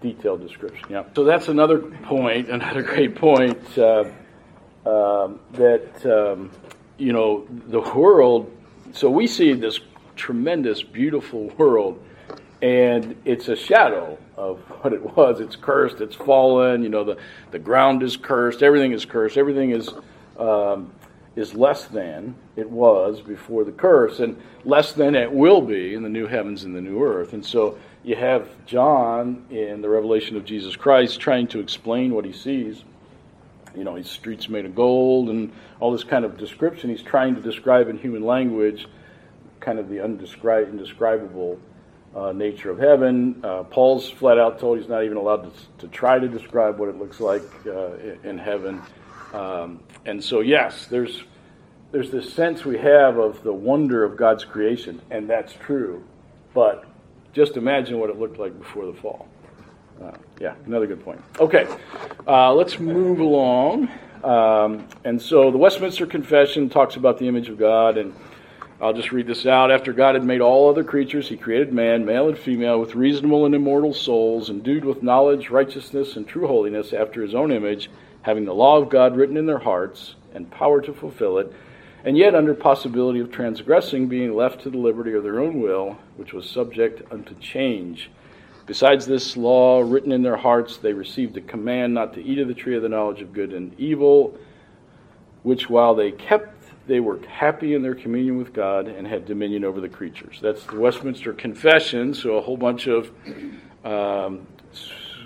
detailed 0.00 0.40
description. 0.40 0.86
Yeah. 0.90 1.04
So 1.14 1.24
that's 1.24 1.48
another 1.48 1.78
point, 1.78 2.48
another 2.50 2.82
great 2.82 3.14
point 3.16 3.78
uh, 3.78 4.04
um, 4.84 5.40
that 5.52 6.06
um, 6.06 6.50
you 6.98 7.12
know 7.12 7.46
the 7.48 7.80
world. 7.80 8.52
So 8.92 9.10
we 9.10 9.26
see 9.26 9.52
this 9.52 9.80
tremendous, 10.16 10.82
beautiful 10.82 11.48
world 11.58 12.02
and 12.62 13.16
it's 13.24 13.48
a 13.48 13.56
shadow 13.56 14.18
of 14.36 14.58
what 14.80 14.92
it 14.92 15.16
was. 15.16 15.40
It's 15.40 15.56
cursed. 15.56 16.00
It's 16.00 16.16
fallen. 16.16 16.82
You 16.82 16.88
know, 16.88 17.04
the, 17.04 17.18
the 17.50 17.58
ground 17.58 18.02
is 18.02 18.16
cursed. 18.16 18.62
Everything 18.62 18.92
is 18.92 19.04
cursed. 19.04 19.36
Everything 19.36 19.70
is 19.70 19.90
um, 20.38 20.92
is 21.36 21.54
less 21.54 21.84
than 21.84 22.34
it 22.56 22.68
was 22.68 23.20
before 23.20 23.62
the 23.64 23.72
curse, 23.72 24.20
and 24.20 24.40
less 24.64 24.92
than 24.92 25.14
it 25.14 25.30
will 25.30 25.60
be 25.60 25.94
in 25.94 26.02
the 26.02 26.08
new 26.08 26.26
heavens 26.26 26.64
and 26.64 26.74
the 26.74 26.80
new 26.80 27.02
earth. 27.02 27.34
And 27.34 27.44
so 27.44 27.78
you 28.02 28.16
have 28.16 28.48
John 28.64 29.44
in 29.50 29.82
the 29.82 29.88
revelation 29.88 30.36
of 30.36 30.46
Jesus 30.46 30.76
Christ 30.76 31.20
trying 31.20 31.46
to 31.48 31.60
explain 31.60 32.14
what 32.14 32.24
he 32.24 32.32
sees. 32.32 32.84
You 33.74 33.84
know, 33.84 33.96
his 33.96 34.10
streets 34.10 34.48
made 34.48 34.64
of 34.64 34.74
gold 34.74 35.28
and 35.28 35.52
all 35.78 35.92
this 35.92 36.04
kind 36.04 36.24
of 36.24 36.38
description. 36.38 36.88
He's 36.88 37.02
trying 37.02 37.34
to 37.34 37.42
describe 37.42 37.88
in 37.88 37.98
human 37.98 38.22
language 38.22 38.86
kind 39.60 39.78
of 39.78 39.90
the 39.90 40.02
undescribable, 40.02 40.72
indescribable 40.72 41.58
uh, 42.16 42.32
nature 42.32 42.70
of 42.70 42.78
heaven. 42.78 43.40
Uh, 43.44 43.62
Paul's 43.64 44.08
flat 44.08 44.38
out 44.38 44.58
told 44.58 44.78
he's 44.78 44.88
not 44.88 45.04
even 45.04 45.18
allowed 45.18 45.42
to, 45.42 45.86
to 45.86 45.88
try 45.88 46.18
to 46.18 46.26
describe 46.26 46.78
what 46.78 46.88
it 46.88 46.96
looks 46.96 47.20
like 47.20 47.42
uh, 47.66 47.96
in 48.24 48.38
heaven. 48.38 48.80
Um, 49.34 49.80
and 50.06 50.22
so, 50.22 50.40
yes, 50.40 50.86
there's 50.86 51.22
there's 51.92 52.10
this 52.10 52.32
sense 52.32 52.64
we 52.64 52.78
have 52.78 53.16
of 53.16 53.42
the 53.42 53.52
wonder 53.52 54.02
of 54.02 54.16
God's 54.16 54.44
creation, 54.44 55.00
and 55.10 55.28
that's 55.28 55.52
true. 55.52 56.04
But 56.52 56.84
just 57.32 57.56
imagine 57.56 57.98
what 57.98 58.10
it 58.10 58.18
looked 58.18 58.38
like 58.38 58.58
before 58.58 58.86
the 58.86 58.94
fall. 58.94 59.28
Uh, 60.02 60.12
yeah, 60.40 60.54
another 60.66 60.86
good 60.86 61.04
point. 61.04 61.22
Okay, 61.38 61.66
uh, 62.26 62.52
let's 62.54 62.78
move 62.78 63.20
along. 63.20 63.88
Um, 64.24 64.88
and 65.04 65.20
so 65.20 65.50
the 65.50 65.58
Westminster 65.58 66.06
Confession 66.06 66.68
talks 66.68 66.96
about 66.96 67.18
the 67.18 67.28
image 67.28 67.48
of 67.48 67.58
God 67.58 67.98
and 67.98 68.14
I'll 68.78 68.92
just 68.92 69.10
read 69.10 69.26
this 69.26 69.46
out. 69.46 69.70
After 69.70 69.94
God 69.94 70.16
had 70.16 70.24
made 70.24 70.42
all 70.42 70.68
other 70.68 70.84
creatures, 70.84 71.30
he 71.30 71.38
created 71.38 71.72
man, 71.72 72.04
male 72.04 72.28
and 72.28 72.36
female, 72.36 72.78
with 72.78 72.94
reasonable 72.94 73.46
and 73.46 73.54
immortal 73.54 73.94
souls, 73.94 74.50
endued 74.50 74.84
with 74.84 75.02
knowledge, 75.02 75.48
righteousness, 75.48 76.14
and 76.14 76.28
true 76.28 76.46
holiness 76.46 76.92
after 76.92 77.22
his 77.22 77.34
own 77.34 77.52
image, 77.52 77.90
having 78.20 78.44
the 78.44 78.52
law 78.52 78.76
of 78.76 78.90
God 78.90 79.16
written 79.16 79.38
in 79.38 79.46
their 79.46 79.60
hearts 79.60 80.14
and 80.34 80.50
power 80.50 80.82
to 80.82 80.92
fulfill 80.92 81.38
it, 81.38 81.50
and 82.04 82.18
yet 82.18 82.34
under 82.34 82.52
possibility 82.52 83.18
of 83.18 83.32
transgressing, 83.32 84.08
being 84.08 84.34
left 84.34 84.60
to 84.60 84.70
the 84.70 84.76
liberty 84.76 85.14
of 85.14 85.22
their 85.22 85.40
own 85.40 85.62
will, 85.62 85.96
which 86.16 86.34
was 86.34 86.48
subject 86.48 87.00
unto 87.10 87.34
change. 87.36 88.10
Besides 88.66 89.06
this 89.06 89.38
law 89.38 89.80
written 89.80 90.12
in 90.12 90.22
their 90.22 90.36
hearts, 90.36 90.76
they 90.76 90.92
received 90.92 91.38
a 91.38 91.40
command 91.40 91.94
not 91.94 92.12
to 92.12 92.22
eat 92.22 92.40
of 92.40 92.48
the 92.48 92.54
tree 92.54 92.76
of 92.76 92.82
the 92.82 92.90
knowledge 92.90 93.22
of 93.22 93.32
good 93.32 93.54
and 93.54 93.78
evil, 93.80 94.36
which 95.44 95.70
while 95.70 95.94
they 95.94 96.10
kept, 96.10 96.55
they 96.86 97.00
were 97.00 97.18
happy 97.26 97.74
in 97.74 97.82
their 97.82 97.94
communion 97.94 98.36
with 98.36 98.52
God 98.52 98.86
and 98.86 99.06
had 99.06 99.26
dominion 99.26 99.64
over 99.64 99.80
the 99.80 99.88
creatures. 99.88 100.38
That's 100.40 100.64
the 100.64 100.78
Westminster 100.78 101.32
Confession, 101.32 102.14
so 102.14 102.36
a 102.36 102.40
whole 102.40 102.56
bunch 102.56 102.86
of 102.86 103.10
um, 103.84 104.46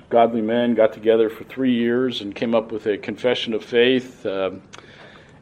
godly 0.09 0.43
men 0.43 0.75
got 0.75 0.93
together 0.93 1.31
for 1.31 1.45
three 1.45 1.75
years 1.75 2.21
and 2.21 2.35
came 2.35 2.55
up 2.55 2.73
with 2.73 2.87
a 2.87 2.99
confession 2.99 3.55
of 3.55 3.65
faith. 3.65 4.25
Um, 4.27 4.63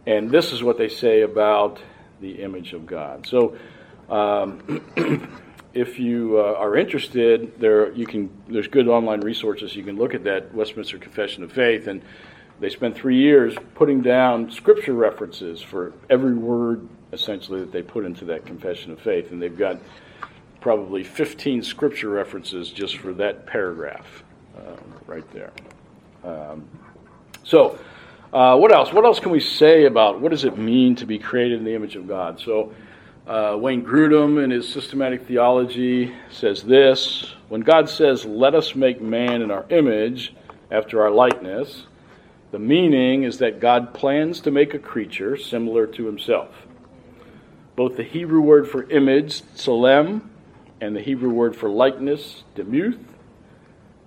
and 0.07 0.31
this 0.31 0.53
is 0.53 0.63
what 0.63 0.79
they 0.79 0.89
say 0.89 1.23
about 1.23 1.81
the 2.21 2.43
image 2.43 2.73
of 2.73 2.87
God. 2.87 3.27
So, 3.27 3.57
um, 4.09 4.83
if 5.75 5.99
you 5.99 6.39
uh, 6.39 6.55
are 6.59 6.77
interested, 6.77 7.61
there 7.61 7.93
you 7.93 8.07
can. 8.07 8.31
There's 8.49 8.69
good 8.69 8.89
online 8.89 9.21
resources. 9.21 9.77
You 9.77 9.85
can 9.85 9.97
look 9.97 10.15
at 10.15 10.25
that 10.25 10.55
Westminster 10.55 10.99
Confession 10.99 11.45
of 11.45 11.53
Faith, 11.53 11.87
and 11.87 12.03
they 12.61 12.69
spent 12.69 12.97
three 12.97 13.19
years 13.19 13.55
putting 13.75 14.01
down 14.01 14.51
scripture 14.51 14.93
references 14.93 15.63
for 15.63 15.93
every 16.11 16.35
word 16.35 16.89
essentially 17.13 17.61
that 17.61 17.73
they 17.73 17.83
put 17.83 18.05
into 18.05 18.27
that 18.27 18.45
confession 18.45 18.93
of 18.93 19.01
faith, 19.01 19.31
and 19.31 19.41
they've 19.41 19.57
got 19.57 19.79
probably 20.61 21.05
15 21.05 21.63
scripture 21.63 22.09
references 22.09 22.71
just 22.71 22.99
for 22.99 23.15
that 23.15 23.47
paragraph 23.47 24.23
uh, 24.57 24.77
right 25.07 25.25
there. 25.33 25.53
Um, 26.25 26.69
so, 27.45 27.79
uh, 28.33 28.57
what 28.57 28.75
else? 28.75 28.93
What 28.93 29.05
else 29.05 29.21
can 29.21 29.31
we 29.31 29.41
say 29.41 29.87
about 29.87 30.21
what 30.21 30.31
does 30.31 30.45
it 30.45 30.59
mean 30.59 30.97
to 30.97 31.07
be 31.07 31.19
created 31.19 31.59
in 31.59 31.65
the 31.65 31.75
image 31.75 31.97
of 31.97 32.07
God? 32.07 32.41
So, 32.41 32.75
uh, 33.27 33.57
Wayne 33.59 33.85
Grudem, 33.85 34.43
in 34.43 34.51
his 34.51 34.69
systematic 34.69 35.27
theology, 35.27 36.15
says 36.31 36.63
this 36.63 37.35
When 37.49 37.63
God 37.63 37.89
says, 37.89 38.25
Let 38.25 38.55
us 38.55 38.75
make 38.75 39.01
man 39.01 39.41
in 39.41 39.51
our 39.51 39.65
image, 39.71 40.35
after 40.71 41.03
our 41.03 41.11
likeness, 41.11 41.87
the 42.51 42.59
meaning 42.59 43.25
is 43.25 43.39
that 43.39 43.61
God 43.61 43.93
plans 43.93 44.41
to 44.43 44.51
make 44.51 44.75
a 44.75 44.79
creature 44.79 45.37
similar 45.37 45.87
to 45.87 46.07
himself. 46.07 46.49
Both 47.77 47.97
the 47.97 48.03
Hebrew 48.03 48.41
word 48.41 48.69
for 48.69 48.89
image, 48.91 49.43
tselem, 49.55 50.23
and 50.81 50.97
the 50.97 51.01
Hebrew 51.01 51.31
word 51.31 51.55
for 51.55 51.69
likeness, 51.69 52.43
demuth, 52.55 52.99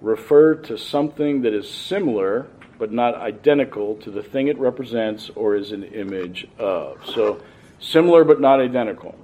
refer 0.01 0.55
to 0.55 0.77
something 0.77 1.41
that 1.41 1.53
is 1.53 1.69
similar 1.69 2.47
but 2.79 2.91
not 2.91 3.13
identical 3.13 3.95
to 3.97 4.09
the 4.09 4.23
thing 4.23 4.47
it 4.47 4.57
represents 4.57 5.29
or 5.35 5.55
is 5.55 5.71
an 5.71 5.83
image 5.83 6.47
of. 6.57 6.99
So, 7.05 7.39
similar 7.79 8.23
but 8.23 8.41
not 8.41 8.59
identical. 8.59 9.15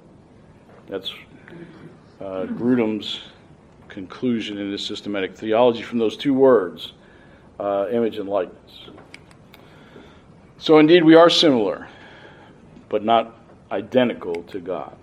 That's 0.86 1.12
uh, 2.20 2.46
Grudem's 2.46 3.20
conclusion 3.88 4.58
in 4.58 4.70
his 4.70 4.86
systematic 4.86 5.34
theology 5.34 5.82
from 5.82 5.98
those 5.98 6.16
two 6.16 6.34
words 6.34 6.92
uh, 7.58 7.88
image 7.90 8.18
and 8.18 8.28
likeness. 8.28 8.88
So, 10.68 10.76
indeed, 10.76 11.02
we 11.02 11.14
are 11.14 11.30
similar, 11.30 11.88
but 12.90 13.02
not 13.02 13.34
identical 13.72 14.42
to 14.48 14.60
God. 14.60 14.94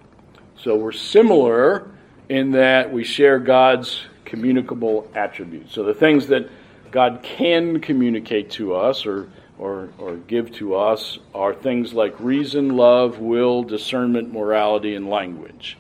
So, 0.59 0.75
we're 0.75 0.91
similar 0.91 1.89
in 2.29 2.51
that 2.51 2.93
we 2.93 3.03
share 3.03 3.39
God's 3.39 4.05
communicable 4.25 5.09
attributes. 5.15 5.73
So, 5.73 5.81
the 5.81 5.95
things 5.95 6.27
that 6.27 6.51
God 6.91 7.21
can 7.23 7.79
communicate 7.79 8.51
to 8.51 8.75
us 8.75 9.07
or, 9.07 9.27
or, 9.57 9.89
or 9.97 10.17
give 10.17 10.51
to 10.57 10.75
us 10.75 11.17
are 11.33 11.55
things 11.55 11.95
like 11.95 12.13
reason, 12.19 12.77
love, 12.77 13.17
will, 13.17 13.63
discernment, 13.63 14.31
morality, 14.31 14.93
and 14.93 15.09
language. 15.09 15.79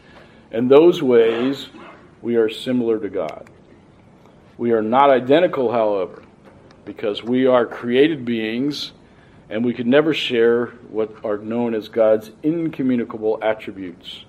In 0.49 0.67
those 0.67 1.03
ways, 1.03 1.67
we 2.23 2.37
are 2.37 2.49
similar 2.49 2.97
to 2.97 3.09
God. 3.09 3.51
We 4.57 4.71
are 4.71 4.81
not 4.81 5.11
identical, 5.11 5.71
however, 5.71 6.23
because 6.85 7.21
we 7.21 7.45
are 7.45 7.67
created 7.67 8.25
beings 8.25 8.91
and 9.49 9.63
we 9.63 9.73
could 9.73 9.87
never 9.87 10.13
share 10.13 10.67
what 10.89 11.23
are 11.23 11.37
known 11.37 11.73
as 11.73 11.87
God's 11.87 12.31
incommunicable 12.43 13.39
attributes 13.41 14.25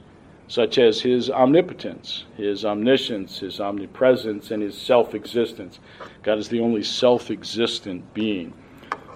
such 0.49 0.79
as 0.79 1.01
his 1.01 1.31
omnipotence, 1.31 2.25
his 2.37 2.65
omniscience, 2.65 3.41
his 3.41 3.61
omnipresence, 3.61 4.51
and 4.51 4.63
his 4.63 4.79
self 4.79 5.15
existence. 5.15 5.81
God 6.23 6.39
is 6.39 6.49
the 6.49 6.61
only 6.61 6.83
self 6.83 7.31
existent 7.31 8.15
being. 8.15 8.53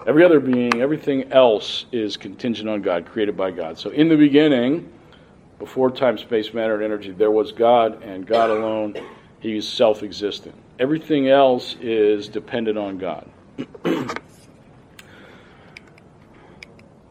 Every 0.06 0.24
other 0.24 0.40
being, 0.40 0.80
everything 0.80 1.30
else 1.32 1.84
is 1.92 2.16
contingent 2.16 2.68
on 2.68 2.82
God, 2.82 3.06
created 3.06 3.36
by 3.36 3.50
God. 3.50 3.78
So 3.78 3.90
in 3.90 4.08
the 4.08 4.16
beginning, 4.16 4.90
before 5.58 5.90
time, 5.90 6.16
space, 6.16 6.54
matter, 6.54 6.74
and 6.74 6.82
energy, 6.82 7.12
there 7.12 7.30
was 7.30 7.52
God, 7.52 8.02
and 8.02 8.26
God 8.26 8.50
alone. 8.50 8.94
He 9.40 9.56
is 9.56 9.68
self 9.68 10.02
existent. 10.02 10.54
Everything 10.78 11.28
else 11.28 11.76
is 11.80 12.28
dependent 12.28 12.78
on 12.78 12.98
God. 12.98 13.28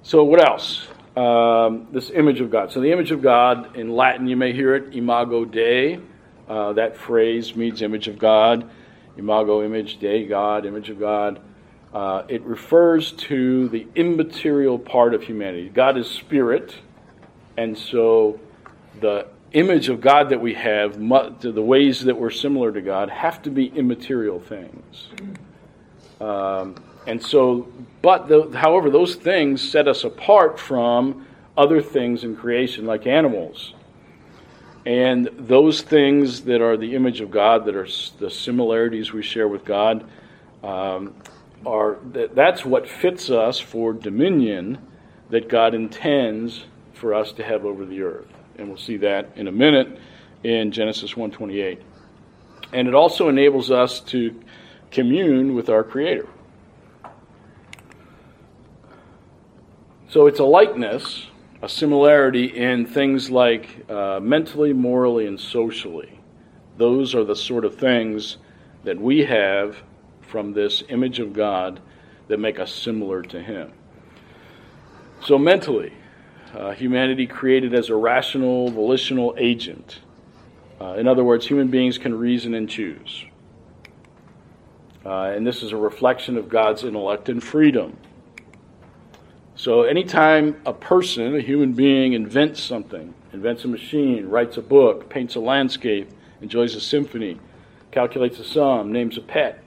so, 0.09 0.23
what 0.23 0.45
else? 0.45 0.87
um, 1.19 1.87
this 1.91 2.09
image 2.11 2.39
of 2.39 2.49
God. 2.49 2.71
So, 2.71 2.79
the 2.79 2.91
image 2.91 3.11
of 3.11 3.21
God, 3.21 3.75
in 3.75 3.89
Latin, 3.89 4.27
you 4.27 4.37
may 4.37 4.53
hear 4.53 4.75
it, 4.75 4.95
imago 4.95 5.45
Dei. 5.45 5.99
Uh, 6.47 6.73
that 6.73 6.97
phrase 6.97 7.55
means 7.55 7.81
image 7.81 8.07
of 8.07 8.17
God. 8.17 8.69
Imago, 9.17 9.63
image, 9.63 9.99
Dei, 9.99 10.25
God, 10.25 10.65
image 10.65 10.89
of 10.89 10.99
God. 10.99 11.41
Uh, 11.93 12.23
it 12.29 12.41
refers 12.43 13.11
to 13.13 13.67
the 13.69 13.87
immaterial 13.95 14.79
part 14.79 15.13
of 15.13 15.23
humanity. 15.23 15.69
God 15.69 15.97
is 15.97 16.09
spirit, 16.09 16.75
and 17.57 17.77
so 17.77 18.39
the 19.01 19.27
image 19.51 19.89
of 19.89 19.99
God 19.99 20.29
that 20.29 20.39
we 20.39 20.53
have, 20.53 20.99
the 20.99 21.61
ways 21.61 22.03
that 22.05 22.15
we're 22.15 22.29
similar 22.29 22.71
to 22.71 22.81
God, 22.81 23.09
have 23.09 23.41
to 23.41 23.49
be 23.49 23.65
immaterial 23.65 24.39
things. 24.39 25.07
Um, 26.21 26.75
and 27.07 27.23
so, 27.23 27.71
but 28.01 28.27
the, 28.27 28.51
however, 28.55 28.89
those 28.89 29.15
things 29.15 29.67
set 29.67 29.87
us 29.87 30.03
apart 30.03 30.59
from 30.59 31.25
other 31.57 31.81
things 31.81 32.23
in 32.23 32.35
creation, 32.35 32.85
like 32.85 33.07
animals. 33.07 33.73
And 34.85 35.29
those 35.37 35.81
things 35.81 36.41
that 36.41 36.61
are 36.61 36.77
the 36.77 36.95
image 36.95 37.21
of 37.21 37.31
God, 37.31 37.65
that 37.65 37.75
are 37.75 37.87
the 38.19 38.29
similarities 38.29 39.11
we 39.11 39.21
share 39.21 39.47
with 39.47 39.65
God, 39.65 40.05
um, 40.63 41.13
are 41.65 41.97
that, 42.13 42.35
that's 42.35 42.63
what 42.63 42.87
fits 42.87 43.29
us 43.29 43.59
for 43.59 43.93
dominion 43.93 44.77
that 45.29 45.49
God 45.49 45.73
intends 45.73 46.65
for 46.93 47.13
us 47.13 47.31
to 47.33 47.43
have 47.43 47.65
over 47.65 47.85
the 47.85 48.01
earth. 48.01 48.27
And 48.57 48.67
we'll 48.67 48.77
see 48.77 48.97
that 48.97 49.29
in 49.35 49.47
a 49.47 49.51
minute 49.51 49.99
in 50.43 50.71
Genesis 50.71 51.13
1:28. 51.15 51.79
And 52.71 52.87
it 52.87 52.93
also 52.93 53.29
enables 53.29 53.71
us 53.71 53.99
to 54.01 54.33
commune 54.91 55.55
with 55.55 55.69
our 55.69 55.83
Creator. 55.83 56.27
So 60.09 60.25
it's 60.25 60.39
a 60.39 60.43
likeness, 60.43 61.27
a 61.61 61.69
similarity 61.69 62.45
in 62.45 62.87
things 62.87 63.29
like 63.29 63.87
uh, 63.91 64.19
mentally, 64.19 64.73
morally, 64.73 65.27
and 65.27 65.39
socially. 65.39 66.19
Those 66.77 67.13
are 67.13 67.23
the 67.23 67.35
sort 67.35 67.63
of 67.63 67.75
things 67.75 68.37
that 68.85 68.99
we 68.99 69.19
have 69.25 69.77
from 70.21 70.51
this 70.51 70.81
image 70.89 71.19
of 71.19 71.31
God 71.31 71.79
that 72.27 72.39
make 72.39 72.59
us 72.59 72.73
similar 72.73 73.21
to 73.21 73.39
Him. 73.39 73.71
So, 75.23 75.37
mentally, 75.37 75.93
uh, 76.55 76.71
humanity 76.71 77.27
created 77.27 77.75
as 77.75 77.89
a 77.89 77.95
rational, 77.95 78.71
volitional 78.71 79.35
agent. 79.37 79.99
Uh, 80.81 80.93
in 80.93 81.07
other 81.07 81.23
words, 81.23 81.45
human 81.45 81.67
beings 81.67 81.99
can 81.99 82.17
reason 82.17 82.55
and 82.55 82.67
choose. 82.67 83.25
Uh, 85.05 85.33
and 85.35 85.45
this 85.45 85.61
is 85.61 85.71
a 85.71 85.77
reflection 85.77 86.35
of 86.35 86.49
God's 86.49 86.83
intellect 86.83 87.29
and 87.29 87.43
freedom. 87.43 87.95
So, 89.59 89.83
anytime 89.83 90.55
a 90.65 90.71
person, 90.71 91.35
a 91.35 91.41
human 91.41 91.73
being, 91.73 92.13
invents 92.13 92.63
something, 92.63 93.13
invents 93.33 93.65
a 93.65 93.67
machine, 93.67 94.29
writes 94.29 94.55
a 94.55 94.61
book, 94.61 95.09
paints 95.09 95.35
a 95.35 95.41
landscape, 95.41 96.09
enjoys 96.39 96.75
a 96.75 96.79
symphony, 96.79 97.37
calculates 97.91 98.39
a 98.39 98.45
sum, 98.45 98.93
names 98.93 99.17
a 99.17 99.21
pet, 99.21 99.61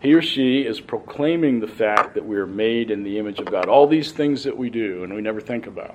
he 0.00 0.14
or 0.14 0.20
she 0.20 0.62
is 0.62 0.80
proclaiming 0.80 1.60
the 1.60 1.68
fact 1.68 2.14
that 2.14 2.26
we 2.26 2.36
are 2.36 2.46
made 2.48 2.90
in 2.90 3.04
the 3.04 3.16
image 3.20 3.38
of 3.38 3.48
God. 3.48 3.68
All 3.68 3.86
these 3.86 4.10
things 4.10 4.42
that 4.42 4.56
we 4.56 4.68
do 4.68 5.04
and 5.04 5.14
we 5.14 5.22
never 5.22 5.40
think 5.40 5.68
about 5.68 5.94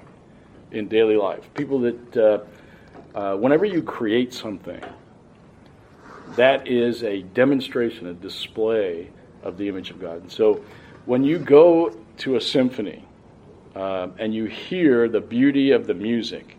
in 0.71 0.87
daily 0.87 1.17
life. 1.17 1.43
People 1.55 1.79
that, 1.81 2.17
uh, 2.17 3.17
uh, 3.17 3.35
whenever 3.35 3.65
you 3.65 3.83
create 3.83 4.33
something, 4.33 4.81
that 6.37 6.69
is 6.69 7.03
a 7.03 7.23
demonstration, 7.23 8.07
a 8.07 8.13
display 8.13 9.09
of 9.43 9.57
the 9.57 9.67
image 9.67 9.89
of 9.89 9.99
God. 9.99 10.21
And 10.21 10.31
so 10.31 10.63
when 11.05 11.25
you 11.25 11.37
go 11.37 11.93
to 12.19 12.37
a 12.37 12.41
symphony, 12.41 13.03
um, 13.79 14.13
and 14.19 14.35
you 14.35 14.45
hear 14.45 15.07
the 15.07 15.21
beauty 15.21 15.71
of 15.71 15.87
the 15.87 15.93
music, 15.93 16.57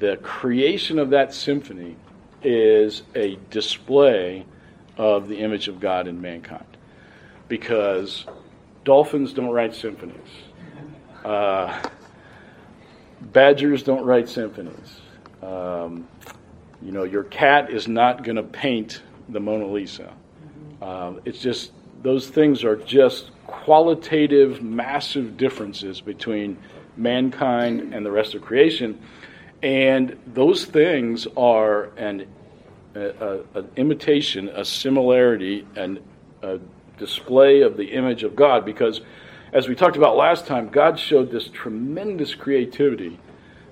the 0.00 0.16
creation 0.16 0.98
of 0.98 1.10
that 1.10 1.32
symphony 1.32 1.94
is 2.42 3.02
a 3.14 3.38
display 3.50 4.44
of 4.96 5.28
the 5.28 5.38
image 5.38 5.68
of 5.68 5.78
God 5.78 6.08
in 6.08 6.20
mankind. 6.20 6.66
Because 7.46 8.26
dolphins 8.82 9.32
don't 9.32 9.50
write 9.50 9.72
symphonies. 9.72 10.16
Uh, 11.24 11.80
badgers 13.20 13.84
don't 13.84 14.04
write 14.04 14.28
symphonies. 14.28 15.00
Um, 15.42 16.08
you 16.82 16.90
know, 16.90 17.04
your 17.04 17.22
cat 17.22 17.70
is 17.70 17.86
not 17.86 18.24
going 18.24 18.36
to 18.36 18.42
paint 18.42 19.00
the 19.28 19.38
Mona 19.38 19.66
Lisa. 19.68 20.12
Um, 20.80 21.20
it's 21.24 21.38
just, 21.38 21.70
those 22.02 22.28
things 22.28 22.64
are 22.64 22.74
just 22.74 23.30
qualitative, 23.52 24.62
massive 24.62 25.36
differences 25.36 26.00
between 26.00 26.56
mankind 26.96 27.94
and 27.94 28.04
the 28.04 28.10
rest 28.10 28.34
of 28.34 28.42
creation. 28.42 28.98
And 29.62 30.18
those 30.26 30.64
things 30.64 31.26
are 31.36 31.84
an, 31.96 32.26
a, 32.94 33.40
an 33.54 33.70
imitation, 33.76 34.48
a 34.48 34.64
similarity, 34.64 35.66
and 35.76 36.00
a 36.42 36.58
display 36.98 37.60
of 37.60 37.76
the 37.76 37.92
image 37.92 38.24
of 38.24 38.34
God 38.34 38.64
because, 38.64 39.00
as 39.52 39.68
we 39.68 39.74
talked 39.74 39.96
about 39.96 40.16
last 40.16 40.46
time, 40.46 40.68
God 40.70 40.98
showed 40.98 41.30
this 41.30 41.48
tremendous 41.48 42.34
creativity 42.34 43.20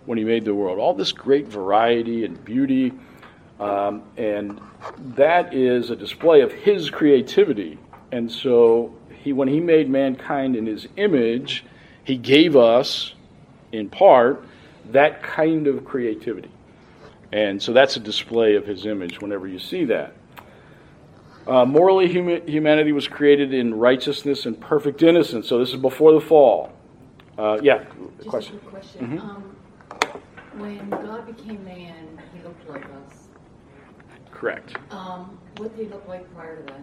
when 0.05 0.19
He 0.19 0.25
made 0.25 0.45
the 0.45 0.55
world. 0.55 0.79
All 0.79 0.95
this 0.95 1.13
great 1.13 1.49
variety 1.49 2.25
and 2.25 2.43
beauty. 2.45 2.93
Um, 3.59 4.03
and 4.17 4.61
that 5.17 5.53
is 5.53 5.91
a 5.91 5.97
display 5.97 6.43
of 6.43 6.53
His 6.53 6.91
creativity. 6.91 7.79
And 8.13 8.31
so, 8.31 8.95
he, 9.23 9.33
when 9.33 9.49
He 9.49 9.61
made 9.61 9.89
mankind 9.89 10.57
in 10.57 10.67
His 10.67 10.87
image, 10.97 11.65
He 12.05 12.17
gave 12.17 12.57
us, 12.57 13.15
in 13.73 13.89
part, 13.89 14.45
that 14.91 15.23
kind 15.23 15.67
of 15.67 15.85
creativity. 15.85 16.51
And 17.33 17.63
so 17.63 17.73
that's 17.73 17.97
a 17.97 18.01
display 18.01 18.57
of 18.57 18.67
his 18.67 18.87
image 18.87 19.21
whenever 19.21 19.47
you 19.47 19.61
see 19.61 19.85
that. 19.85 20.15
Uh, 21.47 21.65
morally, 21.65 22.13
hum- 22.13 22.47
humanity 22.47 22.93
was 22.93 23.07
created 23.07 23.55
in 23.55 23.73
righteousness 23.75 24.47
and 24.47 24.61
perfect 24.61 25.03
innocence. 25.03 25.49
So 25.49 25.59
this 25.59 25.71
is 25.71 25.77
before 25.77 26.13
the 26.13 26.21
fall. 26.21 26.73
Uh, 27.39 27.59
yeah, 27.63 27.85
Just 28.17 28.29
question. 28.29 28.59
question. 28.59 29.19
Mhm. 29.19 29.21
Um, 29.21 29.57
when 30.59 30.91
God 30.91 31.27
became 31.27 31.65
man, 31.65 32.21
he 32.35 32.43
looked 32.43 32.69
like 32.69 32.85
us. 32.85 33.29
Correct. 34.33 34.75
Um, 34.91 35.39
what 35.57 35.75
did 35.77 35.87
he 35.87 35.93
look 35.93 36.07
like 36.09 36.33
prior 36.35 36.57
to 36.57 36.63
that? 36.65 36.83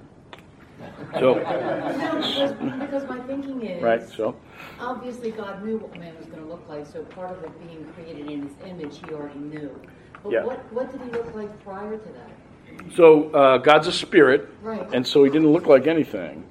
So, 1.19 1.35
because, 1.35 2.53
because 2.79 3.09
my 3.09 3.19
thinking 3.21 3.61
is, 3.63 3.81
right, 3.81 4.07
so. 4.09 4.35
obviously 4.79 5.31
God 5.31 5.65
knew 5.65 5.77
what 5.77 5.97
man 5.99 6.15
was 6.17 6.27
going 6.27 6.41
to 6.43 6.47
look 6.47 6.67
like, 6.69 6.85
so 6.85 7.03
part 7.03 7.31
of 7.31 7.43
it 7.43 7.67
being 7.67 7.85
created 7.93 8.29
in 8.29 8.43
his 8.43 8.51
image, 8.65 8.99
he 9.05 9.13
already 9.13 9.39
knew. 9.39 9.79
But 10.23 10.31
Yeah. 10.31 10.43
what, 10.43 10.71
what 10.73 10.91
did 10.91 11.01
he 11.01 11.09
look 11.11 11.33
like 11.35 11.63
prior 11.63 11.97
to 11.97 12.09
that? 12.09 12.93
So 12.95 13.31
uh, 13.31 13.57
God's 13.57 13.87
a 13.87 13.91
spirit, 13.91 14.49
Right. 14.61 14.87
and 14.93 15.05
so 15.07 15.23
he 15.23 15.29
didn't 15.31 15.51
look 15.51 15.65
like 15.67 15.87
anything. 15.87 16.43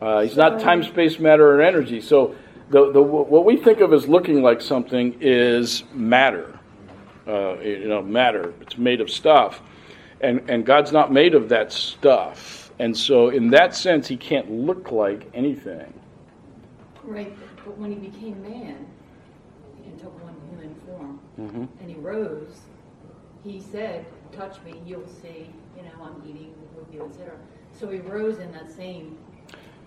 Uh, 0.00 0.20
he's 0.20 0.36
not 0.36 0.60
time, 0.60 0.82
space, 0.82 1.18
matter, 1.18 1.56
or 1.56 1.60
energy. 1.62 2.00
So 2.00 2.34
the, 2.70 2.92
the 2.92 3.02
what 3.02 3.44
we 3.44 3.56
think 3.56 3.80
of 3.80 3.92
as 3.92 4.06
looking 4.06 4.42
like 4.42 4.60
something 4.60 5.16
is 5.20 5.82
matter. 5.92 6.58
Uh, 7.26 7.58
you 7.60 7.88
know, 7.88 8.02
matter. 8.02 8.54
It's 8.60 8.76
made 8.78 9.00
of 9.00 9.10
stuff, 9.10 9.60
and 10.20 10.48
and 10.48 10.64
God's 10.64 10.92
not 10.92 11.12
made 11.12 11.34
of 11.34 11.48
that 11.48 11.72
stuff. 11.72 12.65
And 12.78 12.96
so, 12.96 13.28
in 13.28 13.50
that 13.50 13.74
sense, 13.74 14.06
he 14.06 14.16
can't 14.16 14.50
look 14.50 14.92
like 14.92 15.30
anything. 15.32 15.92
Right, 17.02 17.34
but 17.64 17.78
when 17.78 17.90
he 17.90 17.96
became 17.96 18.42
man 18.42 18.86
and 19.84 19.98
took 19.98 20.22
one 20.22 20.34
human 20.50 20.74
form, 20.86 21.20
Mhm. 21.38 21.68
and 21.80 21.90
he 21.90 21.96
rose, 21.96 22.60
he 23.44 23.60
said, 23.60 24.04
"Touch 24.32 24.56
me, 24.64 24.74
you'll 24.86 25.06
see. 25.06 25.46
You 25.76 25.82
know, 25.82 26.04
I'm 26.04 26.22
eating 26.28 26.52
with 26.76 26.92
you, 26.92 27.04
etc." 27.04 27.34
So 27.72 27.88
he 27.88 27.98
rose 27.98 28.38
in 28.38 28.52
that 28.52 28.70
same. 28.70 29.16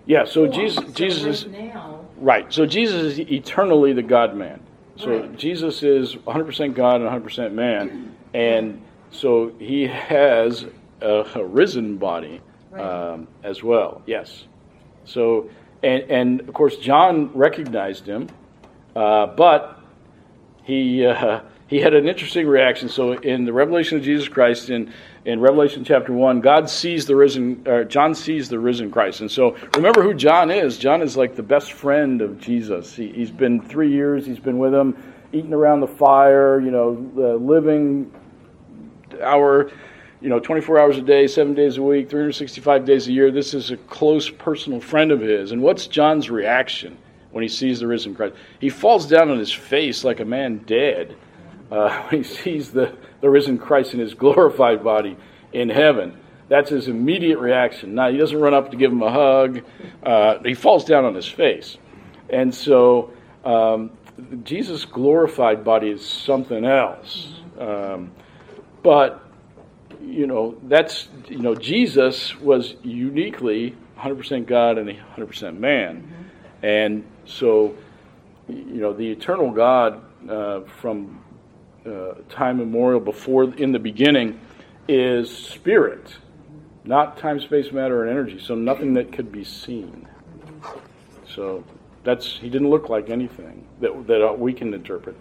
Yeah. 0.05 0.23
So 0.23 0.45
form. 0.45 0.51
Jesus, 0.53 0.85
So 0.85 0.91
Jesus 0.91 1.43
is 1.43 1.51
now. 1.51 1.99
Right. 2.19 2.51
So 2.51 2.65
Jesus 2.65 3.03
is 3.03 3.19
eternally 3.19 3.93
the 3.93 4.01
God 4.03 4.35
man. 4.35 4.61
So 4.95 5.19
Right. 5.19 5.37
Jesus 5.37 5.83
is 5.83 6.15
100% 6.25 6.73
God 6.73 7.01
and 7.01 7.05
100% 7.05 7.53
man. 7.53 8.15
And 8.33 8.81
so 9.11 9.51
he 9.59 9.87
has 9.87 10.65
a, 11.01 11.25
a 11.35 11.43
risen 11.43 11.97
body 11.97 12.41
Right. 12.71 13.11
um, 13.11 13.27
as 13.43 13.63
well. 13.63 14.01
Yes. 14.05 14.45
So, 15.05 15.49
and, 15.81 16.03
and 16.09 16.41
of 16.41 16.53
course, 16.53 16.77
John 16.77 17.31
recognized 17.33 18.05
him, 18.05 18.29
uh, 18.95 19.27
but 19.27 19.79
he, 20.63 21.05
uh, 21.05 21.41
he 21.67 21.79
had 21.79 21.93
an 21.93 22.07
interesting 22.07 22.47
reaction. 22.47 22.89
So 22.89 23.13
in 23.13 23.45
the 23.45 23.53
revelation 23.53 23.97
of 23.97 24.03
Jesus 24.03 24.27
Christ, 24.27 24.69
in, 24.69 24.91
in 25.25 25.39
Revelation 25.39 25.83
chapter 25.83 26.11
1, 26.11 26.41
God 26.41 26.69
sees 26.69 27.05
the 27.05 27.15
risen, 27.15 27.63
or 27.67 27.83
John 27.83 28.15
sees 28.15 28.49
the 28.49 28.57
risen 28.57 28.89
Christ. 28.89 29.21
And 29.21 29.29
so 29.29 29.55
remember 29.75 30.01
who 30.01 30.13
John 30.13 30.49
is. 30.49 30.77
John 30.77 31.01
is 31.01 31.15
like 31.15 31.35
the 31.35 31.43
best 31.43 31.73
friend 31.73 32.21
of 32.21 32.39
Jesus. 32.39 32.95
He, 32.95 33.09
he's 33.09 33.31
been 33.31 33.61
three 33.61 33.91
years, 33.91 34.25
he's 34.25 34.39
been 34.39 34.57
with 34.57 34.73
him, 34.73 34.97
eating 35.31 35.53
around 35.53 35.81
the 35.81 35.87
fire, 35.87 36.59
you 36.59 36.71
know, 36.71 37.11
uh, 37.17 37.35
living 37.35 38.11
our, 39.21 39.71
you 40.21 40.27
know, 40.27 40.39
24 40.39 40.79
hours 40.79 40.97
a 40.97 41.01
day, 41.01 41.27
seven 41.27 41.53
days 41.53 41.77
a 41.77 41.81
week, 41.81 42.09
365 42.09 42.85
days 42.85 43.07
a 43.07 43.11
year. 43.11 43.31
This 43.31 43.53
is 43.53 43.71
a 43.71 43.77
close 43.77 44.29
personal 44.29 44.81
friend 44.81 45.11
of 45.11 45.21
his. 45.21 45.51
And 45.51 45.61
what's 45.61 45.87
John's 45.87 46.29
reaction 46.29 46.97
when 47.31 47.41
he 47.41 47.47
sees 47.47 47.79
the 47.79 47.87
risen 47.87 48.15
Christ? 48.15 48.35
He 48.59 48.69
falls 48.69 49.07
down 49.07 49.29
on 49.29 49.39
his 49.39 49.51
face 49.51 50.03
like 50.03 50.19
a 50.19 50.25
man 50.25 50.57
dead 50.59 51.15
uh, 51.71 52.01
when 52.09 52.23
he 52.23 52.29
sees 52.29 52.71
the, 52.71 52.97
the 53.21 53.29
risen 53.29 53.57
Christ 53.57 53.93
in 53.93 53.99
his 53.99 54.13
glorified 54.13 54.83
body 54.83 55.15
in 55.53 55.69
heaven. 55.69 56.17
That's 56.49 56.69
his 56.69 56.87
immediate 56.87 57.37
reaction. 57.39 57.95
Now, 57.95 58.09
he 58.11 58.17
doesn't 58.17 58.39
run 58.39 58.53
up 58.53 58.71
to 58.71 58.77
give 58.77 58.91
him 58.91 59.03
a 59.03 59.11
hug, 59.11 59.63
uh, 60.03 60.39
he 60.43 60.53
falls 60.55 60.83
down 60.83 61.05
on 61.05 61.15
his 61.15 61.27
face. 61.27 61.77
And 62.29 62.53
so, 62.53 63.13
um, 63.45 63.91
Jesus' 64.43 64.83
glorified 64.83 65.63
body 65.63 65.89
is 65.89 66.05
something 66.05 66.65
else. 66.65 67.29
Um, 67.57 68.11
but, 68.83 69.28
you 70.01 70.27
know, 70.27 70.57
that's, 70.63 71.07
you 71.27 71.39
know, 71.39 71.55
Jesus 71.55 72.35
was 72.39 72.75
uniquely 72.83 73.75
100% 73.97 74.45
God 74.45 74.77
and 74.77 74.89
100% 74.89 75.57
man. 75.57 76.31
And 76.61 77.05
so, 77.25 77.75
you 78.47 78.81
know, 78.81 78.93
the 78.93 79.09
eternal 79.11 79.51
God 79.51 80.01
uh, 80.29 80.61
from 80.81 81.23
uh, 81.85 82.13
time 82.29 82.59
immemorial 82.59 82.99
before 82.99 83.43
in 83.43 83.71
the 83.71 83.79
beginning 83.79 84.39
is 84.87 85.35
spirit, 85.35 86.17
not 86.83 87.17
time, 87.17 87.39
space, 87.39 87.71
matter, 87.71 88.03
and 88.03 88.11
energy. 88.11 88.39
So 88.39 88.55
nothing 88.55 88.95
that 88.95 89.11
could 89.11 89.31
be 89.31 89.43
seen. 89.43 90.07
So 91.35 91.63
that's 92.03 92.37
he 92.37 92.49
didn't 92.49 92.69
look 92.69 92.89
like 92.89 93.09
anything 93.09 93.65
that 93.81 94.07
that 94.07 94.39
we 94.39 94.53
can 94.53 94.73
interpret. 94.73 95.15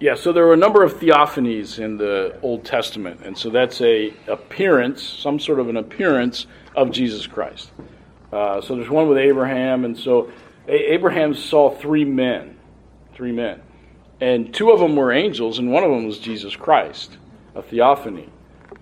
Yeah, 0.00 0.16
so 0.16 0.32
there 0.32 0.44
were 0.44 0.54
a 0.54 0.56
number 0.56 0.82
of 0.82 0.94
theophanies 0.94 1.78
in 1.78 1.98
the 1.98 2.36
Old 2.42 2.64
Testament, 2.64 3.20
and 3.24 3.38
so 3.38 3.48
that's 3.48 3.80
a 3.80 4.12
appearance, 4.26 5.00
some 5.00 5.38
sort 5.38 5.60
of 5.60 5.68
an 5.68 5.76
appearance 5.76 6.46
of 6.74 6.90
Jesus 6.90 7.28
Christ. 7.28 7.70
Uh, 8.32 8.60
so 8.60 8.74
there's 8.74 8.90
one 8.90 9.08
with 9.08 9.18
Abraham, 9.18 9.84
and 9.84 9.96
so 9.96 10.32
Abraham 10.66 11.32
saw 11.32 11.70
three 11.70 12.04
men, 12.04 12.58
three 13.14 13.30
men, 13.30 13.62
and 14.20 14.52
two 14.52 14.72
of 14.72 14.80
them 14.80 14.96
were 14.96 15.12
angels, 15.12 15.60
and 15.60 15.70
one 15.70 15.84
of 15.84 15.90
them 15.90 16.06
was 16.06 16.18
Jesus 16.18 16.56
Christ, 16.56 17.16
a 17.54 17.62
theophany, 17.62 18.28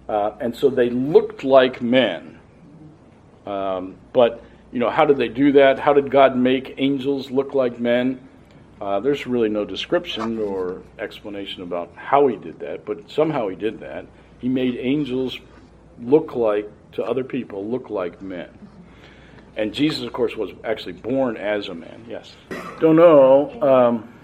uh, 0.09 0.33
and 0.41 0.57
so 0.57 0.71
they 0.71 0.89
looked 0.89 1.45
like 1.45 1.83
men. 1.83 2.39
Um, 3.45 3.97
but 4.15 4.43
you 4.73 4.79
know, 4.79 4.89
how 4.89 5.05
did 5.05 5.19
they 5.19 5.29
do 5.29 5.53
that? 5.53 5.79
How 5.79 5.93
did 5.93 6.11
God 6.11 6.39
make 6.39 6.75
angels 6.79 7.31
look 7.31 7.53
like 7.53 7.79
men? 7.79 8.27
Uh, 8.83 8.99
there's 8.99 9.29
really 9.29 9.49
no 9.49 9.65
description 9.65 10.41
or 10.41 10.83
explanation 10.99 11.63
about 11.63 11.93
how 11.95 12.27
he 12.27 12.35
did 12.35 12.59
that, 12.59 12.85
but 12.85 13.09
somehow 13.09 13.47
he 13.47 13.55
did 13.55 13.79
that. 13.79 14.05
He 14.41 14.49
made 14.49 14.75
angels 14.75 15.39
look 16.01 16.35
like, 16.35 16.69
to 16.95 17.05
other 17.05 17.23
people, 17.23 17.65
look 17.65 17.91
like 17.91 18.21
men. 18.21 18.51
And 19.57 19.73
Jesus, 19.73 20.03
of 20.03 20.13
course, 20.13 20.37
was 20.37 20.51
actually 20.65 20.95
born 20.95 21.37
as 21.37 21.69
a 21.69 21.75
man. 21.77 22.05
Yes. 22.09 22.35
Don't 22.81 22.97
know. 22.97 23.63
Um, 23.63 24.15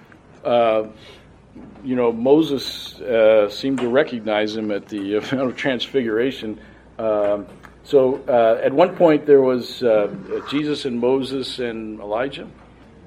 uh, 0.44 0.88
you 1.84 1.94
know, 1.94 2.10
Moses 2.10 3.00
uh, 3.00 3.48
seemed 3.50 3.78
to 3.78 3.88
recognize 3.88 4.56
him 4.56 4.72
at 4.72 4.88
the 4.88 5.20
Mount 5.32 5.50
of 5.50 5.56
Transfiguration. 5.56 6.58
Um, 6.98 7.46
so 7.84 8.16
uh, 8.26 8.60
at 8.60 8.72
one 8.72 8.96
point 8.96 9.24
there 9.24 9.40
was 9.40 9.84
uh, 9.84 10.12
Jesus 10.50 10.84
and 10.84 10.98
Moses 10.98 11.60
and 11.60 12.00
Elijah, 12.00 12.48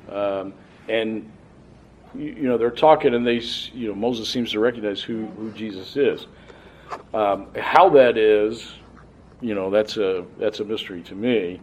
um, 0.10 0.54
and 0.88 1.30
you, 2.16 2.44
know 2.44 2.58
they're 2.58 2.72
talking, 2.72 3.14
and 3.14 3.26
they 3.26 3.42
you 3.74 3.90
know 3.90 3.96
Moses 3.96 4.30
seems 4.30 4.52
to 4.52 4.60
recognize 4.60 5.02
who 5.02 5.26
who 5.38 5.52
Jesus 5.52 5.96
is. 5.96 6.28
Um, 7.14 7.48
how 7.58 7.90
that 7.90 8.18
is, 8.18 8.74
you 9.40 9.56
know, 9.56 9.70
that's 9.70 9.98
a 9.98 10.26
that's 10.38 10.60
a 10.60 10.66
mystery 10.66 11.02
to 11.04 11.16
me. 11.16 11.62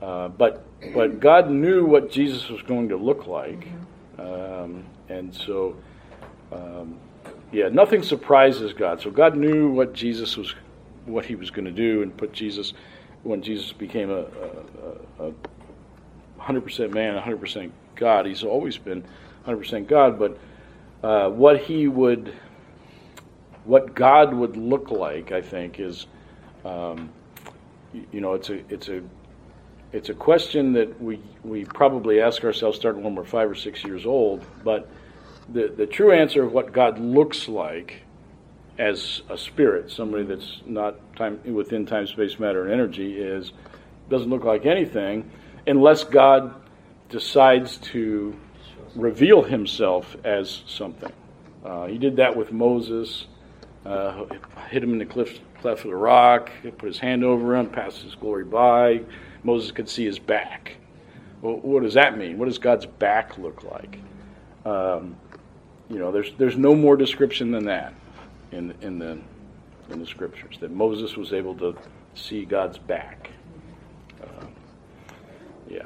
Uh, 0.00 0.28
but 0.28 0.64
but 0.94 1.20
God 1.20 1.50
knew 1.50 1.84
what 1.84 2.10
Jesus 2.10 2.48
was 2.48 2.62
going 2.62 2.88
to 2.88 2.96
look 2.96 3.26
like, 3.26 3.68
um, 4.18 4.84
and 5.08 5.34
so 5.34 5.76
um, 6.52 6.98
yeah, 7.52 7.68
nothing 7.68 8.02
surprises 8.02 8.72
God. 8.72 9.00
So 9.00 9.10
God 9.10 9.36
knew 9.36 9.70
what 9.70 9.92
Jesus 9.92 10.36
was, 10.36 10.54
what 11.06 11.24
He 11.24 11.34
was 11.34 11.50
going 11.50 11.64
to 11.66 11.70
do, 11.70 12.02
and 12.02 12.16
put 12.16 12.32
Jesus 12.32 12.72
when 13.22 13.42
Jesus 13.42 13.72
became 13.72 14.10
a, 14.10 14.26
a, 15.18 15.28
a 15.28 15.32
100% 16.40 16.92
man, 16.92 17.20
100% 17.20 17.70
God. 17.96 18.26
He's 18.26 18.42
always 18.42 18.76
been 18.76 19.04
100% 19.46 19.86
God, 19.86 20.18
but 20.18 20.38
uh, 21.02 21.28
what 21.28 21.60
he 21.60 21.86
would, 21.88 22.34
what 23.64 23.94
God 23.94 24.32
would 24.32 24.56
look 24.56 24.90
like, 24.90 25.32
I 25.32 25.42
think, 25.42 25.80
is, 25.80 26.06
um, 26.64 27.10
you 28.12 28.20
know, 28.20 28.34
it's 28.34 28.50
a, 28.50 28.62
it's 28.72 28.88
a, 28.88 29.02
it's 29.92 30.08
a 30.08 30.14
question 30.14 30.72
that 30.72 31.00
we 31.00 31.20
we 31.44 31.64
probably 31.64 32.20
ask 32.20 32.42
ourselves 32.42 32.76
starting 32.76 33.04
when 33.04 33.14
we're 33.14 33.24
five 33.24 33.48
or 33.48 33.54
six 33.54 33.84
years 33.84 34.04
old, 34.04 34.44
but 34.64 34.90
the 35.52 35.72
the 35.76 35.86
true 35.86 36.10
answer 36.10 36.42
of 36.42 36.52
what 36.52 36.72
God 36.72 36.98
looks 36.98 37.46
like 37.46 38.02
as 38.76 39.22
a 39.30 39.38
spirit, 39.38 39.92
somebody 39.92 40.24
that's 40.24 40.62
not 40.66 40.96
time 41.14 41.40
within 41.44 41.86
time, 41.86 42.08
space, 42.08 42.40
matter, 42.40 42.64
and 42.64 42.72
energy, 42.72 43.20
is 43.20 43.52
doesn't 44.10 44.30
look 44.30 44.42
like 44.42 44.66
anything 44.66 45.30
unless 45.66 46.02
God 46.02 46.54
decides 47.08 47.78
to 47.78 48.34
reveal 48.94 49.42
Himself 49.42 50.16
as 50.24 50.62
something. 50.66 51.12
Uh, 51.64 51.86
he 51.86 51.98
did 51.98 52.16
that 52.16 52.36
with 52.36 52.52
Moses. 52.52 53.26
Uh, 53.86 54.24
hit 54.70 54.82
him 54.82 54.92
in 54.92 54.98
the 54.98 55.04
cliff, 55.04 55.40
cleft 55.60 55.84
of 55.84 55.90
the 55.90 55.96
rock. 55.96 56.50
Put 56.78 56.86
his 56.86 56.98
hand 56.98 57.24
over 57.24 57.56
him, 57.56 57.68
passed 57.68 58.02
his 58.02 58.14
glory 58.14 58.44
by. 58.44 59.02
Moses 59.42 59.70
could 59.70 59.88
see 59.88 60.04
his 60.04 60.18
back. 60.18 60.76
Well, 61.42 61.56
what 61.56 61.82
does 61.82 61.94
that 61.94 62.16
mean? 62.16 62.38
What 62.38 62.46
does 62.46 62.58
God's 62.58 62.86
back 62.86 63.36
look 63.36 63.62
like? 63.64 63.98
Um, 64.64 65.16
you 65.90 65.98
know, 65.98 66.10
there's 66.10 66.32
there's 66.38 66.56
no 66.56 66.74
more 66.74 66.96
description 66.96 67.50
than 67.50 67.66
that 67.66 67.92
in 68.52 68.74
in 68.80 68.98
the 68.98 69.18
in 69.90 70.00
the 70.00 70.06
scriptures 70.06 70.56
that 70.60 70.70
Moses 70.70 71.16
was 71.16 71.34
able 71.34 71.54
to 71.56 71.76
see 72.14 72.46
God's 72.46 72.78
back. 72.78 73.30
Uh, 74.22 74.46
yeah, 75.68 75.82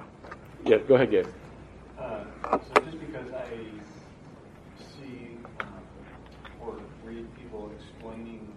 yeah. 0.65 0.79
Go 0.79 0.95
ahead, 0.95 1.11
Gabe. 1.11 1.27
Uh, 2.09 2.25
so 2.57 2.83
just 2.85 2.99
because 3.01 3.31
I 3.35 3.51
see 4.97 5.37
um, 5.61 5.83
or 6.59 6.81
read 7.05 7.27
people 7.37 7.71
explaining 7.77 8.51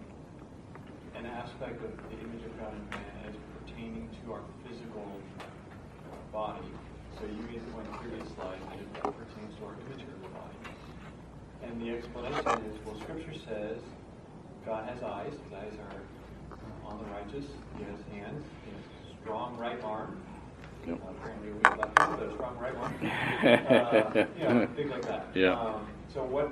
an 1.15 1.25
aspect 1.25 1.83
of 1.83 1.91
the 2.09 2.17
image 2.23 2.45
of 2.45 2.57
God 2.57 2.71
in 2.71 2.89
man 2.91 3.27
as 3.27 3.35
pertaining 3.59 4.07
to 4.23 4.31
our 4.31 4.39
physical 4.63 5.05
body, 6.31 6.63
so 7.19 7.25
you 7.25 7.59
the 7.59 7.71
point 7.73 7.91
previous 7.99 8.29
slide 8.35 8.61
that 8.69 8.79
it 8.79 8.93
pertains 9.03 9.53
to 9.59 9.65
our 9.65 9.75
immaterial 9.83 10.31
body. 10.31 10.71
And 11.63 11.81
the 11.81 11.89
explanation 11.91 12.71
is, 12.71 12.79
well, 12.85 12.97
Scripture 13.01 13.35
says 13.49 13.79
God 14.65 14.87
has 14.87 15.03
eyes. 15.03 15.33
His 15.33 15.53
eyes 15.53 15.73
are 15.91 16.89
on 16.89 16.99
the 16.99 17.05
righteous. 17.11 17.51
He 17.77 17.83
has 17.83 17.99
hands. 18.15 18.45
He 18.63 18.71
has 18.71 19.19
strong 19.21 19.57
right 19.57 19.83
arm. 19.83 20.23
Yep. 20.87 20.99
Uh, 21.01 21.09
apparently, 21.09 21.51
we 21.51 21.61
left 21.77 21.99
him 21.99 22.11
with 22.19 22.29
a 22.29 22.33
strong 22.33 22.57
right 22.59 22.77
one. 22.77 22.93
uh, 23.11 24.27
you 24.37 24.43
know, 24.43 24.67
things 24.75 24.91
like 24.91 25.01
that. 25.03 25.27
Yeah. 25.33 25.59
Um, 25.59 25.87
so, 26.13 26.23
what? 26.23 26.51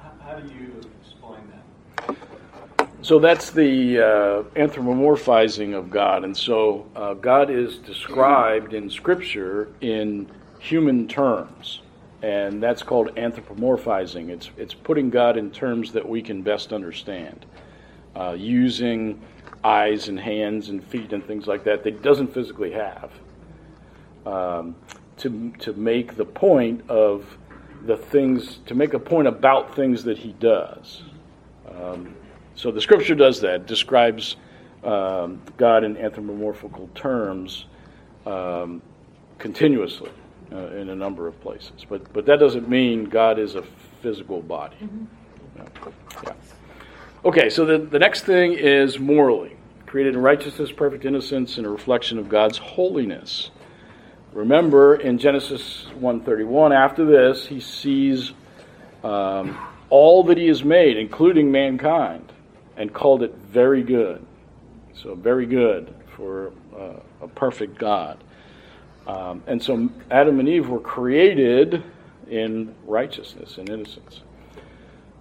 How, 0.00 0.12
how 0.24 0.38
do 0.38 0.54
you 0.54 0.80
explain 1.02 1.40
that? 1.50 2.16
So 3.02 3.20
that's 3.20 3.50
the 3.50 3.98
uh, 4.00 4.42
anthropomorphizing 4.58 5.74
of 5.74 5.90
God. 5.90 6.24
And 6.24 6.36
so 6.36 6.86
uh, 6.96 7.14
God 7.14 7.50
is 7.50 7.76
described 7.78 8.74
in 8.74 8.90
Scripture 8.90 9.68
in 9.80 10.28
human 10.58 11.06
terms. 11.06 11.82
And 12.22 12.60
that's 12.60 12.82
called 12.82 13.14
anthropomorphizing. 13.14 14.30
It's, 14.30 14.50
it's 14.56 14.74
putting 14.74 15.10
God 15.10 15.36
in 15.36 15.52
terms 15.52 15.92
that 15.92 16.08
we 16.08 16.20
can 16.20 16.42
best 16.42 16.72
understand, 16.72 17.46
uh, 18.16 18.34
using 18.36 19.22
eyes 19.62 20.08
and 20.08 20.18
hands 20.18 20.68
and 20.70 20.82
feet 20.82 21.12
and 21.12 21.24
things 21.24 21.46
like 21.46 21.62
that 21.64 21.84
that 21.84 21.94
He 21.94 22.00
doesn't 22.00 22.34
physically 22.34 22.72
have. 22.72 23.12
Um, 24.26 24.74
to, 25.18 25.50
to 25.60 25.72
make 25.72 26.16
the 26.16 26.24
point 26.24 26.90
of 26.90 27.38
the 27.86 27.96
things, 27.96 28.58
to 28.66 28.74
make 28.74 28.92
a 28.92 28.98
point 28.98 29.28
about 29.28 29.74
things 29.74 30.04
that 30.04 30.18
He 30.18 30.32
does. 30.32 31.02
Um, 31.70 32.14
so 32.54 32.70
the 32.70 32.80
scripture 32.80 33.14
does 33.14 33.40
that, 33.40 33.66
describes 33.66 34.36
um, 34.84 35.40
God 35.56 35.84
in 35.84 35.96
anthropomorphical 35.96 36.90
terms 36.94 37.66
um, 38.26 38.82
continuously 39.38 40.10
uh, 40.52 40.68
in 40.72 40.88
a 40.90 40.94
number 40.94 41.26
of 41.28 41.40
places. 41.40 41.86
But, 41.88 42.12
but 42.12 42.26
that 42.26 42.38
doesn't 42.38 42.68
mean 42.68 43.04
God 43.04 43.38
is 43.38 43.54
a 43.54 43.62
physical 44.02 44.42
body. 44.42 44.76
No. 45.56 45.66
Yeah. 46.24 46.32
Okay, 47.24 47.50
so 47.50 47.64
the, 47.64 47.78
the 47.78 47.98
next 47.98 48.22
thing 48.22 48.52
is 48.52 48.98
morally. 48.98 49.56
Created 49.86 50.14
in 50.14 50.20
righteousness, 50.22 50.72
perfect 50.72 51.04
innocence, 51.04 51.58
and 51.58 51.66
a 51.66 51.70
reflection 51.70 52.18
of 52.18 52.28
God's 52.28 52.58
holiness. 52.58 53.50
Remember 54.36 54.96
in 54.96 55.16
Genesis 55.16 55.86
1:31, 55.98 56.70
after 56.70 57.06
this, 57.06 57.46
he 57.46 57.58
sees 57.58 58.32
um, 59.02 59.56
all 59.88 60.24
that 60.24 60.36
he 60.36 60.48
has 60.48 60.62
made, 60.62 60.98
including 60.98 61.50
mankind, 61.50 62.30
and 62.76 62.92
called 62.92 63.22
it 63.22 63.34
very 63.34 63.82
good. 63.82 64.22
So, 64.92 65.14
very 65.14 65.46
good 65.46 65.94
for 66.16 66.52
uh, 66.78 67.00
a 67.22 67.28
perfect 67.28 67.78
God. 67.78 68.22
Um, 69.06 69.42
and 69.46 69.62
so, 69.62 69.88
Adam 70.10 70.38
and 70.38 70.50
Eve 70.50 70.68
were 70.68 70.80
created 70.80 71.82
in 72.28 72.74
righteousness 72.84 73.56
and 73.56 73.70
innocence. 73.70 74.20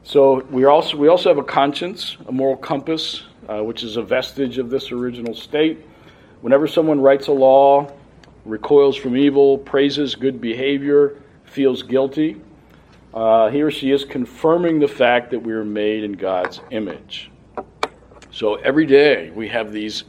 So, 0.04 0.44
we 0.52 0.66
also 0.66 0.98
we 0.98 1.08
also 1.08 1.30
have 1.30 1.38
a 1.38 1.44
conscience, 1.48 2.18
a 2.28 2.34
moral 2.34 2.58
compass, 2.58 3.24
uh, 3.48 3.64
which 3.64 3.82
is 3.82 3.96
a 3.96 4.04
vestige 4.04 4.58
of 4.58 4.70
this 4.70 4.92
original 4.92 5.36
state. 5.36 5.86
Whenever 6.42 6.68
someone 6.68 7.00
writes 7.00 7.28
a 7.28 7.32
law, 7.32 7.90
recoils 8.46 8.96
from 8.96 9.18
evil, 9.18 9.58
praises 9.58 10.16
good 10.16 10.40
behavior, 10.40 11.22
feels 11.44 11.84
guilty, 11.84 12.42
uh, 13.14 13.50
he 13.50 13.62
or 13.62 13.72
she 13.72 13.92
is 13.92 14.04
confirming 14.04 14.80
the 14.80 14.88
fact 14.88 15.32
that 15.32 15.40
we 15.40 15.54
are 15.54 15.64
made 15.66 16.04
in 16.04 16.14
God's 16.14 16.60
image. 16.72 17.32
So 18.30 18.56
every 18.56 18.86
day 18.86 19.32
we 19.32 19.48
have 19.48 19.72
these 19.72 20.04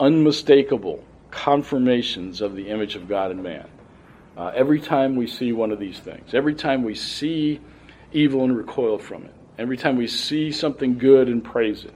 unmistakable 0.00 1.04
confirmations 1.30 2.40
of 2.40 2.56
the 2.56 2.68
image 2.68 2.96
of 2.96 3.06
God 3.08 3.30
in 3.30 3.42
man. 3.42 3.68
Uh, 4.36 4.50
every 4.54 4.80
time 4.80 5.14
we 5.14 5.26
see 5.26 5.52
one 5.52 5.70
of 5.70 5.78
these 5.78 5.98
things, 5.98 6.34
every 6.34 6.54
time 6.54 6.82
we 6.82 6.94
see 6.94 7.60
evil 8.12 8.44
and 8.44 8.56
recoil 8.56 8.98
from 8.98 9.24
it, 9.24 9.34
every 9.58 9.76
time 9.76 9.96
we 9.96 10.06
see 10.06 10.50
something 10.50 10.96
good 10.96 11.28
and 11.28 11.44
praise 11.44 11.84
it, 11.84 11.94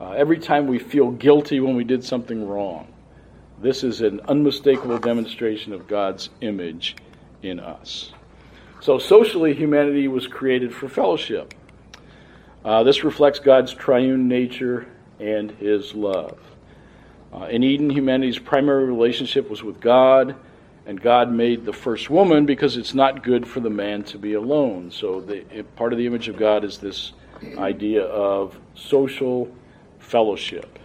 uh, 0.00 0.12
every 0.12 0.38
time 0.38 0.66
we 0.68 0.78
feel 0.78 1.10
guilty 1.10 1.58
when 1.58 1.74
we 1.74 1.84
did 1.84 2.04
something 2.04 2.46
wrong, 2.46 2.86
this 3.60 3.82
is 3.82 4.02
an 4.02 4.20
unmistakable 4.28 4.98
demonstration 4.98 5.72
of 5.72 5.88
God's 5.88 6.28
image 6.40 6.96
in 7.42 7.58
us. 7.60 8.12
So, 8.80 8.98
socially, 8.98 9.54
humanity 9.54 10.08
was 10.08 10.26
created 10.26 10.74
for 10.74 10.88
fellowship. 10.88 11.54
Uh, 12.64 12.82
this 12.82 13.04
reflects 13.04 13.38
God's 13.38 13.72
triune 13.72 14.28
nature 14.28 14.86
and 15.18 15.50
his 15.52 15.94
love. 15.94 16.38
Uh, 17.32 17.44
in 17.44 17.62
Eden, 17.62 17.90
humanity's 17.90 18.38
primary 18.38 18.84
relationship 18.84 19.48
was 19.48 19.62
with 19.62 19.80
God, 19.80 20.36
and 20.84 21.00
God 21.00 21.32
made 21.32 21.64
the 21.64 21.72
first 21.72 22.10
woman 22.10 22.46
because 22.46 22.76
it's 22.76 22.94
not 22.94 23.22
good 23.22 23.46
for 23.48 23.60
the 23.60 23.70
man 23.70 24.04
to 24.04 24.18
be 24.18 24.34
alone. 24.34 24.90
So, 24.90 25.20
the, 25.20 25.64
part 25.76 25.92
of 25.92 25.98
the 25.98 26.06
image 26.06 26.28
of 26.28 26.36
God 26.36 26.62
is 26.62 26.78
this 26.78 27.12
idea 27.58 28.02
of 28.02 28.58
social 28.74 29.50
fellowship. 29.98 30.78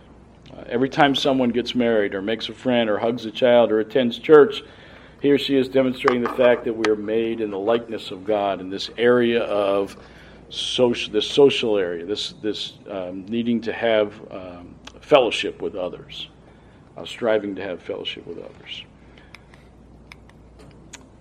Uh, 0.51 0.63
every 0.67 0.89
time 0.89 1.15
someone 1.15 1.49
gets 1.49 1.75
married, 1.75 2.13
or 2.13 2.21
makes 2.21 2.49
a 2.49 2.53
friend, 2.53 2.89
or 2.89 2.97
hugs 2.97 3.25
a 3.25 3.31
child, 3.31 3.71
or 3.71 3.79
attends 3.79 4.17
church, 4.17 4.63
he 5.21 5.31
or 5.31 5.37
she 5.37 5.55
is 5.55 5.69
demonstrating 5.69 6.23
the 6.23 6.33
fact 6.33 6.65
that 6.65 6.73
we 6.73 6.85
are 6.91 6.95
made 6.95 7.41
in 7.41 7.51
the 7.51 7.59
likeness 7.59 8.11
of 8.11 8.25
God 8.25 8.59
in 8.59 8.69
this 8.69 8.89
area 8.97 9.43
of 9.43 9.95
social, 10.49 11.13
this 11.13 11.29
social 11.29 11.77
area, 11.77 12.05
this 12.05 12.33
this 12.41 12.73
um, 12.89 13.25
needing 13.27 13.61
to 13.61 13.71
have 13.71 14.13
um, 14.31 14.75
fellowship 14.99 15.61
with 15.61 15.75
others, 15.75 16.27
uh, 16.97 17.05
striving 17.05 17.55
to 17.55 17.61
have 17.61 17.81
fellowship 17.81 18.25
with 18.25 18.39
others. 18.39 18.83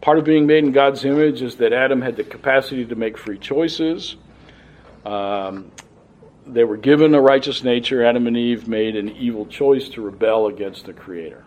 Part 0.01 0.19
of 0.19 0.25
being 0.25 0.47
made 0.47 0.65
in 0.65 0.73
God's 0.73 1.05
image 1.05 1.43
is 1.43 1.57
that 1.57 1.75
Adam 1.75 2.01
had 2.01 2.17
the 2.17 2.25
capacity 2.25 2.87
to 2.87 2.95
make 2.95 3.19
free 3.19 3.39
choices. 3.39 4.17
Um, 5.05 5.71
they 6.47 6.65
were 6.65 6.77
given 6.77 7.15
a 7.15 7.21
righteous 7.21 7.63
nature. 7.63 8.05
Adam 8.05 8.27
and 8.27 8.37
Eve 8.37 8.69
made 8.69 8.97
an 8.97 9.11
evil 9.11 9.47
choice 9.47 9.89
to 9.91 10.03
rebel 10.03 10.47
against 10.47 10.87
the 10.87 10.93
Creator. 10.93 11.45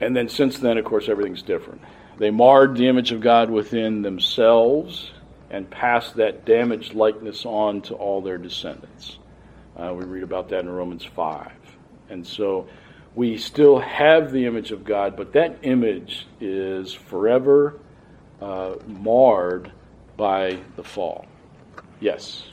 And 0.00 0.16
then, 0.16 0.28
since 0.28 0.58
then, 0.58 0.78
of 0.78 0.84
course, 0.84 1.08
everything's 1.08 1.42
different. 1.42 1.80
They 2.18 2.30
marred 2.30 2.76
the 2.76 2.88
image 2.88 3.12
of 3.12 3.20
God 3.20 3.50
within 3.50 4.02
themselves 4.02 5.10
and 5.50 5.68
passed 5.70 6.16
that 6.16 6.44
damaged 6.44 6.94
likeness 6.94 7.44
on 7.44 7.82
to 7.82 7.94
all 7.94 8.20
their 8.20 8.38
descendants. 8.38 9.18
Uh, 9.76 9.94
we 9.94 10.04
read 10.04 10.22
about 10.22 10.48
that 10.48 10.60
in 10.60 10.68
Romans 10.68 11.04
5. 11.04 11.52
And 12.10 12.26
so 12.26 12.68
we 13.14 13.36
still 13.38 13.78
have 13.78 14.32
the 14.32 14.46
image 14.46 14.70
of 14.72 14.84
God, 14.84 15.16
but 15.16 15.32
that 15.34 15.58
image 15.62 16.26
is 16.40 16.92
forever 16.92 17.78
uh, 18.40 18.74
marred 18.86 19.70
by 20.16 20.58
the 20.76 20.82
fall. 20.82 21.26
Yes? 22.00 22.44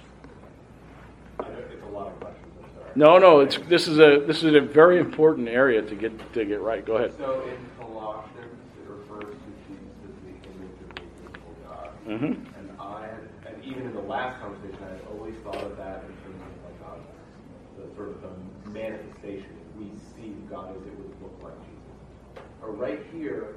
I 1.40 1.44
know 1.44 1.50
it's 1.72 1.84
a 1.84 1.88
lot 1.88 2.08
of 2.08 2.20
questions, 2.20 2.54
I'm 2.64 2.70
sorry. 2.76 2.89
No, 3.00 3.18
no. 3.18 3.40
It's 3.40 3.58
this 3.70 3.88
is 3.88 3.98
a 3.98 4.22
this 4.28 4.44
is 4.44 4.54
a 4.54 4.60
very 4.60 5.00
important 5.00 5.48
area 5.48 5.82
to 5.82 5.96
get 5.96 6.12
to 6.34 6.44
get 6.44 6.60
right. 6.60 6.86
Go 6.86 6.98
ahead. 6.98 7.14
So 7.18 7.48
in 7.48 7.56
Colossians, 7.80 8.60
it 8.76 8.92
refers 8.92 9.36
to 9.36 9.50
Jesus 9.70 9.88
as 10.04 10.16
the 10.20 10.36
image 10.52 10.80
of 10.84 10.96
the 10.96 11.02
invisible 11.08 11.56
God. 11.64 11.90
hmm 12.04 12.44
And 12.60 12.70
I, 12.78 13.08
and 13.48 13.64
even 13.64 13.84
in 13.84 13.94
the 13.94 14.02
last 14.02 14.42
conversation, 14.42 14.84
I 14.84 14.90
had 14.90 15.02
always 15.14 15.36
thought 15.46 15.64
of 15.64 15.78
that 15.78 16.04
in 16.04 16.12
terms 16.28 16.44
of 16.44 16.52
like 16.68 16.80
God, 16.84 17.00
the 17.78 17.96
sort 17.96 18.10
of 18.10 18.22
the 18.22 18.70
manifestation. 18.70 19.48
We 19.78 19.88
see 20.12 20.36
God 20.50 20.76
as 20.76 20.84
it 20.86 20.92
would 21.00 21.16
look 21.24 21.40
like 21.42 21.56
Jesus. 21.72 22.44
But 22.60 22.78
right 22.78 23.00
here, 23.14 23.56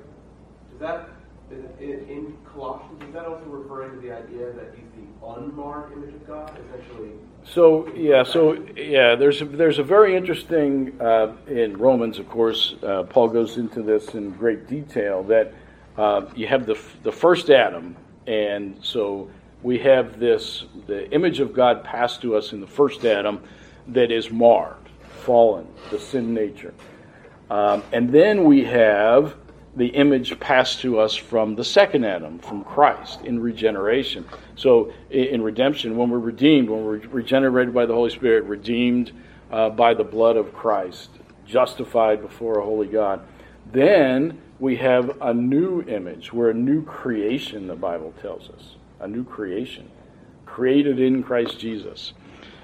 does 0.71 0.79
that 0.79 1.09
in, 1.81 2.09
in 2.09 2.37
Colossians 2.53 3.03
is 3.03 3.13
that 3.15 3.27
also 3.27 3.45
referring 3.47 3.93
to 3.93 4.07
the 4.07 4.13
idea 4.13 4.53
that 4.53 4.75
he's 4.75 4.85
the 4.97 5.27
unmarred 5.27 5.93
image 5.93 6.15
of 6.15 6.27
God? 6.27 6.59
Essentially, 6.69 7.11
So 7.45 7.93
yeah, 7.95 8.23
so 8.23 8.55
yeah, 8.77 9.15
there's 9.15 9.43
a, 9.43 9.45
there's 9.45 9.79
a 9.79 9.83
very 9.83 10.17
interesting 10.17 11.01
uh, 11.01 11.33
in 11.47 11.77
Romans, 11.77 12.19
of 12.19 12.29
course. 12.29 12.75
Uh, 12.83 13.03
Paul 13.05 13.29
goes 13.29 13.57
into 13.57 13.83
this 13.83 14.15
in 14.15 14.31
great 14.31 14.69
detail 14.69 15.23
that 15.25 15.53
uh, 15.97 16.27
you 16.35 16.47
have 16.47 16.67
the 16.67 16.79
the 17.03 17.13
first 17.13 17.51
Adam, 17.51 17.97
and 18.27 18.77
so 18.83 19.29
we 19.63 19.79
have 19.79 20.19
this 20.19 20.65
the 20.87 21.11
image 21.11 21.41
of 21.41 21.53
God 21.53 21.85
passed 21.85 22.23
to 22.23 22.37
us 22.37 22.53
in 22.53 22.61
the 22.61 22.67
first 22.67 23.05
Adam 23.05 23.43
that 23.89 24.11
is 24.11 24.31
marred, 24.31 24.77
fallen, 25.25 25.67
the 25.91 25.99
sin 25.99 26.33
nature, 26.33 26.73
um, 27.51 27.83
and 27.93 28.11
then 28.11 28.45
we 28.45 28.65
have 28.65 29.35
the 29.75 29.87
image 29.87 30.39
passed 30.39 30.81
to 30.81 30.99
us 30.99 31.17
from 31.17 31.55
the 31.55 31.65
second 31.65 32.05
Adam, 32.05 32.39
from 32.39 32.63
Christ, 32.63 33.23
in 33.23 33.41
regeneration. 33.41 34.27
So, 34.55 34.93
in 35.11 35.43
redemption, 35.43 35.97
when 35.97 36.11
we're 36.11 36.19
redeemed, 36.19 36.69
when 36.69 36.85
we're 36.85 36.99
regenerated 37.09 37.73
by 37.73 37.87
the 37.87 37.95
Holy 37.95 38.11
Spirit, 38.11 38.45
redeemed 38.45 39.13
uh, 39.51 39.71
by 39.71 39.95
the 39.95 40.05
blood 40.05 40.37
of 40.37 40.53
Christ, 40.53 41.11
justified 41.47 42.21
before 42.21 42.59
a 42.59 42.65
holy 42.65 42.87
God, 42.87 43.27
then 43.73 44.41
we 44.59 44.77
have 44.77 45.21
a 45.23 45.33
new 45.33 45.83
image. 45.83 46.33
We're 46.33 46.51
a 46.51 46.55
new 46.55 46.85
creation, 46.85 47.67
the 47.67 47.75
Bible 47.75 48.13
tells 48.21 48.51
us. 48.51 48.77
A 49.01 49.09
new 49.09 49.25
creation, 49.25 49.91
created 50.45 51.01
in 51.01 51.23
Christ 51.23 51.59
Jesus. 51.59 52.13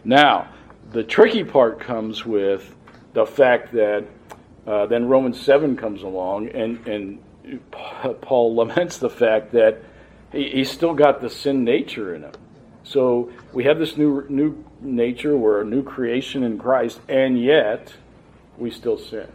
Now, 0.04 0.48
the 0.92 1.02
tricky 1.02 1.42
part 1.42 1.80
comes 1.80 2.24
with 2.24 2.74
the 3.14 3.26
fact 3.26 3.72
that 3.72 4.04
uh, 4.68 4.84
then 4.84 5.08
Romans 5.08 5.40
7 5.40 5.78
comes 5.78 6.02
along, 6.02 6.50
and, 6.50 6.86
and 6.86 7.18
Paul 8.20 8.54
laments 8.56 8.98
the 8.98 9.08
fact 9.08 9.52
that 9.52 9.82
he, 10.30 10.50
he's 10.50 10.70
still 10.70 10.92
got 10.92 11.22
the 11.22 11.30
sin 11.30 11.64
nature 11.64 12.14
in 12.14 12.22
him. 12.22 12.32
So 12.84 13.32
we 13.54 13.64
have 13.64 13.78
this 13.78 13.96
new, 13.96 14.26
new 14.28 14.62
nature, 14.82 15.38
we're 15.38 15.62
a 15.62 15.64
new 15.64 15.82
creation 15.82 16.42
in 16.42 16.58
Christ, 16.58 17.00
and 17.08 17.42
yet 17.42 17.94
we 18.58 18.70
still 18.70 18.98
sin. 18.98 19.26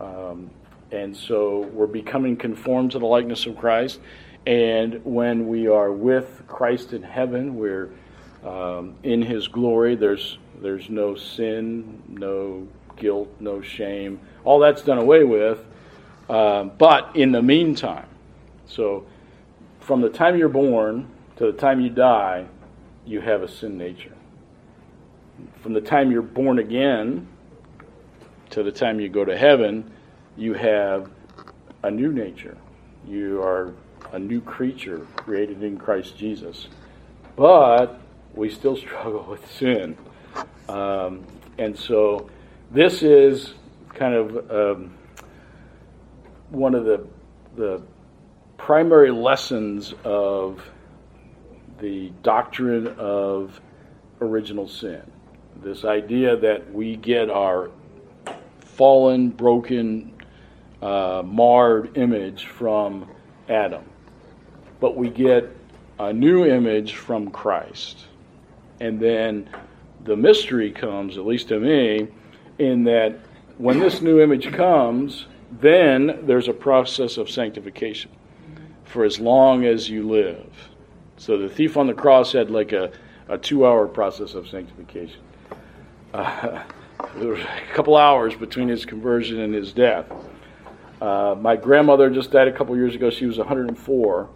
Um, 0.00 0.50
and 0.90 1.16
so 1.16 1.60
we're 1.72 1.86
becoming 1.86 2.36
conformed 2.36 2.92
to 2.92 2.98
the 2.98 3.06
likeness 3.06 3.46
of 3.46 3.56
Christ. 3.56 4.00
And 4.44 5.04
when 5.04 5.46
we 5.46 5.68
are 5.68 5.92
with 5.92 6.42
Christ 6.48 6.92
in 6.92 7.04
heaven, 7.04 7.54
we're 7.54 7.90
um, 8.44 8.96
in 9.04 9.22
his 9.22 9.46
glory. 9.46 9.94
There's, 9.94 10.36
there's 10.60 10.90
no 10.90 11.14
sin, 11.14 12.02
no 12.08 12.66
guilt, 12.96 13.28
no 13.38 13.62
shame. 13.62 14.18
All 14.44 14.58
that's 14.58 14.82
done 14.82 14.98
away 14.98 15.24
with. 15.24 15.64
Um, 16.28 16.72
but 16.78 17.14
in 17.16 17.32
the 17.32 17.42
meantime, 17.42 18.06
so 18.66 19.06
from 19.80 20.00
the 20.00 20.08
time 20.08 20.38
you're 20.38 20.48
born 20.48 21.08
to 21.36 21.46
the 21.46 21.52
time 21.52 21.80
you 21.80 21.90
die, 21.90 22.46
you 23.04 23.20
have 23.20 23.42
a 23.42 23.48
sin 23.48 23.76
nature. 23.76 24.14
From 25.60 25.72
the 25.72 25.80
time 25.80 26.10
you're 26.10 26.22
born 26.22 26.58
again 26.58 27.26
to 28.50 28.62
the 28.62 28.72
time 28.72 29.00
you 29.00 29.08
go 29.08 29.24
to 29.24 29.36
heaven, 29.36 29.90
you 30.36 30.54
have 30.54 31.10
a 31.82 31.90
new 31.90 32.12
nature. 32.12 32.56
You 33.06 33.42
are 33.42 33.74
a 34.12 34.18
new 34.18 34.40
creature 34.40 35.06
created 35.16 35.62
in 35.62 35.78
Christ 35.78 36.16
Jesus. 36.16 36.68
But 37.34 38.00
we 38.34 38.50
still 38.50 38.76
struggle 38.76 39.26
with 39.28 39.50
sin. 39.52 39.96
Um, 40.68 41.24
and 41.58 41.76
so 41.76 42.30
this 42.70 43.02
is 43.02 43.54
kind 43.94 44.14
of 44.14 44.50
um, 44.50 44.94
one 46.50 46.74
of 46.74 46.84
the, 46.84 47.06
the 47.56 47.82
primary 48.56 49.10
lessons 49.10 49.94
of 50.04 50.62
the 51.80 52.10
doctrine 52.22 52.88
of 52.98 53.60
original 54.20 54.68
sin. 54.68 55.02
This 55.62 55.84
idea 55.84 56.36
that 56.36 56.72
we 56.72 56.96
get 56.96 57.28
our 57.28 57.70
fallen, 58.60 59.30
broken, 59.30 60.12
uh, 60.80 61.22
marred 61.24 61.96
image 61.96 62.46
from 62.46 63.08
Adam, 63.48 63.84
but 64.80 64.96
we 64.96 65.10
get 65.10 65.48
a 65.98 66.12
new 66.12 66.44
image 66.46 66.96
from 66.96 67.30
Christ. 67.30 68.06
And 68.80 68.98
then 68.98 69.48
the 70.04 70.16
mystery 70.16 70.72
comes, 70.72 71.16
at 71.16 71.26
least 71.26 71.48
to 71.48 71.60
me, 71.60 72.08
in 72.58 72.84
that 72.84 73.18
when 73.62 73.78
this 73.78 74.02
new 74.02 74.20
image 74.20 74.52
comes, 74.52 75.26
then 75.60 76.18
there's 76.24 76.48
a 76.48 76.52
process 76.52 77.16
of 77.16 77.30
sanctification 77.30 78.10
for 78.82 79.04
as 79.04 79.20
long 79.20 79.64
as 79.64 79.88
you 79.88 80.08
live. 80.08 80.52
So 81.16 81.38
the 81.38 81.48
thief 81.48 81.76
on 81.76 81.86
the 81.86 81.94
cross 81.94 82.32
had 82.32 82.50
like 82.50 82.72
a, 82.72 82.90
a 83.28 83.38
two 83.38 83.64
hour 83.64 83.86
process 83.86 84.34
of 84.34 84.48
sanctification. 84.48 85.20
Uh, 86.12 86.64
there 87.14 87.28
was 87.28 87.40
a 87.70 87.74
couple 87.74 87.96
hours 87.96 88.34
between 88.34 88.66
his 88.66 88.84
conversion 88.84 89.38
and 89.38 89.54
his 89.54 89.72
death. 89.72 90.06
Uh, 91.00 91.36
my 91.38 91.54
grandmother 91.54 92.10
just 92.10 92.32
died 92.32 92.48
a 92.48 92.52
couple 92.52 92.76
years 92.76 92.96
ago. 92.96 93.10
She 93.10 93.26
was 93.26 93.38
104. 93.38 94.28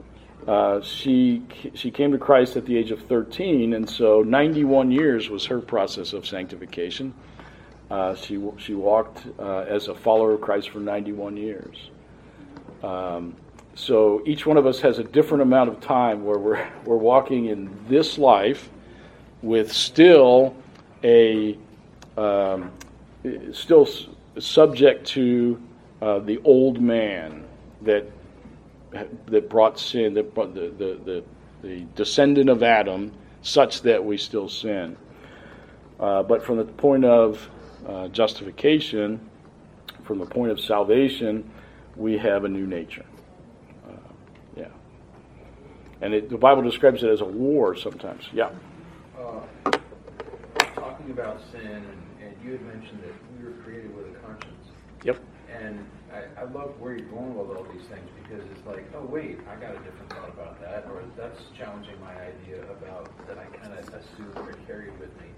Uh, 0.47 0.81
she 0.83 1.43
she 1.75 1.91
came 1.91 2.13
to 2.13 2.19
Christ 2.19 2.57
at 2.57 2.65
the 2.65 2.77
age 2.77 2.93
of 2.93 3.03
13, 3.03 3.73
and 3.73 3.91
so 3.91 4.23
91 4.23 4.93
years 4.93 5.29
was 5.29 5.45
her 5.47 5.61
process 5.61 6.13
of 6.13 6.25
sanctification. 6.25 7.13
Uh, 7.91 8.15
she 8.15 8.41
she 8.59 8.75
walked 8.75 9.27
uh, 9.39 9.59
as 9.61 9.89
a 9.89 9.95
follower 9.95 10.35
of 10.35 10.41
Christ 10.41 10.71
for 10.71 10.81
91 10.81 11.37
years. 11.37 11.91
Um, 12.83 13.37
so 13.75 14.23
each 14.27 14.47
one 14.47 14.57
of 14.57 14.67
us 14.67 14.81
has 14.81 14.99
a 14.99 15.05
different 15.05 15.43
amount 15.43 15.71
of 15.71 15.81
time 15.81 16.25
where 16.25 16.39
we're 16.39 16.69
we're 16.85 16.97
walking 16.97 17.47
in 17.47 17.77
this 17.89 18.19
life 18.19 18.69
with 19.43 19.73
still 19.73 20.57
a 21.05 21.57
um, 22.17 22.73
still 23.53 23.89
subject 24.39 25.07
to 25.09 25.61
uh, 26.03 26.19
the 26.19 26.41
old 26.45 26.81
man 26.81 27.45
that 27.83 28.11
that 29.27 29.49
brought 29.49 29.79
sin, 29.79 30.15
that 30.15 30.35
brought 30.35 30.55
the, 30.55 30.73
the, 30.79 31.01
the, 31.05 31.25
the 31.63 31.87
descendant 31.95 32.49
of 32.49 32.63
Adam, 32.63 33.13
such 33.43 33.83
that 33.83 34.05
we 34.05 34.17
still 34.17 34.49
sin. 34.49 34.97
Uh, 35.99 36.23
but 36.23 36.43
from 36.43 36.57
the 36.57 36.65
point 36.65 37.05
of 37.05 37.49
uh, 37.87 38.09
justification, 38.09 39.21
from 40.05 40.19
the 40.19 40.27
point 40.27 40.51
of 40.51 40.61
salvation, 40.61 41.51
we 41.97 42.19
have 42.19 42.45
a 42.45 42.49
new 42.49 42.67
nature. 42.67 43.05
Uh, 43.89 43.93
yeah. 44.57 44.69
And 46.01 46.15
it, 46.15 46.29
the 46.29 46.37
Bible 46.37 46.63
describes 46.63 47.03
it 47.03 47.11
as 47.11 47.21
a 47.21 47.25
war 47.25 47.77
sometimes. 47.77 48.29
Yeah. 48.33 48.51
Uh, 49.19 49.41
talking 50.75 51.11
about 51.11 51.41
sin, 51.53 51.61
and, 51.61 52.03
and 52.23 52.35
you 52.45 52.53
had 52.53 52.63
mentioned 52.63 53.03
that 53.03 53.15
we 53.39 53.45
were 53.45 53.57
created 53.63 53.95
with 53.97 54.07
a 54.07 54.19
conscience. 54.27 54.69
Yep. 55.05 55.21
And 55.61 55.85
I, 56.13 56.43
I 56.43 56.45
love 56.45 56.75
where 56.81 56.97
you're 56.97 57.09
going 57.09 57.35
with 57.37 57.57
all 57.57 57.67
these 57.73 57.87
things 57.87 58.09
because 58.23 58.45
it's 58.51 58.67
like, 58.67 58.85
oh 58.95 59.05
wait, 59.05 59.39
I 59.51 59.55
got 59.61 59.75
a 59.75 59.79
different 59.79 60.11
thought 60.11 60.29
about 60.29 60.61
that, 60.61 60.87
or 60.91 61.03
that's 61.17 61.41
challenging 61.57 62.01
my 62.01 62.13
idea 62.13 62.63
about 62.71 63.11
that 63.29 63.39
I 63.39 63.45
kind 63.57 63.73
of 63.73 63.79
assumed 63.89 64.37
or 64.37 64.53
carried 64.67 64.99
with 64.99 65.15
me. 65.21 65.29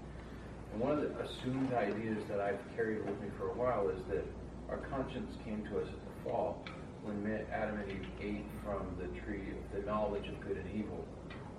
One 0.79 0.93
of 0.93 1.01
the 1.01 1.09
assumed 1.19 1.73
ideas 1.73 2.23
that 2.29 2.39
I've 2.39 2.59
carried 2.73 3.05
with 3.05 3.21
me 3.21 3.27
for 3.37 3.49
a 3.49 3.53
while 3.53 3.89
is 3.89 3.99
that 4.09 4.23
our 4.69 4.77
conscience 4.77 5.35
came 5.43 5.61
to 5.65 5.81
us 5.81 5.87
at 5.89 5.93
the 5.93 6.23
fall 6.23 6.63
when 7.03 7.45
Adam 7.51 7.77
and 7.79 7.91
Eve 7.91 8.07
ate 8.21 8.45
from 8.63 8.87
the 8.97 9.07
tree 9.19 9.41
of 9.51 9.77
the 9.77 9.85
knowledge 9.85 10.29
of 10.29 10.39
good 10.39 10.55
and 10.55 10.69
evil. 10.73 11.05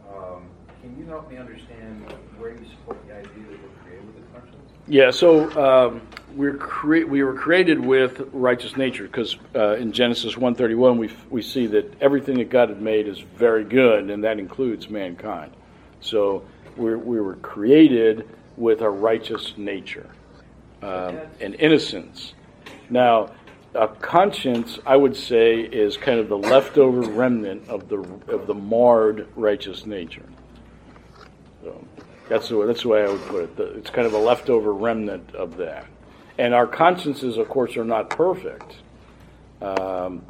Um, 0.08 0.48
can 0.80 0.98
you 0.98 1.04
help 1.04 1.30
me 1.30 1.36
understand 1.36 2.10
where 2.38 2.52
you 2.52 2.64
support 2.70 2.96
the 3.06 3.12
idea 3.12 3.42
that 3.50 3.60
we're 3.62 3.82
created 3.84 4.06
with 4.06 4.24
a 4.24 4.40
conscience? 4.40 4.70
Yeah, 4.88 5.10
so 5.10 5.50
um, 5.62 6.00
we're 6.34 6.56
cre- 6.56 7.04
we 7.04 7.22
were 7.22 7.34
created 7.34 7.78
with 7.78 8.26
righteous 8.32 8.78
nature 8.78 9.04
because 9.04 9.36
uh, 9.54 9.76
in 9.76 9.92
Genesis 9.92 10.36
1:31 10.36 10.96
we 10.96 11.10
we 11.28 11.42
see 11.42 11.66
that 11.66 11.92
everything 12.00 12.38
that 12.38 12.48
God 12.48 12.70
had 12.70 12.80
made 12.80 13.06
is 13.06 13.18
very 13.18 13.64
good, 13.64 14.08
and 14.08 14.24
that 14.24 14.38
includes 14.38 14.88
mankind. 14.88 15.52
So 16.00 16.42
we 16.78 16.96
we 16.96 17.20
were 17.20 17.36
created 17.36 18.26
with 18.57 18.80
a 18.80 18.90
righteous 18.90 19.55
nature 19.57 20.11
um, 20.82 21.18
and 21.40 21.55
innocence. 21.55 22.34
Now, 22.88 23.30
a 23.74 23.86
conscience, 23.88 24.78
I 24.84 24.96
would 24.96 25.16
say, 25.16 25.61
is 25.61 25.96
kind 25.96 26.18
of 26.18 26.28
the 26.28 26.38
leftover 26.38 27.03
remnant 27.03 27.68
of 27.68 27.88
the 27.88 27.98
of 28.28 28.46
the 28.46 28.55
marred 28.55 29.28
righteous 29.36 29.86
nature. 29.86 30.28
So, 31.62 31.84
That's 32.28 32.48
the, 32.48 32.64
that's 32.66 32.82
the 32.82 32.88
way 32.88 33.05
I 33.05 33.09
would 33.09 33.22
put 33.26 33.42
it. 33.44 33.76
It's 33.76 33.90
kind 33.90 34.07
of 34.07 34.14
a 34.14 34.18
leftover 34.18 34.72
remnant 34.72 35.34
of 35.34 35.57
that. 35.59 35.86
And 36.38 36.55
our 36.55 36.66
consciences, 36.66 37.36
of 37.36 37.48
course, 37.48 37.76
are 37.76 37.84
not 37.84 38.11
perfect. 38.11 38.76
Um, 39.61 40.22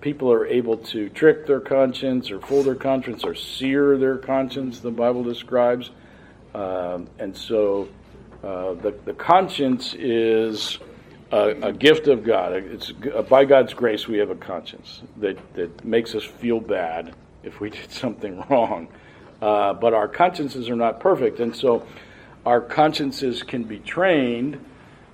people 0.00 0.32
are 0.32 0.46
able 0.46 0.76
to 0.76 1.08
trick 1.08 1.46
their 1.46 1.60
conscience 1.60 2.30
or 2.30 2.40
fool 2.40 2.62
their 2.62 2.76
conscience 2.76 3.24
or 3.24 3.34
sear 3.34 3.98
their 3.98 4.16
conscience, 4.16 4.78
the 4.78 4.90
Bible 4.90 5.24
describes. 5.24 5.90
Um, 6.56 7.08
and 7.18 7.36
so 7.36 7.88
uh, 8.42 8.74
the, 8.74 8.94
the 9.04 9.12
conscience 9.12 9.94
is 9.94 10.78
a, 11.30 11.50
a 11.62 11.72
gift 11.72 12.08
of 12.08 12.24
God. 12.24 12.54
It's 12.54 12.92
uh, 13.14 13.22
by 13.22 13.44
God's 13.44 13.74
grace 13.74 14.08
we 14.08 14.18
have 14.18 14.30
a 14.30 14.36
conscience 14.36 15.02
that, 15.18 15.36
that 15.54 15.84
makes 15.84 16.14
us 16.14 16.24
feel 16.24 16.60
bad 16.60 17.14
if 17.42 17.60
we 17.60 17.70
did 17.78 17.90
something 17.90 18.42
wrong. 18.48 18.88
Uh, 19.40 19.74
but 19.74 19.92
our 19.92 20.08
consciences 20.08 20.70
are 20.70 20.76
not 20.76 20.98
perfect, 20.98 21.40
and 21.40 21.54
so 21.54 21.86
our 22.46 22.60
consciences 22.60 23.42
can 23.42 23.64
be 23.64 23.78
trained 23.80 24.64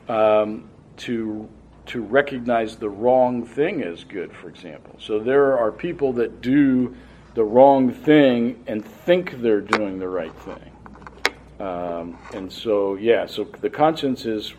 um, 0.08 0.68
to 0.98 1.48
to 1.84 2.00
recognize 2.00 2.76
the 2.76 2.88
wrong 2.88 3.44
thing 3.44 3.82
as 3.82 4.04
good. 4.04 4.32
For 4.32 4.48
example, 4.48 4.94
so 5.00 5.18
there 5.18 5.58
are 5.58 5.72
people 5.72 6.12
that 6.14 6.40
do 6.40 6.94
the 7.34 7.42
wrong 7.42 7.92
thing 7.92 8.62
and 8.68 8.84
think 8.84 9.40
they're 9.40 9.60
doing 9.60 9.98
the 9.98 10.08
right 10.08 10.34
thing, 10.40 10.71
um, 11.62 12.18
and 12.34 12.52
so 12.52 12.96
yeah, 12.96 13.26
so 13.26 13.44
the 13.60 13.70
conscience 13.70 14.26
is 14.26 14.54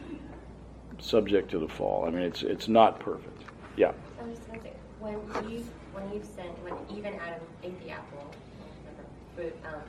subject 0.99 1.51
to 1.51 1.60
the 1.60 1.68
fall. 1.68 2.06
I 2.08 2.12
mean, 2.12 2.24
it's 2.24 2.43
it's 2.43 2.68
not 2.68 2.99
perfect. 2.99 3.43
Yeah. 3.76 3.91
I 4.22 4.24
was 4.26 4.39
going 4.39 4.60
to 4.60 4.66
say, 4.66 4.74
when 4.99 5.16
Eve, 5.51 5.68
when 5.93 6.06
Eve 6.14 6.26
sinned, 6.36 6.56
when 6.64 6.76
even 6.97 7.14
Adam 7.20 7.41
ate 7.64 7.80
the 7.84 7.91
apple, 7.91 8.32
fruit, 9.36 9.56
um, 9.66 9.82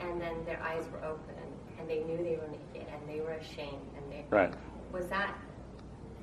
and 0.00 0.20
then 0.20 0.34
their 0.46 0.60
eyes 0.62 0.84
were 0.92 1.04
open, 1.06 1.34
and 1.78 1.88
they 1.88 2.00
knew 2.04 2.16
they 2.16 2.36
were 2.36 2.48
naked, 2.48 2.88
and 2.92 3.08
they 3.08 3.20
were 3.20 3.32
ashamed, 3.32 3.90
and 3.96 4.10
they 4.12 4.24
Right. 4.30 4.52
was 4.92 5.08
that 5.08 5.34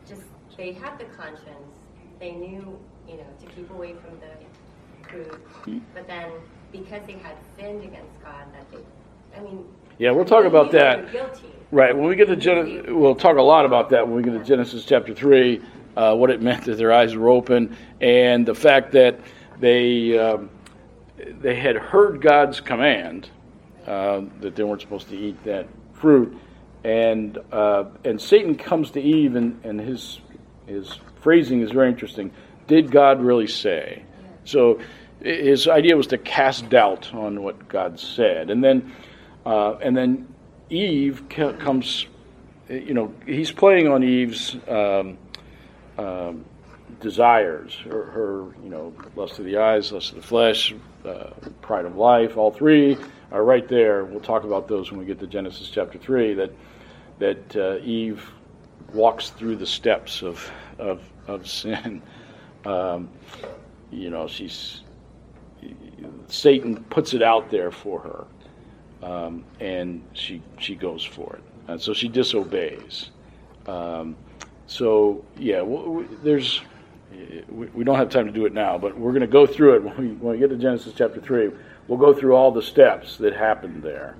just 0.08 0.24
they 0.58 0.72
had 0.74 0.98
the 0.98 1.06
conscience, 1.06 1.76
they 2.20 2.32
knew, 2.32 2.78
you 3.08 3.18
know, 3.18 3.28
to 3.40 3.46
keep 3.56 3.70
away 3.72 3.94
from 3.94 4.20
the 4.20 5.08
fruit, 5.08 5.40
but 5.94 6.08
then 6.08 6.32
because 6.72 7.02
they 7.06 7.14
had 7.14 7.36
sinned 7.58 7.84
against 7.84 8.22
God, 8.24 8.46
that 8.54 8.70
they, 8.72 8.80
I 9.38 9.42
mean, 9.42 9.66
Yeah, 10.00 10.12
we'll 10.12 10.24
talk 10.24 10.46
about 10.46 10.72
that. 10.72 11.14
Right. 11.72 11.94
When 11.94 12.08
we 12.08 12.16
get 12.16 12.30
to 12.30 12.38
Genesis, 12.38 12.86
we'll 12.88 13.16
talk 13.16 13.36
a 13.36 13.42
lot 13.42 13.66
about 13.66 13.90
that 13.90 14.08
when 14.08 14.16
we 14.16 14.24
get 14.24 14.32
to 14.32 14.44
Genesis 14.46 14.86
chapter 14.86 15.14
three, 15.14 15.62
uh, 15.98 16.16
what 16.16 16.30
it 16.30 16.42
meant 16.42 16.64
that 16.66 16.78
their 16.78 16.94
eyes 16.94 17.18
were 17.18 17.28
open, 17.28 17.76
and 18.00 18.46
the 18.46 18.56
fact 18.56 18.94
that 18.94 19.20
they 19.60 20.18
um, 20.18 20.52
they 21.18 21.54
had 21.54 21.76
heard 21.76 22.22
God's 22.22 22.62
command 22.62 23.30
uh, 23.86 24.22
that 24.40 24.56
they 24.56 24.64
weren't 24.64 24.80
supposed 24.80 25.10
to 25.10 25.18
eat 25.18 25.44
that 25.44 25.68
fruit, 25.96 26.34
and 26.86 27.38
uh, 27.52 27.84
and 28.06 28.22
Satan 28.22 28.56
comes 28.56 28.92
to 28.92 29.02
Eve, 29.02 29.36
and, 29.36 29.60
and 29.66 29.82
his 29.82 30.22
his 30.66 30.98
phrasing 31.22 31.60
is 31.60 31.72
very 31.72 31.90
interesting. 31.90 32.32
Did 32.68 32.90
God 32.90 33.22
really 33.22 33.48
say? 33.48 34.04
So 34.46 34.80
his 35.22 35.68
idea 35.68 35.98
was 35.98 36.08
to 36.08 36.18
cast 36.18 36.70
doubt 36.70 37.14
on 37.14 37.44
what 37.44 37.68
God 37.68 38.00
said, 38.00 38.50
and 38.50 38.64
then 38.64 38.94
uh, 39.46 39.76
and 39.82 39.96
then 39.96 40.28
Eve 40.70 41.24
comes, 41.30 42.06
you 42.70 42.94
know, 42.94 43.14
he's 43.26 43.52
playing 43.52 43.88
on 43.88 44.04
Eve's 44.04 44.56
um, 44.68 45.18
um, 45.98 46.46
desires, 47.00 47.76
her, 47.86 48.04
her, 48.06 48.46
you 48.64 48.70
know, 48.70 48.94
lust 49.16 49.40
of 49.40 49.46
the 49.46 49.58
eyes, 49.58 49.92
lust 49.92 50.12
of 50.12 50.18
the 50.18 50.28
flesh, 50.28 50.74
uh, 51.06 51.32
pride 51.62 51.86
of 51.86 51.96
life. 51.96 52.38
All 52.38 52.52
three 52.52 52.98
are 53.32 53.44
right 53.44 53.68
there. 53.68 54.06
We'll 54.06 54.20
talk 54.20 54.44
about 54.44 54.68
those 54.68 54.92
when 54.92 55.00
we 55.00 55.06
get 55.06 55.20
to 55.20 55.28
Genesis 55.28 55.70
chapter 55.70 55.98
three. 55.98 56.34
That 56.34 56.52
that 57.20 57.56
uh, 57.56 57.84
Eve 57.84 58.24
walks 58.94 59.30
through 59.32 59.56
the 59.56 59.66
steps 59.66 60.22
of 60.22 60.52
of, 60.78 61.02
of 61.28 61.48
sin. 61.48 62.02
Um, 62.66 63.10
you 63.92 64.10
know, 64.10 64.28
she's 64.28 64.82
Satan 66.28 66.84
puts 66.86 67.14
it 67.14 67.24
out 67.24 67.50
there 67.50 67.72
for 67.72 68.00
her 68.02 68.26
um, 69.04 69.44
and 69.60 70.02
she 70.14 70.42
she 70.60 70.76
goes 70.76 71.04
for 71.04 71.36
it. 71.36 71.44
And 71.68 71.82
so 71.82 71.94
she 71.94 72.08
disobeys. 72.08 73.12
Um, 73.68 74.16
so 74.68 75.24
yeah, 75.38 75.60
w- 75.60 75.84
w- 75.84 76.18
there's 76.24 76.62
we, 77.50 77.68
we 77.68 77.84
don't 77.84 77.98
have 77.98 78.10
time 78.10 78.26
to 78.26 78.32
do 78.32 78.46
it 78.46 78.54
now, 78.54 78.78
but 78.78 78.98
we're 78.98 79.12
going 79.12 79.22
to 79.22 79.28
go 79.28 79.46
through 79.46 79.76
it 79.76 79.84
when 79.84 79.98
we, 79.98 80.08
when 80.16 80.34
we 80.34 80.38
get 80.40 80.50
to 80.50 80.58
Genesis 80.58 80.94
chapter 80.96 81.22
three. 81.22 81.52
We'll 81.88 81.98
go 81.98 82.14
through 82.14 82.36
all 82.36 82.52
the 82.52 82.62
steps 82.62 83.18
that 83.18 83.36
happened 83.36 83.82
there 83.82 84.16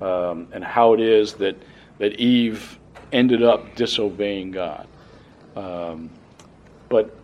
um, 0.00 0.48
and 0.52 0.64
how 0.64 0.92
it 0.92 1.00
is 1.00 1.34
that 1.34 1.56
that 1.98 2.18
Eve 2.20 2.78
ended 3.12 3.42
up 3.42 3.76
disobeying 3.76 4.50
God. 4.50 4.88
Um, 5.54 6.10
but 6.88 7.16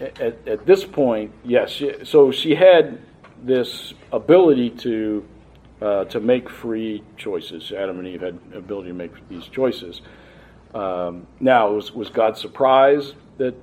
at, 0.00 0.46
at 0.46 0.66
this 0.66 0.84
point, 0.84 1.32
yes, 1.44 1.70
she, 1.70 1.92
so 2.04 2.30
she 2.30 2.54
had 2.54 3.00
this 3.42 3.94
ability 4.12 4.70
to 4.70 5.24
uh, 5.84 6.04
to 6.06 6.20
make 6.20 6.48
free 6.48 7.02
choices. 7.16 7.72
Adam 7.72 7.98
and 7.98 8.08
Eve 8.08 8.22
had 8.22 8.38
ability 8.54 8.88
to 8.88 8.94
make 8.94 9.12
these 9.28 9.46
choices. 9.46 10.00
Um, 10.74 11.26
now, 11.40 11.70
was, 11.70 11.92
was 11.92 12.08
God 12.08 12.36
surprised 12.36 13.14
that 13.38 13.54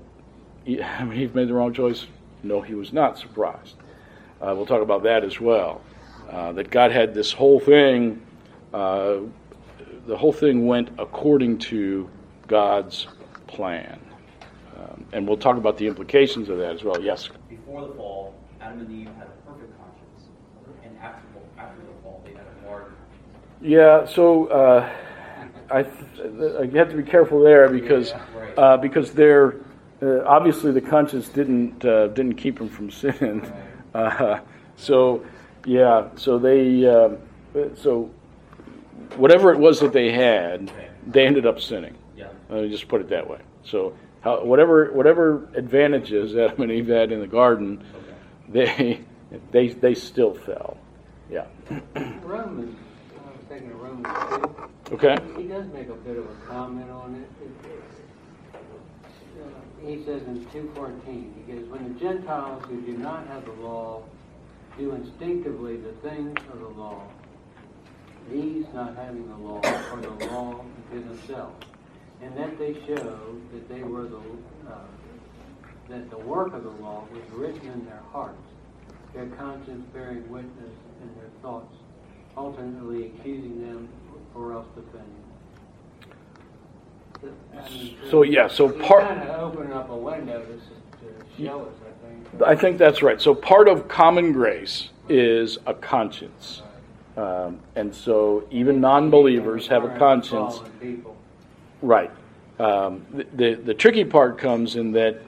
Adam 0.67 1.11
and 1.11 1.19
Eve 1.19 1.35
made 1.35 1.47
the 1.47 1.53
wrong 1.53 1.73
choice? 1.73 2.05
No, 2.43 2.61
he 2.61 2.73
was 2.73 2.93
not 2.93 3.17
surprised. 3.17 3.75
Uh, 4.41 4.53
we'll 4.55 4.65
talk 4.65 4.81
about 4.81 5.03
that 5.03 5.23
as 5.23 5.39
well. 5.39 5.81
Uh, 6.29 6.51
that 6.53 6.69
God 6.71 6.91
had 6.91 7.13
this 7.13 7.31
whole 7.31 7.59
thing, 7.59 8.21
uh, 8.73 9.17
the 10.07 10.17
whole 10.17 10.31
thing 10.33 10.65
went 10.65 10.89
according 10.97 11.57
to 11.57 12.09
God's 12.47 13.07
plan. 13.47 13.99
Um, 14.77 15.05
and 15.13 15.27
we'll 15.27 15.37
talk 15.37 15.57
about 15.57 15.77
the 15.77 15.87
implications 15.87 16.49
of 16.49 16.57
that 16.57 16.73
as 16.73 16.83
well. 16.83 16.99
Yes? 17.01 17.29
Before 17.49 17.87
the 17.87 17.93
fall, 17.93 18.33
Adam 18.61 18.79
and 18.79 18.91
Eve 18.91 19.07
had 19.17 19.27
a 19.27 19.49
perfect 19.49 19.73
conscience, 19.77 20.29
and 20.83 20.97
after 20.99 21.23
the, 21.33 21.61
after 21.61 21.81
the 21.81 22.01
fall, 22.01 22.21
they 22.25 22.31
had 22.31 22.45
a 22.47 22.65
marred. 22.65 22.93
Yeah, 23.61 24.05
so 24.05 24.47
uh, 24.47 24.89
I, 25.69 25.83
th- 25.83 25.93
I 26.59 26.77
have 26.77 26.89
to 26.89 26.97
be 26.97 27.03
careful 27.03 27.41
there 27.41 27.69
because 27.69 28.13
uh, 28.57 28.77
because 28.77 29.11
they're 29.13 29.55
uh, 30.01 30.23
obviously 30.25 30.71
the 30.71 30.81
conscience 30.81 31.29
didn't 31.29 31.85
uh, 31.85 32.07
didn't 32.07 32.35
keep 32.35 32.57
them 32.57 32.69
from 32.69 32.91
sin. 32.91 33.51
Uh, 33.93 34.39
so 34.77 35.21
yeah, 35.65 36.07
so 36.15 36.39
they 36.39 36.85
uh, 36.85 37.09
so 37.75 38.09
whatever 39.17 39.51
it 39.51 39.59
was 39.59 39.81
that 39.81 39.91
they 39.91 40.13
had, 40.13 40.71
they 41.05 41.25
ended 41.27 41.45
up 41.45 41.59
sinning. 41.59 41.93
Yeah. 42.15 42.29
Let 42.49 42.63
me 42.63 42.69
just 42.69 42.87
put 42.87 43.01
it 43.01 43.09
that 43.09 43.29
way. 43.29 43.39
So 43.65 43.93
how, 44.21 44.45
whatever 44.45 44.93
whatever 44.93 45.49
advantages 45.55 46.37
Adam 46.37 46.61
and 46.61 46.71
Eve 46.71 46.87
had 46.87 47.11
in 47.11 47.19
the 47.19 47.27
garden, 47.27 47.83
they 48.47 49.01
they 49.51 49.67
they 49.67 49.93
still 49.93 50.33
fell. 50.33 50.77
Yeah. 51.29 51.47
Romans, 52.23 52.77
I 53.51 53.55
was 53.55 53.61
thinking 53.61 53.71
of 53.71 53.81
Romans 53.81 54.71
Okay. 54.91 55.17
He 55.35 55.47
does 55.47 55.67
make 55.73 55.89
a 55.89 55.93
bit 55.95 56.17
of 56.17 56.25
a 56.25 56.35
comment 56.47 56.89
on 56.89 57.15
it. 57.15 57.29
It- 57.43 57.83
uh, 58.55 59.85
He 59.85 60.05
says 60.05 60.21
in 60.23 60.45
2.14, 60.45 61.33
he 61.35 61.51
goes, 61.51 61.67
When 61.67 61.93
the 61.93 61.99
Gentiles 61.99 62.63
who 62.69 62.79
do 62.81 62.97
not 62.97 63.27
have 63.27 63.43
the 63.45 63.51
law 63.53 64.03
do 64.77 64.91
instinctively 64.93 65.77
the 65.77 65.91
things 66.07 66.37
of 66.53 66.59
the 66.59 66.67
law, 66.67 67.03
these 68.29 68.65
not 68.73 68.95
having 68.95 69.27
the 69.27 69.37
law 69.37 69.59
are 69.63 70.01
the 70.01 70.25
law 70.27 70.63
unto 70.93 71.03
themselves, 71.03 71.65
and 72.21 72.37
that 72.37 72.57
they 72.57 72.73
show 72.85 73.35
that 73.53 73.67
they 73.67 73.83
were 73.83 74.03
the, 74.03 74.21
uh, 74.69 74.85
that 75.89 76.09
the 76.09 76.19
work 76.19 76.53
of 76.53 76.63
the 76.63 76.69
law 76.69 77.05
was 77.11 77.23
written 77.31 77.67
in 77.67 77.85
their 77.85 78.03
hearts, 78.11 78.47
their 79.13 79.27
conscience 79.27 79.85
bearing 79.93 80.29
witness 80.29 80.75
in 81.01 81.15
their 81.19 81.29
thoughts, 81.41 81.75
alternately 82.37 83.07
accusing 83.07 83.61
them 83.61 83.87
or 84.35 84.53
else 84.53 84.67
defending 84.75 85.15
them. 87.21 87.33
I 87.57 87.69
mean, 87.69 87.97
So, 88.09 88.23
yeah, 88.23 88.47
so 88.47 88.69
part- 88.69 89.07
kind 89.07 89.29
of 89.29 89.53
opening 89.53 89.73
up 89.73 89.89
a 89.89 89.95
window 89.95 90.41
to, 90.41 91.05
to 91.05 91.43
show 91.43 91.61
us, 91.61 91.73
I 91.81 92.07
think. 92.07 92.43
I 92.43 92.55
think 92.55 92.77
that's 92.77 93.01
right. 93.03 93.21
So 93.21 93.35
part 93.35 93.67
of 93.67 93.87
common 93.87 94.31
grace 94.31 94.89
is 95.09 95.57
a 95.67 95.73
conscience. 95.73 96.63
Um, 97.17 97.59
and 97.75 97.93
so 97.93 98.45
even 98.49 98.79
non-believers 98.81 99.67
have 99.67 99.83
a 99.83 99.97
conscience. 99.99 100.61
Right. 101.81 102.09
Um, 102.57 103.05
the, 103.11 103.25
the 103.33 103.53
the 103.55 103.73
tricky 103.73 104.05
part 104.05 104.37
comes 104.37 104.75
in 104.75 104.91
that 104.93 105.21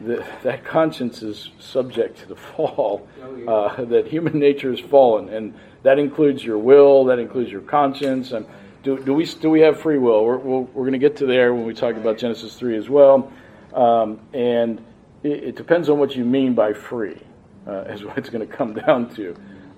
the, 0.00 0.24
that 0.42 0.64
conscience 0.64 1.22
is 1.22 1.50
subject 1.58 2.18
to 2.20 2.26
the 2.26 2.36
fall. 2.36 3.06
Uh, 3.46 3.84
that 3.84 4.06
human 4.06 4.38
nature 4.38 4.72
is 4.72 4.80
fallen, 4.80 5.28
and 5.28 5.54
that 5.82 5.98
includes 5.98 6.44
your 6.44 6.58
will. 6.58 7.04
That 7.04 7.18
includes 7.18 7.50
your 7.50 7.60
conscience. 7.62 8.32
And 8.32 8.46
do, 8.82 8.98
do 8.98 9.14
we 9.14 9.24
do 9.24 9.50
we 9.50 9.60
have 9.60 9.80
free 9.80 9.98
will? 9.98 10.24
We're 10.24 10.38
we're, 10.38 10.60
we're 10.60 10.82
going 10.82 10.92
to 10.92 10.98
get 10.98 11.16
to 11.18 11.26
there 11.26 11.54
when 11.54 11.64
we 11.64 11.74
talk 11.74 11.96
about 11.96 12.18
Genesis 12.18 12.56
three 12.56 12.76
as 12.76 12.88
well. 12.88 13.30
Um, 13.74 14.20
and 14.32 14.84
it, 15.22 15.44
it 15.44 15.56
depends 15.56 15.88
on 15.88 15.98
what 15.98 16.16
you 16.16 16.24
mean 16.24 16.54
by 16.54 16.72
free, 16.72 17.18
uh, 17.66 17.82
is 17.82 18.04
what 18.04 18.18
it's 18.18 18.30
going 18.30 18.46
to 18.46 18.52
come 18.52 18.74
down 18.74 19.14
to. 19.14 19.36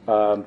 Um, 0.09 0.45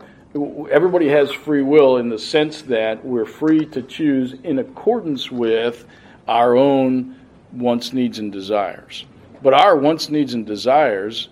everybody 0.71 1.07
has 1.09 1.31
free 1.31 1.61
will 1.61 1.97
in 1.97 2.09
the 2.09 2.19
sense 2.19 2.61
that 2.63 3.05
we're 3.05 3.25
free 3.25 3.65
to 3.67 3.81
choose 3.81 4.33
in 4.43 4.59
accordance 4.59 5.31
with 5.31 5.85
our 6.27 6.55
own 6.57 7.15
wants, 7.53 7.93
needs, 7.93 8.19
and 8.19 8.31
desires. 8.31 9.05
But 9.41 9.53
our 9.53 9.75
wants, 9.77 10.09
needs, 10.09 10.33
and 10.33 10.45
desires 10.45 11.29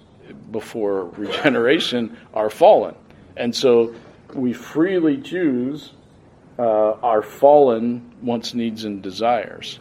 before 0.51 1.05
regeneration 1.09 2.17
are 2.33 2.49
fallen. 2.49 2.95
And 3.37 3.55
so 3.55 3.95
we 4.33 4.53
freely 4.53 5.17
choose 5.21 5.91
uh, 6.59 6.93
our 6.93 7.21
fallen 7.21 8.13
wants, 8.21 8.53
needs, 8.53 8.85
and 8.85 9.01
desires, 9.01 9.79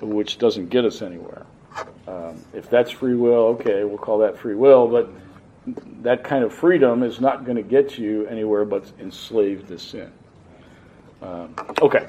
which 0.00 0.38
doesn't 0.38 0.68
get 0.68 0.84
us 0.84 1.02
anywhere. 1.02 1.44
Um, 2.06 2.42
if 2.52 2.68
that's 2.68 2.90
free 2.90 3.14
will, 3.14 3.56
okay, 3.58 3.84
we'll 3.84 3.98
call 3.98 4.18
that 4.18 4.38
free 4.38 4.54
will, 4.54 4.86
but 4.86 5.10
that 6.02 6.24
kind 6.24 6.44
of 6.44 6.52
freedom 6.52 7.02
is 7.02 7.20
not 7.20 7.44
going 7.44 7.56
to 7.56 7.62
get 7.62 7.98
you 7.98 8.26
anywhere 8.26 8.64
but 8.64 8.84
enslaved 9.00 9.68
to 9.68 9.78
sin. 9.78 10.12
Um, 11.22 11.54
okay, 11.80 12.08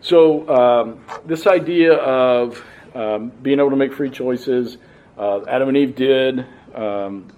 so 0.00 0.48
um, 0.48 1.00
this 1.24 1.46
idea 1.46 1.94
of 1.94 2.62
um, 2.94 3.30
being 3.42 3.60
able 3.60 3.70
to 3.70 3.76
make 3.76 3.92
free 3.92 4.10
choices, 4.10 4.78
uh, 5.18 5.44
Adam 5.48 5.68
and 5.68 5.76
Eve 5.76 5.96
did, 5.96 6.46
um, 6.74 7.28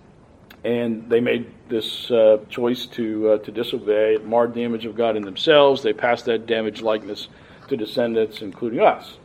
and 0.64 1.08
they 1.08 1.20
made 1.20 1.50
this 1.68 2.10
uh, 2.10 2.38
choice 2.50 2.86
to 2.86 3.30
uh, 3.30 3.38
to 3.38 3.50
disobey. 3.50 4.14
It 4.14 4.26
marred 4.26 4.54
the 4.54 4.62
image 4.64 4.84
of 4.84 4.94
God 4.94 5.16
in 5.16 5.24
themselves. 5.24 5.82
They 5.82 5.92
passed 5.92 6.26
that 6.26 6.46
damaged 6.46 6.82
likeness 6.82 7.28
to 7.68 7.76
descendants, 7.76 8.42
including 8.42 8.80
us. 8.80 9.16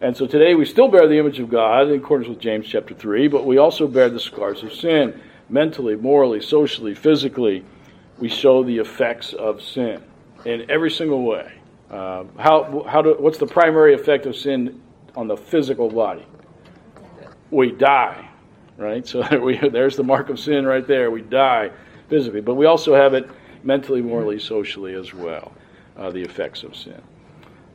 And 0.00 0.16
so 0.16 0.26
today 0.26 0.54
we 0.54 0.64
still 0.64 0.88
bear 0.88 1.08
the 1.08 1.18
image 1.18 1.40
of 1.40 1.48
God 1.48 1.88
in 1.88 1.98
accordance 1.98 2.28
with 2.28 2.38
James 2.38 2.66
chapter 2.68 2.94
3, 2.94 3.28
but 3.28 3.44
we 3.44 3.58
also 3.58 3.88
bear 3.88 4.08
the 4.08 4.20
scars 4.20 4.62
of 4.62 4.72
sin 4.72 5.20
mentally, 5.48 5.96
morally, 5.96 6.40
socially, 6.40 6.94
physically, 6.94 7.64
we 8.18 8.28
show 8.28 8.62
the 8.62 8.78
effects 8.78 9.32
of 9.32 9.62
sin 9.62 10.02
in 10.44 10.70
every 10.70 10.90
single 10.90 11.24
way. 11.24 11.52
Uh, 11.90 12.24
how, 12.38 12.84
how 12.86 13.02
do, 13.02 13.16
what's 13.18 13.38
the 13.38 13.46
primary 13.46 13.94
effect 13.94 14.26
of 14.26 14.36
sin 14.36 14.80
on 15.16 15.26
the 15.26 15.36
physical 15.36 15.88
body? 15.88 16.24
We 17.50 17.72
die, 17.72 18.28
right? 18.76 19.06
So 19.06 19.38
we, 19.42 19.56
there's 19.56 19.96
the 19.96 20.04
mark 20.04 20.28
of 20.28 20.38
sin 20.38 20.66
right 20.66 20.86
there. 20.86 21.10
We 21.10 21.22
die 21.22 21.70
physically, 22.08 22.40
but 22.40 22.54
we 22.54 22.66
also 22.66 22.94
have 22.94 23.14
it 23.14 23.28
mentally, 23.62 24.00
morally, 24.00 24.38
socially 24.38 24.94
as 24.94 25.12
well, 25.12 25.52
uh, 25.96 26.10
the 26.10 26.22
effects 26.22 26.62
of 26.62 26.76
sin. 26.76 27.00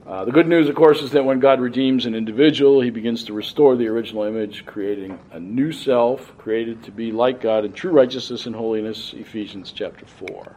Uh, 0.05 0.25
the 0.25 0.31
good 0.31 0.47
news, 0.47 0.67
of 0.67 0.75
course, 0.75 1.01
is 1.01 1.11
that 1.11 1.23
when 1.23 1.39
God 1.39 1.61
redeems 1.61 2.05
an 2.05 2.13
individual, 2.13 2.81
he 2.81 2.89
begins 2.89 3.23
to 3.25 3.33
restore 3.33 3.77
the 3.77 3.87
original 3.87 4.23
image, 4.23 4.65
creating 4.65 5.17
a 5.31 5.39
new 5.39 5.71
self, 5.71 6.37
created 6.37 6.83
to 6.83 6.91
be 6.91 7.13
like 7.13 7.39
God 7.39 7.63
in 7.63 7.71
true 7.71 7.91
righteousness 7.91 8.45
and 8.45 8.53
holiness, 8.53 9.13
Ephesians 9.15 9.71
chapter 9.71 10.05
4. 10.05 10.55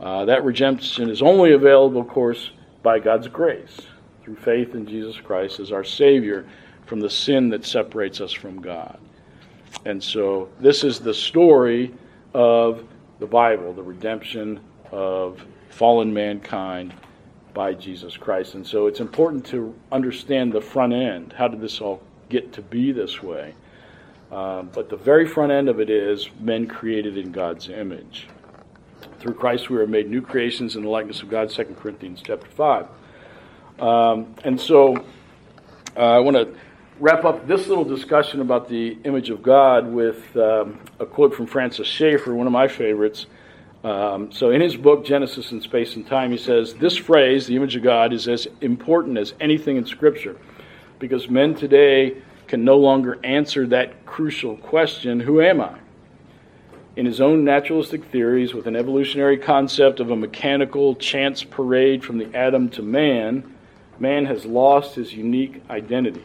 Uh, 0.00 0.24
that 0.24 0.42
redemption 0.42 1.10
is 1.10 1.20
only 1.20 1.52
available, 1.52 2.00
of 2.00 2.08
course, 2.08 2.50
by 2.82 2.98
God's 2.98 3.28
grace, 3.28 3.76
through 4.22 4.36
faith 4.36 4.74
in 4.74 4.86
Jesus 4.86 5.18
Christ 5.18 5.60
as 5.60 5.70
our 5.70 5.84
Savior 5.84 6.46
from 6.86 7.00
the 7.00 7.10
sin 7.10 7.50
that 7.50 7.64
separates 7.64 8.20
us 8.20 8.32
from 8.32 8.60
God. 8.60 8.98
And 9.84 10.02
so, 10.02 10.48
this 10.58 10.84
is 10.84 11.00
the 11.00 11.14
story 11.14 11.92
of 12.32 12.84
the 13.18 13.26
Bible, 13.26 13.72
the 13.72 13.82
redemption 13.82 14.60
of 14.92 15.44
fallen 15.70 16.12
mankind 16.12 16.94
by 17.56 17.72
Jesus 17.72 18.16
Christ. 18.16 18.54
And 18.54 18.66
so 18.66 18.86
it's 18.86 19.00
important 19.00 19.46
to 19.46 19.74
understand 19.90 20.52
the 20.52 20.60
front 20.60 20.92
end. 20.92 21.32
How 21.32 21.48
did 21.48 21.60
this 21.60 21.80
all 21.80 22.02
get 22.28 22.52
to 22.52 22.62
be 22.62 22.92
this 22.92 23.22
way? 23.22 23.54
Um, 24.30 24.70
but 24.74 24.90
the 24.90 24.96
very 24.96 25.26
front 25.26 25.52
end 25.52 25.68
of 25.68 25.80
it 25.80 25.88
is 25.88 26.28
men 26.40 26.66
created 26.66 27.16
in 27.16 27.32
God's 27.32 27.70
image. 27.70 28.28
Through 29.20 29.34
Christ 29.34 29.70
we 29.70 29.78
are 29.78 29.86
made 29.86 30.10
new 30.10 30.20
creations 30.20 30.76
in 30.76 30.82
the 30.82 30.90
likeness 30.90 31.22
of 31.22 31.30
God, 31.30 31.48
2 31.48 31.64
Corinthians 31.80 32.20
chapter 32.22 32.46
5. 32.46 32.86
Um, 33.80 34.34
and 34.44 34.60
so 34.60 34.96
uh, 35.96 36.00
I 36.00 36.18
want 36.18 36.36
to 36.36 36.54
wrap 36.98 37.24
up 37.24 37.46
this 37.46 37.66
little 37.66 37.84
discussion 37.84 38.40
about 38.40 38.68
the 38.68 38.96
image 39.04 39.30
of 39.30 39.42
God 39.42 39.86
with 39.92 40.36
um, 40.36 40.80
a 40.98 41.06
quote 41.06 41.34
from 41.34 41.46
Francis 41.46 41.86
Schaeffer, 41.86 42.34
one 42.34 42.46
of 42.46 42.52
my 42.52 42.68
favorites. 42.68 43.26
Um, 43.84 44.32
so, 44.32 44.50
in 44.50 44.60
his 44.60 44.76
book, 44.76 45.04
Genesis 45.04 45.52
in 45.52 45.60
Space 45.60 45.94
and 45.96 46.06
Time, 46.06 46.30
he 46.32 46.38
says 46.38 46.74
this 46.74 46.96
phrase, 46.96 47.46
the 47.46 47.54
image 47.54 47.76
of 47.76 47.82
God, 47.82 48.12
is 48.12 48.26
as 48.26 48.48
important 48.60 49.18
as 49.18 49.34
anything 49.40 49.76
in 49.76 49.86
Scripture 49.86 50.36
because 50.98 51.28
men 51.28 51.54
today 51.54 52.16
can 52.48 52.64
no 52.64 52.78
longer 52.78 53.18
answer 53.24 53.66
that 53.66 54.06
crucial 54.06 54.56
question 54.56 55.20
who 55.20 55.40
am 55.40 55.60
I? 55.60 55.78
In 56.96 57.04
his 57.04 57.20
own 57.20 57.44
naturalistic 57.44 58.06
theories, 58.06 58.54
with 58.54 58.66
an 58.66 58.74
evolutionary 58.74 59.36
concept 59.36 60.00
of 60.00 60.10
a 60.10 60.16
mechanical 60.16 60.94
chance 60.94 61.44
parade 61.44 62.02
from 62.02 62.16
the 62.16 62.34
atom 62.34 62.70
to 62.70 62.82
man, 62.82 63.54
man 63.98 64.24
has 64.24 64.46
lost 64.46 64.94
his 64.94 65.12
unique 65.12 65.62
identity. 65.68 66.24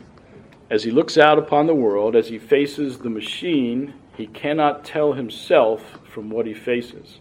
As 0.72 0.86
he 0.86 0.90
looks 0.90 1.18
out 1.18 1.38
upon 1.38 1.68
the 1.68 1.76
world, 1.76 2.16
as 2.16 2.30
he 2.30 2.40
faces 2.40 2.98
the 2.98 3.10
machine, 3.10 3.94
he 4.16 4.26
cannot 4.26 4.86
tell 4.86 5.12
himself 5.12 6.00
from 6.14 6.30
what 6.30 6.46
he 6.46 6.54
faces. 6.54 7.20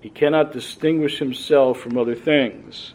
He 0.00 0.10
cannot 0.10 0.52
distinguish 0.52 1.20
himself 1.20 1.78
from 1.78 1.96
other 1.96 2.16
things. 2.16 2.94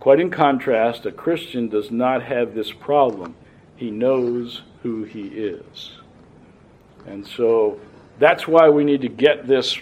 Quite 0.00 0.18
in 0.18 0.28
contrast, 0.28 1.06
a 1.06 1.12
Christian 1.12 1.68
does 1.68 1.92
not 1.92 2.24
have 2.24 2.52
this 2.52 2.72
problem. 2.72 3.36
He 3.76 3.92
knows 3.92 4.62
who 4.82 5.04
he 5.04 5.28
is. 5.28 5.92
And 7.06 7.24
so 7.24 7.78
that's 8.18 8.48
why 8.48 8.70
we 8.70 8.82
need 8.82 9.02
to 9.02 9.08
get 9.08 9.46
this 9.46 9.78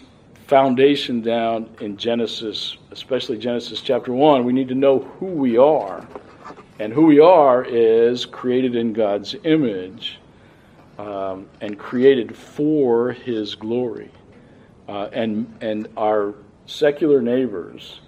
foundation 0.48 1.22
down 1.22 1.70
in 1.80 1.96
Genesis, 1.96 2.76
especially 2.90 3.38
Genesis 3.38 3.80
chapter 3.80 4.12
1. 4.12 4.44
We 4.44 4.52
need 4.52 4.68
to 4.68 4.74
know 4.74 4.98
who 5.18 5.26
we 5.28 5.56
are. 5.56 6.06
And 6.78 6.92
who 6.92 7.06
we 7.06 7.18
are 7.18 7.64
is 7.64 8.24
created 8.24 8.76
in 8.76 8.92
God's 8.92 9.34
image 9.44 10.18
um, 10.98 11.48
and 11.60 11.78
created 11.78 12.36
for 12.36 13.12
his 13.12 13.54
glory 13.54 14.10
uh, 14.88 15.08
and 15.12 15.52
and 15.60 15.88
our 15.96 16.34
secular 16.66 17.20
neighbors 17.20 18.00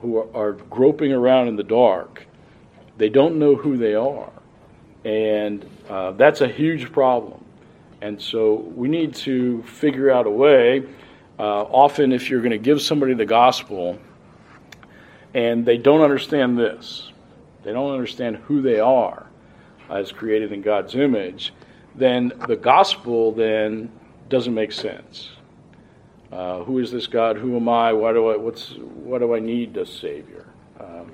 who 0.00 0.18
are, 0.34 0.52
groping 0.52 1.12
around 1.12 1.48
in 1.48 1.56
the 1.56 1.64
dark, 1.64 2.26
they 2.98 3.08
don't 3.08 3.36
know 3.36 3.56
who 3.56 3.76
they 3.76 3.94
are, 3.94 4.30
and 5.04 5.68
uh, 5.88 6.12
that's 6.12 6.42
a 6.42 6.48
huge 6.48 6.92
problem. 6.92 7.42
And 8.02 8.20
so 8.20 8.54
we 8.54 8.88
need 8.88 9.14
to 9.16 9.62
figure 9.62 10.10
out 10.10 10.26
a 10.26 10.30
way. 10.30 10.84
Uh, 11.38 11.62
often, 11.62 12.12
if 12.12 12.28
you're 12.28 12.40
going 12.40 12.52
to 12.52 12.58
give 12.58 12.82
somebody 12.82 13.14
the 13.14 13.26
gospel 13.26 13.98
and 15.34 15.64
they 15.64 15.78
don't 15.78 16.02
understand 16.02 16.58
this, 16.58 17.10
they 17.66 17.72
don't 17.72 17.90
understand 17.90 18.36
who 18.36 18.62
they 18.62 18.78
are 18.78 19.26
as 19.90 20.12
created 20.12 20.52
in 20.52 20.62
God's 20.62 20.94
image, 20.94 21.52
then 21.96 22.32
the 22.46 22.54
gospel 22.54 23.32
then 23.32 23.90
doesn't 24.28 24.54
make 24.54 24.70
sense. 24.70 25.30
Uh, 26.30 26.62
who 26.62 26.78
is 26.78 26.92
this 26.92 27.08
God? 27.08 27.36
Who 27.36 27.56
am 27.56 27.68
I? 27.68 27.92
Why 27.92 28.12
do 28.12 28.28
I? 28.28 28.36
What's 28.36 28.70
what 28.70 29.18
do 29.18 29.34
I 29.34 29.40
need 29.40 29.76
a 29.76 29.84
Savior? 29.84 30.46
Um, 30.78 31.10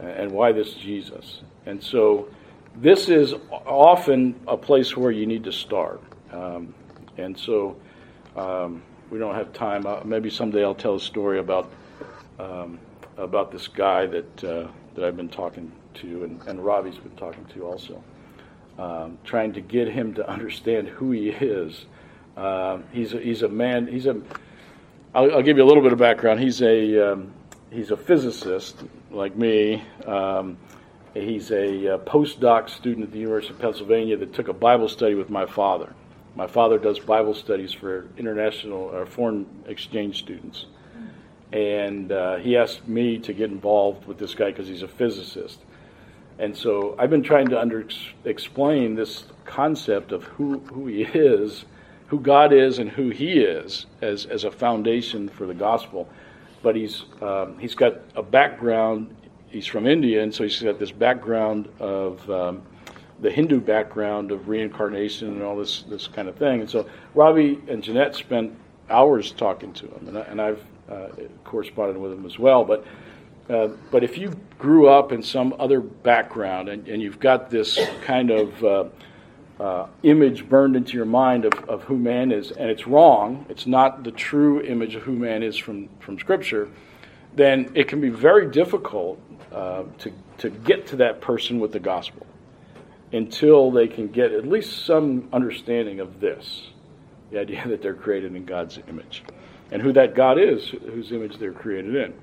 and 0.00 0.30
why 0.30 0.52
this 0.52 0.72
Jesus? 0.74 1.42
And 1.64 1.82
so, 1.82 2.28
this 2.76 3.08
is 3.08 3.34
often 3.50 4.38
a 4.46 4.56
place 4.56 4.96
where 4.96 5.10
you 5.10 5.26
need 5.26 5.42
to 5.44 5.52
start. 5.52 6.00
Um, 6.32 6.74
and 7.18 7.36
so, 7.36 7.76
um, 8.36 8.84
we 9.10 9.18
don't 9.18 9.34
have 9.34 9.52
time. 9.52 9.84
Uh, 9.84 10.00
maybe 10.04 10.30
someday 10.30 10.62
I'll 10.62 10.76
tell 10.76 10.94
a 10.94 11.00
story 11.00 11.40
about 11.40 11.72
um, 12.38 12.78
about 13.16 13.50
this 13.50 13.66
guy 13.66 14.06
that 14.06 14.44
uh, 14.44 14.68
that 14.96 15.04
I've 15.04 15.16
been 15.16 15.28
talking 15.28 15.70
to, 15.94 16.24
and, 16.24 16.42
and 16.48 16.64
Robbie's 16.64 16.96
been 16.96 17.16
talking 17.16 17.44
to 17.54 17.66
also, 17.66 18.02
um, 18.78 19.18
trying 19.24 19.52
to 19.52 19.60
get 19.60 19.88
him 19.88 20.14
to 20.14 20.28
understand 20.28 20.88
who 20.88 21.12
he 21.12 21.28
is 21.28 21.86
uh, 22.36 22.80
he's 22.92 23.14
a, 23.14 23.20
he's 23.20 23.42
a 23.42 23.48
man. 23.48 23.86
He's 23.86 24.06
a. 24.06 24.20
I'll, 25.14 25.36
I'll 25.36 25.42
give 25.42 25.56
you 25.56 25.64
a 25.64 25.66
little 25.66 25.82
bit 25.82 25.92
of 25.92 25.98
background. 25.98 26.40
He's 26.40 26.60
a 26.60 27.12
um, 27.12 27.32
he's 27.70 27.90
a 27.90 27.96
physicist 27.96 28.84
like 29.10 29.36
me. 29.36 29.82
Um, 30.06 30.58
he's 31.14 31.50
a, 31.50 31.86
a 31.86 31.94
uh, 31.94 31.98
postdoc 31.98 32.68
student 32.68 33.04
at 33.06 33.12
the 33.12 33.18
University 33.18 33.54
of 33.54 33.60
Pennsylvania 33.60 34.18
that 34.18 34.34
took 34.34 34.48
a 34.48 34.52
Bible 34.52 34.88
study 34.88 35.14
with 35.14 35.30
my 35.30 35.46
father. 35.46 35.94
My 36.34 36.46
father 36.46 36.78
does 36.78 36.98
Bible 36.98 37.32
studies 37.32 37.72
for 37.72 38.06
international 38.18 38.80
or 38.80 39.06
foreign 39.06 39.46
exchange 39.66 40.18
students, 40.18 40.66
and 41.52 42.12
uh, 42.12 42.36
he 42.36 42.56
asked 42.56 42.86
me 42.88 43.18
to 43.18 43.32
get 43.32 43.50
involved 43.50 44.06
with 44.06 44.18
this 44.18 44.34
guy 44.34 44.50
because 44.50 44.68
he's 44.68 44.82
a 44.82 44.88
physicist. 44.88 45.60
And 46.38 46.56
so 46.56 46.94
I've 46.98 47.10
been 47.10 47.22
trying 47.22 47.48
to 47.48 47.60
under 47.60 47.86
explain 48.24 48.94
this 48.94 49.24
concept 49.44 50.12
of 50.12 50.24
who 50.24 50.58
who 50.58 50.86
he 50.86 51.02
is 51.02 51.64
who 52.06 52.20
God 52.20 52.52
is 52.52 52.78
and 52.78 52.88
who 52.88 53.10
He 53.10 53.40
is 53.40 53.86
as, 54.00 54.26
as 54.26 54.44
a 54.44 54.50
foundation 54.50 55.28
for 55.28 55.46
the 55.46 55.54
gospel. 55.54 56.08
But 56.62 56.76
he's, 56.76 57.04
um, 57.20 57.58
he's 57.58 57.74
got 57.74 58.00
a 58.14 58.22
background, 58.22 59.14
he's 59.48 59.66
from 59.66 59.86
India, 59.86 60.22
and 60.22 60.34
so 60.34 60.44
he's 60.44 60.60
got 60.60 60.78
this 60.78 60.90
background 60.90 61.68
of 61.78 62.28
um, 62.30 62.62
the 63.20 63.30
Hindu 63.30 63.60
background 63.60 64.30
of 64.30 64.48
reincarnation 64.48 65.28
and 65.28 65.42
all 65.42 65.56
this, 65.56 65.82
this 65.82 66.06
kind 66.06 66.28
of 66.28 66.36
thing. 66.36 66.60
And 66.60 66.70
so 66.70 66.88
Robbie 67.14 67.60
and 67.68 67.82
Jeanette 67.82 68.14
spent 68.14 68.56
hours 68.88 69.32
talking 69.32 69.72
to 69.74 69.86
him, 69.86 70.08
and, 70.08 70.18
I, 70.18 70.20
and 70.22 70.40
I've 70.40 70.62
uh, 70.90 71.08
corresponded 71.44 71.96
with 71.96 72.12
them 72.12 72.26
as 72.26 72.38
well. 72.38 72.64
But 72.64 72.84
uh, 73.48 73.68
but 73.90 74.02
if 74.02 74.18
you 74.18 74.32
grew 74.58 74.88
up 74.88 75.12
in 75.12 75.22
some 75.22 75.54
other 75.58 75.80
background 75.80 76.68
and, 76.68 76.88
and 76.88 77.00
you've 77.00 77.20
got 77.20 77.48
this 77.48 77.78
kind 78.02 78.30
of 78.30 78.64
uh, 78.64 78.84
uh, 79.60 79.86
image 80.02 80.48
burned 80.48 80.74
into 80.74 80.96
your 80.96 81.06
mind 81.06 81.44
of, 81.44 81.52
of 81.68 81.84
who 81.84 81.96
man 81.96 82.32
is, 82.32 82.50
and 82.50 82.68
it's 82.68 82.86
wrong, 82.88 83.46
it's 83.48 83.66
not 83.66 84.02
the 84.02 84.10
true 84.10 84.60
image 84.62 84.96
of 84.96 85.02
who 85.02 85.12
man 85.12 85.42
is 85.44 85.56
from, 85.56 85.88
from 86.00 86.18
Scripture, 86.18 86.68
then 87.34 87.70
it 87.74 87.86
can 87.86 88.00
be 88.00 88.08
very 88.08 88.50
difficult 88.50 89.20
uh, 89.52 89.84
to, 89.98 90.12
to 90.38 90.50
get 90.50 90.86
to 90.88 90.96
that 90.96 91.20
person 91.20 91.60
with 91.60 91.70
the 91.70 91.78
gospel 91.78 92.26
until 93.12 93.70
they 93.70 93.86
can 93.86 94.08
get 94.08 94.32
at 94.32 94.46
least 94.46 94.84
some 94.84 95.28
understanding 95.32 96.00
of 96.00 96.20
this 96.20 96.70
the 97.30 97.40
idea 97.40 97.66
that 97.66 97.80
they're 97.82 97.94
created 97.94 98.34
in 98.34 98.44
God's 98.44 98.78
image 98.88 99.22
and 99.70 99.82
who 99.82 99.92
that 99.92 100.14
God 100.14 100.38
is, 100.38 100.68
whose 100.68 101.12
image 101.12 101.38
they're 101.38 101.52
created 101.52 101.96
in. 101.96 102.14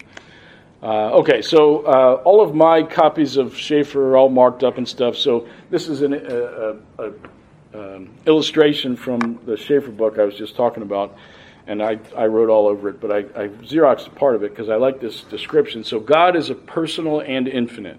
Uh, 0.82 1.12
okay, 1.14 1.41
so 1.41 1.86
uh, 1.86 2.22
all 2.26 2.41
of 2.41 2.54
my 2.54 2.84
copies 2.84 3.38
of 3.38 3.56
Schaeffer 3.56 4.12
are 4.12 4.18
all 4.18 4.30
marked 4.30 4.64
up 4.64 4.78
and 4.78 4.88
stuff. 4.88 5.16
So 5.16 5.48
this 5.70 5.88
is 5.88 6.02
an 6.02 6.14
a, 6.14 6.76
a, 7.00 7.14
um, 7.74 8.10
illustration 8.26 8.96
from 8.96 9.39
the 9.46 9.56
Schaeffer 9.56 9.91
book 9.91 10.20
I 10.20 10.26
was 10.26 10.36
just 10.36 10.56
talking 10.56 10.84
about, 10.84 11.16
and 11.68 11.82
I, 11.82 12.00
I 12.18 12.26
wrote 12.26 12.50
all 12.50 12.68
over 12.68 12.89
it, 12.89 13.00
but 13.00 13.12
I, 13.12 13.20
I 13.20 13.48
Xeroxed 13.48 14.14
part 14.16 14.36
of 14.36 14.44
it 14.44 14.52
because 14.52 14.70
I 14.70 14.76
like 14.76 15.00
this 15.00 15.22
description. 15.22 15.84
So 15.86 16.00
God 16.02 16.36
is 16.36 16.50
a 16.50 16.56
personal 16.56 17.22
and 17.22 17.48
infinite. 17.48 17.98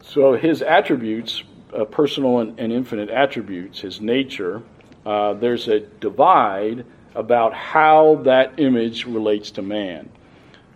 So 0.00 0.34
his 0.34 0.62
attributes, 0.62 1.42
uh, 1.76 1.84
personal 1.84 2.38
and, 2.38 2.58
and, 2.58 2.72
infinite 2.72 3.10
attributes, 3.10 3.80
his 3.80 4.00
nature, 4.00 4.62
uh, 5.04 5.34
there's 5.34 5.68
a 5.68 5.80
divide 5.80 6.84
about 7.14 7.54
how 7.54 8.16
that 8.24 8.58
image 8.58 9.04
relates 9.04 9.50
to 9.52 9.62
man. 9.62 10.08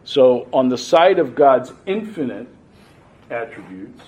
So, 0.05 0.49
on 0.53 0.68
the 0.68 0.78
side 0.78 1.18
of 1.18 1.35
God's 1.35 1.72
infinite 1.87 2.49
attributes, 3.30 4.03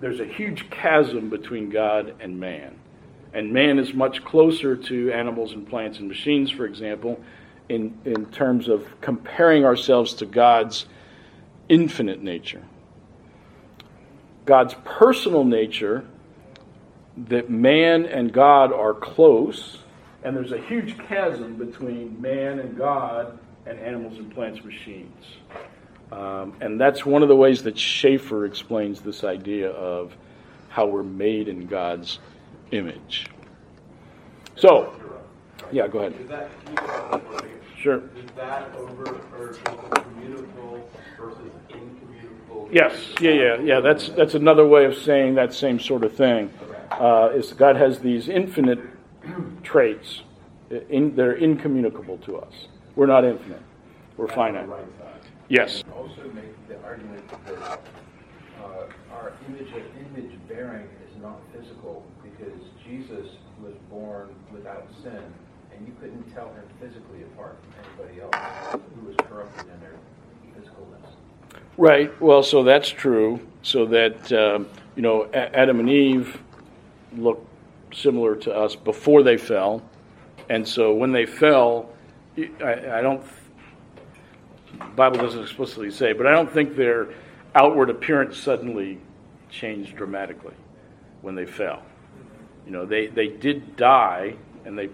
there's 0.00 0.20
a 0.20 0.26
huge 0.26 0.70
chasm 0.70 1.28
between 1.28 1.70
God 1.70 2.14
and 2.20 2.38
man. 2.38 2.78
And 3.32 3.52
man 3.52 3.78
is 3.78 3.92
much 3.92 4.24
closer 4.24 4.76
to 4.76 5.12
animals 5.12 5.52
and 5.52 5.68
plants 5.68 5.98
and 5.98 6.08
machines, 6.08 6.50
for 6.50 6.66
example, 6.66 7.20
in, 7.68 7.98
in 8.04 8.26
terms 8.26 8.68
of 8.68 8.86
comparing 9.00 9.64
ourselves 9.64 10.14
to 10.14 10.26
God's 10.26 10.86
infinite 11.68 12.22
nature. 12.22 12.62
God's 14.46 14.74
personal 14.84 15.44
nature, 15.44 16.04
that 17.28 17.50
man 17.50 18.06
and 18.06 18.32
God 18.32 18.72
are 18.72 18.94
close, 18.94 19.78
and 20.22 20.36
there's 20.36 20.52
a 20.52 20.60
huge 20.62 20.98
chasm 21.08 21.54
between 21.54 22.20
man 22.20 22.58
and 22.58 22.76
God 22.76 23.38
and 23.66 23.78
animals 23.78 24.18
and 24.18 24.32
plants 24.34 24.62
machines. 24.64 25.24
Um, 26.12 26.54
and 26.60 26.80
that's 26.80 27.06
one 27.06 27.22
of 27.22 27.28
the 27.28 27.36
ways 27.36 27.62
that 27.62 27.78
Schaeffer 27.78 28.44
explains 28.44 29.00
this 29.00 29.22
idea 29.24 29.70
of 29.70 30.12
how 30.68 30.86
we're 30.86 31.02
made 31.02 31.48
in 31.48 31.66
God's 31.66 32.18
image. 32.72 33.26
So, 34.56 34.92
yeah, 35.72 35.88
go 35.88 36.00
ahead. 36.00 36.20
Is 36.20 36.28
that, 36.28 36.50
sure. 37.78 38.02
Over 38.76 39.20
or 39.38 39.48
communicable 39.92 40.90
versus 41.18 41.52
incommunicable? 41.68 42.68
Yes, 42.72 42.92
yeah, 43.20 43.30
yeah, 43.30 43.60
yeah. 43.60 43.80
That's 43.80 44.08
that's 44.10 44.34
another 44.34 44.66
way 44.66 44.84
of 44.84 44.96
saying 44.96 45.34
that 45.36 45.54
same 45.54 45.78
sort 45.78 46.04
of 46.04 46.12
thing. 46.14 46.50
Uh, 46.90 47.30
is 47.34 47.52
God 47.52 47.76
has 47.76 48.00
these 48.00 48.28
infinite 48.28 48.80
traits, 49.62 50.22
in, 50.88 51.14
they're 51.16 51.32
incommunicable 51.32 52.18
to 52.18 52.38
us. 52.38 52.52
We're 52.96 53.06
not 53.06 53.24
infinite. 53.24 53.62
We're 54.16 54.28
finite. 54.28 54.68
Right 54.68 54.84
yes. 55.50 55.84
Also 55.94 56.22
make 56.32 56.68
the 56.68 56.82
argument 56.82 57.28
that 57.46 57.82
uh, 58.62 58.86
our 59.12 59.32
image 59.48 59.68
of 59.72 59.82
image 59.98 60.32
bearing 60.48 60.88
is 61.06 61.22
not 61.22 61.40
physical 61.52 62.06
because 62.22 62.60
Jesus 62.86 63.26
was 63.62 63.74
born 63.90 64.34
without 64.52 64.86
sin, 65.02 65.22
and 65.74 65.86
you 65.86 65.92
couldn't 66.00 66.32
tell 66.32 66.48
him 66.54 66.64
physically 66.80 67.22
apart 67.34 67.58
from 67.62 68.04
anybody 68.06 68.22
else 68.22 68.80
who 68.94 69.06
was 69.06 69.16
corrupted 69.28 69.66
in 69.66 69.80
their 69.80 69.94
physicalness. 70.56 71.60
Right. 71.76 72.20
Well, 72.20 72.42
so 72.42 72.62
that's 72.62 72.88
true. 72.88 73.40
So 73.62 73.84
that 73.86 74.32
um, 74.32 74.68
you 74.96 75.02
know, 75.02 75.28
Adam 75.34 75.80
and 75.80 75.90
Eve 75.90 76.40
looked 77.16 77.46
similar 77.92 78.36
to 78.36 78.54
us 78.54 78.76
before 78.76 79.22
they 79.22 79.36
fell, 79.36 79.82
and 80.48 80.66
so 80.66 80.94
when 80.94 81.12
they 81.12 81.26
fell, 81.26 81.90
I, 82.62 82.98
I 82.98 83.00
don't. 83.00 83.22
Bible 84.96 85.18
doesn't 85.18 85.42
explicitly 85.42 85.90
say, 85.90 86.12
but 86.12 86.26
I 86.26 86.32
don't 86.32 86.50
think 86.50 86.76
their 86.76 87.08
outward 87.54 87.90
appearance 87.90 88.38
suddenly 88.38 88.98
changed 89.50 89.96
dramatically 89.96 90.54
when 91.22 91.34
they 91.34 91.46
fell. 91.46 91.82
You 92.66 92.72
know, 92.72 92.86
they, 92.86 93.08
they 93.08 93.28
did 93.28 93.76
die, 93.76 94.34
and 94.64 94.78
they 94.78 94.88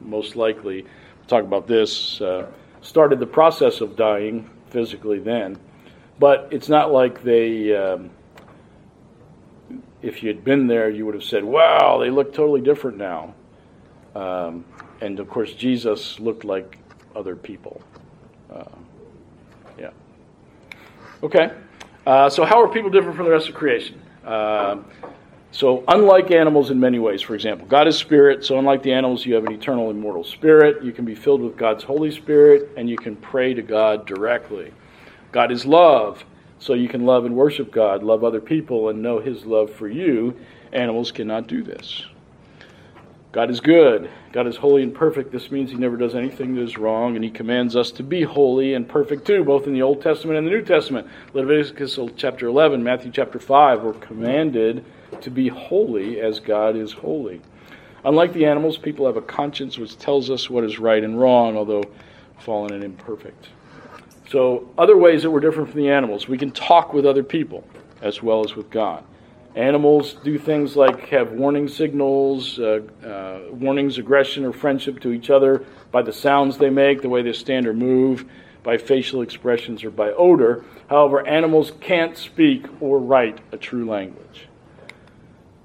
most 0.00 0.36
likely, 0.36 0.82
we'll 0.82 1.26
talk 1.28 1.44
about 1.44 1.66
this, 1.66 2.20
uh, 2.20 2.46
started 2.80 3.20
the 3.20 3.26
process 3.26 3.80
of 3.80 3.96
dying 3.96 4.50
physically 4.70 5.18
then. 5.18 5.58
But 6.18 6.48
it's 6.50 6.68
not 6.68 6.92
like 6.92 7.22
they, 7.22 7.74
um, 7.74 8.10
if 10.02 10.22
you 10.22 10.28
had 10.28 10.44
been 10.44 10.66
there, 10.66 10.90
you 10.90 11.06
would 11.06 11.14
have 11.14 11.24
said, 11.24 11.44
wow, 11.44 11.98
they 11.98 12.10
look 12.10 12.34
totally 12.34 12.60
different 12.60 12.98
now. 12.98 13.34
Um, 14.14 14.64
and 15.00 15.18
of 15.20 15.28
course, 15.28 15.52
Jesus 15.52 16.20
looked 16.20 16.44
like 16.44 16.78
other 17.14 17.36
people. 17.36 17.80
Uh, 18.52 18.64
yeah. 19.78 19.90
Okay. 21.22 21.52
Uh, 22.06 22.28
so, 22.28 22.44
how 22.44 22.60
are 22.60 22.68
people 22.68 22.90
different 22.90 23.16
from 23.16 23.26
the 23.26 23.30
rest 23.30 23.48
of 23.48 23.54
creation? 23.54 24.00
Uh, 24.24 24.78
so, 25.52 25.84
unlike 25.86 26.30
animals 26.30 26.70
in 26.70 26.80
many 26.80 26.98
ways, 26.98 27.22
for 27.22 27.34
example, 27.34 27.66
God 27.66 27.86
is 27.86 27.96
spirit, 27.96 28.44
so 28.44 28.58
unlike 28.58 28.82
the 28.82 28.92
animals, 28.92 29.24
you 29.24 29.34
have 29.34 29.44
an 29.44 29.52
eternal, 29.52 29.90
immortal 29.90 30.24
spirit. 30.24 30.82
You 30.82 30.92
can 30.92 31.04
be 31.04 31.14
filled 31.14 31.42
with 31.42 31.56
God's 31.56 31.84
Holy 31.84 32.10
Spirit, 32.10 32.70
and 32.76 32.88
you 32.88 32.96
can 32.96 33.16
pray 33.16 33.54
to 33.54 33.62
God 33.62 34.06
directly. 34.06 34.72
God 35.30 35.52
is 35.52 35.64
love, 35.64 36.24
so 36.62 36.74
you 36.74 36.88
can 36.88 37.04
love 37.04 37.24
and 37.24 37.34
worship 37.34 37.72
God, 37.72 38.04
love 38.04 38.22
other 38.22 38.40
people, 38.40 38.88
and 38.88 39.02
know 39.02 39.18
His 39.18 39.44
love 39.44 39.68
for 39.72 39.88
you. 39.88 40.36
Animals 40.72 41.10
cannot 41.10 41.48
do 41.48 41.64
this. 41.64 42.06
God 43.32 43.50
is 43.50 43.60
good. 43.60 44.08
God 44.30 44.46
is 44.46 44.56
holy 44.56 44.84
and 44.84 44.94
perfect. 44.94 45.32
This 45.32 45.50
means 45.50 45.72
He 45.72 45.76
never 45.76 45.96
does 45.96 46.14
anything 46.14 46.54
that 46.54 46.62
is 46.62 46.78
wrong, 46.78 47.16
and 47.16 47.24
He 47.24 47.30
commands 47.30 47.74
us 47.74 47.90
to 47.92 48.04
be 48.04 48.22
holy 48.22 48.74
and 48.74 48.88
perfect 48.88 49.26
too, 49.26 49.42
both 49.42 49.66
in 49.66 49.72
the 49.72 49.82
Old 49.82 50.02
Testament 50.02 50.38
and 50.38 50.46
the 50.46 50.52
New 50.52 50.62
Testament. 50.62 51.08
Leviticus 51.34 51.98
chapter 52.16 52.46
11, 52.46 52.80
Matthew 52.80 53.10
chapter 53.10 53.40
5, 53.40 53.82
we're 53.82 53.94
commanded 53.94 54.84
to 55.20 55.30
be 55.30 55.48
holy 55.48 56.20
as 56.20 56.38
God 56.38 56.76
is 56.76 56.92
holy. 56.92 57.40
Unlike 58.04 58.34
the 58.34 58.46
animals, 58.46 58.78
people 58.78 59.06
have 59.06 59.16
a 59.16 59.22
conscience 59.22 59.78
which 59.78 59.98
tells 59.98 60.30
us 60.30 60.48
what 60.48 60.62
is 60.62 60.78
right 60.78 61.02
and 61.02 61.18
wrong, 61.18 61.56
although 61.56 61.82
fallen 62.38 62.72
and 62.72 62.84
imperfect. 62.84 63.48
So, 64.32 64.70
other 64.78 64.96
ways 64.96 65.24
that 65.24 65.30
we're 65.30 65.40
different 65.40 65.72
from 65.72 65.82
the 65.82 65.90
animals, 65.90 66.26
we 66.26 66.38
can 66.38 66.52
talk 66.52 66.94
with 66.94 67.04
other 67.04 67.22
people 67.22 67.64
as 68.00 68.22
well 68.22 68.42
as 68.42 68.56
with 68.56 68.70
God. 68.70 69.04
Animals 69.54 70.14
do 70.24 70.38
things 70.38 70.74
like 70.74 71.08
have 71.08 71.32
warning 71.32 71.68
signals, 71.68 72.58
uh, 72.58 72.80
uh, 73.04 73.52
warnings, 73.54 73.98
aggression, 73.98 74.46
or 74.46 74.54
friendship 74.54 75.00
to 75.00 75.12
each 75.12 75.28
other 75.28 75.66
by 75.90 76.00
the 76.00 76.14
sounds 76.14 76.56
they 76.56 76.70
make, 76.70 77.02
the 77.02 77.10
way 77.10 77.20
they 77.20 77.34
stand 77.34 77.66
or 77.66 77.74
move, 77.74 78.24
by 78.62 78.78
facial 78.78 79.20
expressions, 79.20 79.84
or 79.84 79.90
by 79.90 80.10
odor. 80.12 80.64
However, 80.88 81.26
animals 81.26 81.72
can't 81.82 82.16
speak 82.16 82.64
or 82.80 82.98
write 83.00 83.38
a 83.52 83.58
true 83.58 83.84
language. 83.84 84.48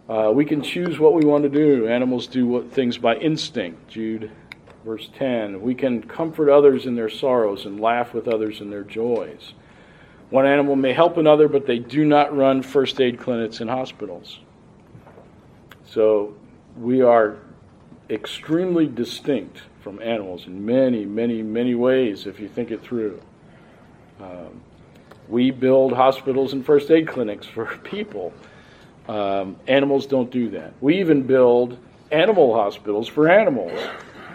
Uh, 0.10 0.32
we 0.34 0.44
can 0.44 0.62
choose 0.62 1.00
what 1.00 1.14
we 1.14 1.26
want 1.26 1.44
to 1.44 1.50
do. 1.50 1.88
Animals 1.88 2.28
do 2.28 2.46
what, 2.46 2.74
things 2.74 2.98
by 2.98 3.16
instinct. 3.16 3.88
Jude, 3.88 4.30
verse 4.88 5.10
10. 5.18 5.62
We 5.62 5.76
can 5.76 6.02
comfort 6.02 6.50
others 6.50 6.86
in 6.86 6.96
their 6.96 7.10
sorrows 7.10 7.66
and 7.66 7.78
laugh 7.80 8.14
with 8.14 8.26
others 8.26 8.62
in 8.62 8.70
their 8.70 8.86
joys. 8.86 9.54
One 10.30 10.48
animal 10.48 10.78
may 10.78 10.94
help 10.94 11.18
another, 11.18 11.50
but 11.50 11.68
they 11.68 11.78
do 11.78 12.06
not 12.06 12.36
run 12.36 12.62
first 12.62 13.00
aid 13.02 13.20
clinics 13.20 13.60
in 13.60 13.68
hospitals. 13.68 14.40
So 15.86 16.36
we 16.78 17.02
are 17.02 17.38
extremely 18.10 18.88
distinct 18.88 19.62
from 19.82 20.02
animals 20.02 20.48
in 20.48 20.66
many, 20.66 21.06
many, 21.06 21.42
many 21.42 21.76
ways 21.76 22.26
if 22.26 22.40
you 22.40 22.48
think 22.48 22.72
it 22.72 22.82
through. 22.82 23.22
Um, 24.22 24.62
we 25.28 25.52
build 25.52 25.92
hospitals 25.92 26.54
and 26.54 26.66
first 26.66 26.90
aid 26.90 27.10
clinics 27.10 27.46
for 27.46 27.66
people. 27.84 28.32
Um, 29.10 29.58
animals 29.68 30.06
don't 30.06 30.32
do 30.32 30.50
that. 30.52 30.74
We 30.80 31.02
even 31.02 31.24
build 31.24 31.78
animal 32.10 32.54
hospitals 32.54 33.10
for 33.10 33.30
animals, 33.30 33.78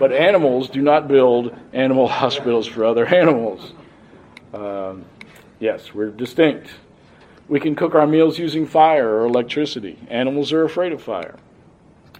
but 0.02 0.10
animals 0.10 0.68
do 0.68 0.82
not 0.82 1.06
build 1.06 1.54
animal 1.72 2.08
hospitals 2.20 2.66
for 2.66 2.84
other 2.84 3.06
animals. 3.06 3.72
Um, 4.52 5.04
Yes, 5.60 5.94
we're 5.94 6.10
distinct. 6.10 6.70
We 7.48 7.60
can 7.60 7.76
cook 7.76 7.94
our 7.94 8.04
meals 8.08 8.36
using 8.36 8.66
fire 8.66 9.08
or 9.08 9.26
electricity. 9.26 9.96
Animals 10.08 10.52
are 10.52 10.64
afraid 10.64 10.90
of 10.90 11.00
fire. 11.00 11.36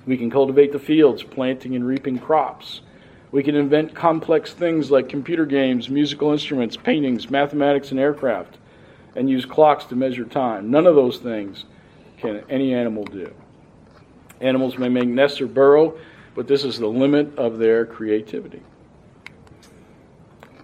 We 0.06 0.16
can 0.16 0.30
cultivate 0.30 0.70
the 0.70 0.78
fields, 0.78 1.24
planting 1.24 1.74
and 1.74 1.84
reaping 1.84 2.20
crops. 2.20 2.82
We 3.32 3.42
can 3.42 3.56
invent 3.56 3.96
complex 3.96 4.52
things 4.52 4.92
like 4.92 5.08
computer 5.08 5.44
games, 5.44 5.88
musical 5.88 6.30
instruments, 6.30 6.76
paintings, 6.76 7.30
mathematics, 7.30 7.90
and 7.90 7.98
aircraft, 7.98 8.58
and 9.16 9.28
use 9.28 9.44
clocks 9.44 9.86
to 9.86 9.96
measure 9.96 10.24
time. 10.24 10.70
None 10.70 10.86
of 10.86 10.94
those 10.94 11.18
things 11.18 11.64
can 12.18 12.44
any 12.48 12.74
animal 12.74 13.02
do. 13.02 13.34
Animals 14.40 14.78
may 14.78 14.88
make 14.88 15.08
nests 15.08 15.40
or 15.40 15.48
burrow, 15.48 15.98
but 16.34 16.46
this 16.46 16.64
is 16.64 16.78
the 16.78 16.86
limit 16.86 17.38
of 17.38 17.58
their 17.58 17.84
creativity. 17.86 18.62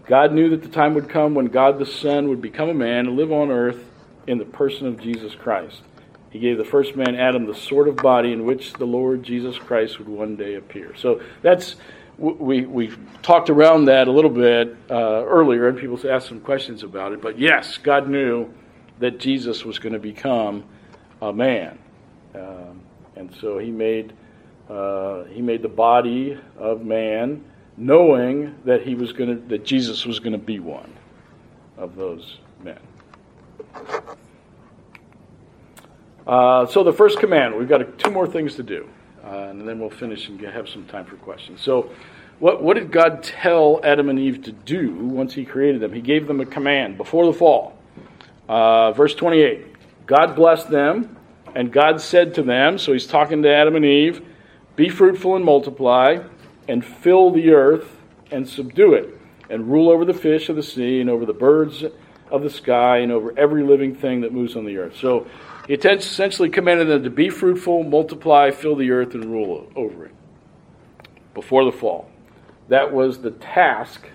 God 0.06 0.32
knew 0.32 0.50
that 0.50 0.62
the 0.62 0.68
time 0.68 0.94
would 0.94 1.08
come 1.08 1.34
when 1.34 1.46
God 1.46 1.78
the 1.78 1.86
Son 1.86 2.28
would 2.28 2.40
become 2.40 2.70
a 2.70 2.74
man 2.74 3.06
and 3.06 3.16
live 3.16 3.30
on 3.30 3.50
earth 3.50 3.84
in 4.26 4.38
the 4.38 4.44
person 4.44 4.86
of 4.86 4.98
Jesus 4.98 5.34
Christ. 5.34 5.82
He 6.30 6.38
gave 6.38 6.58
the 6.58 6.64
first 6.64 6.96
man, 6.96 7.14
Adam, 7.14 7.46
the 7.46 7.54
sort 7.54 7.88
of 7.88 7.96
body 7.96 8.32
in 8.32 8.44
which 8.44 8.72
the 8.74 8.86
Lord 8.86 9.22
Jesus 9.22 9.58
Christ 9.58 9.98
would 9.98 10.08
one 10.08 10.36
day 10.36 10.54
appear. 10.54 10.94
So 10.96 11.22
that's 11.42 11.76
we 12.18 12.66
we 12.66 12.92
talked 13.22 13.48
around 13.48 13.86
that 13.86 14.08
a 14.08 14.10
little 14.10 14.30
bit 14.30 14.76
uh, 14.90 15.24
earlier, 15.24 15.68
and 15.68 15.78
people 15.78 15.98
asked 16.10 16.28
some 16.28 16.40
questions 16.40 16.82
about 16.82 17.12
it. 17.12 17.22
But 17.22 17.38
yes, 17.38 17.78
God 17.78 18.08
knew 18.08 18.52
that 18.98 19.18
Jesus 19.18 19.64
was 19.64 19.78
going 19.78 19.92
to 19.92 20.00
become 20.00 20.64
a 21.22 21.32
man, 21.32 21.78
um, 22.34 22.80
and 23.14 23.34
so 23.40 23.58
He 23.58 23.70
made 23.70 24.12
uh, 24.68 25.24
He 25.24 25.42
made 25.42 25.62
the 25.62 25.68
body 25.68 26.38
of 26.56 26.84
man, 26.84 27.44
knowing 27.76 28.54
that 28.64 28.82
He 28.82 28.94
was 28.94 29.12
going 29.12 29.36
to 29.36 29.48
that 29.48 29.64
Jesus 29.64 30.04
was 30.04 30.18
going 30.18 30.32
to 30.32 30.38
be 30.38 30.58
one 30.58 30.92
of 31.76 31.96
those 31.96 32.38
men. 32.62 32.78
Uh, 36.28 36.66
so 36.66 36.84
the 36.84 36.92
first 36.92 37.18
command, 37.18 37.56
we've 37.56 37.68
got 37.68 37.98
two 37.98 38.10
more 38.10 38.26
things 38.26 38.56
to 38.56 38.62
do, 38.62 38.86
uh, 39.24 39.28
and 39.28 39.66
then 39.66 39.80
we'll 39.80 39.88
finish 39.88 40.28
and 40.28 40.38
have 40.40 40.68
some 40.68 40.84
time 40.84 41.06
for 41.06 41.16
questions. 41.16 41.62
So, 41.62 41.90
what, 42.38 42.62
what 42.62 42.74
did 42.74 42.92
God 42.92 43.22
tell 43.22 43.80
Adam 43.82 44.10
and 44.10 44.18
Eve 44.18 44.42
to 44.42 44.52
do 44.52 44.92
once 44.94 45.32
He 45.32 45.46
created 45.46 45.80
them? 45.80 45.92
He 45.94 46.02
gave 46.02 46.26
them 46.26 46.40
a 46.40 46.46
command 46.46 46.98
before 46.98 47.24
the 47.24 47.32
fall. 47.32 47.78
Uh, 48.46 48.92
verse 48.92 49.14
28 49.14 49.66
God 50.06 50.36
blessed 50.36 50.68
them, 50.70 51.16
and 51.54 51.72
God 51.72 52.00
said 52.00 52.34
to 52.34 52.42
them, 52.42 52.76
so 52.76 52.92
He's 52.92 53.06
talking 53.06 53.42
to 53.42 53.50
Adam 53.50 53.74
and 53.74 53.84
Eve, 53.86 54.22
be 54.78 54.88
fruitful 54.88 55.34
and 55.34 55.44
multiply, 55.44 56.18
and 56.68 56.84
fill 56.84 57.32
the 57.32 57.50
earth 57.50 57.96
and 58.30 58.48
subdue 58.48 58.94
it, 58.94 59.18
and 59.50 59.68
rule 59.68 59.90
over 59.90 60.04
the 60.04 60.14
fish 60.14 60.48
of 60.48 60.54
the 60.54 60.62
sea, 60.62 61.00
and 61.00 61.10
over 61.10 61.26
the 61.26 61.32
birds 61.32 61.84
of 62.30 62.42
the 62.42 62.50
sky, 62.50 62.98
and 62.98 63.10
over 63.10 63.36
every 63.36 63.64
living 63.64 63.94
thing 63.94 64.20
that 64.20 64.32
moves 64.32 64.54
on 64.54 64.64
the 64.64 64.76
earth. 64.76 64.96
So, 64.96 65.26
he 65.66 65.74
essentially 65.74 66.48
commanded 66.48 66.86
them 66.86 67.02
to 67.02 67.10
be 67.10 67.28
fruitful, 67.28 67.82
multiply, 67.82 68.52
fill 68.52 68.76
the 68.76 68.90
earth, 68.92 69.14
and 69.14 69.24
rule 69.24 69.70
over 69.74 70.06
it 70.06 70.14
before 71.34 71.64
the 71.64 71.72
fall. 71.72 72.08
That 72.68 72.92
was 72.92 73.20
the 73.20 73.32
task 73.32 74.06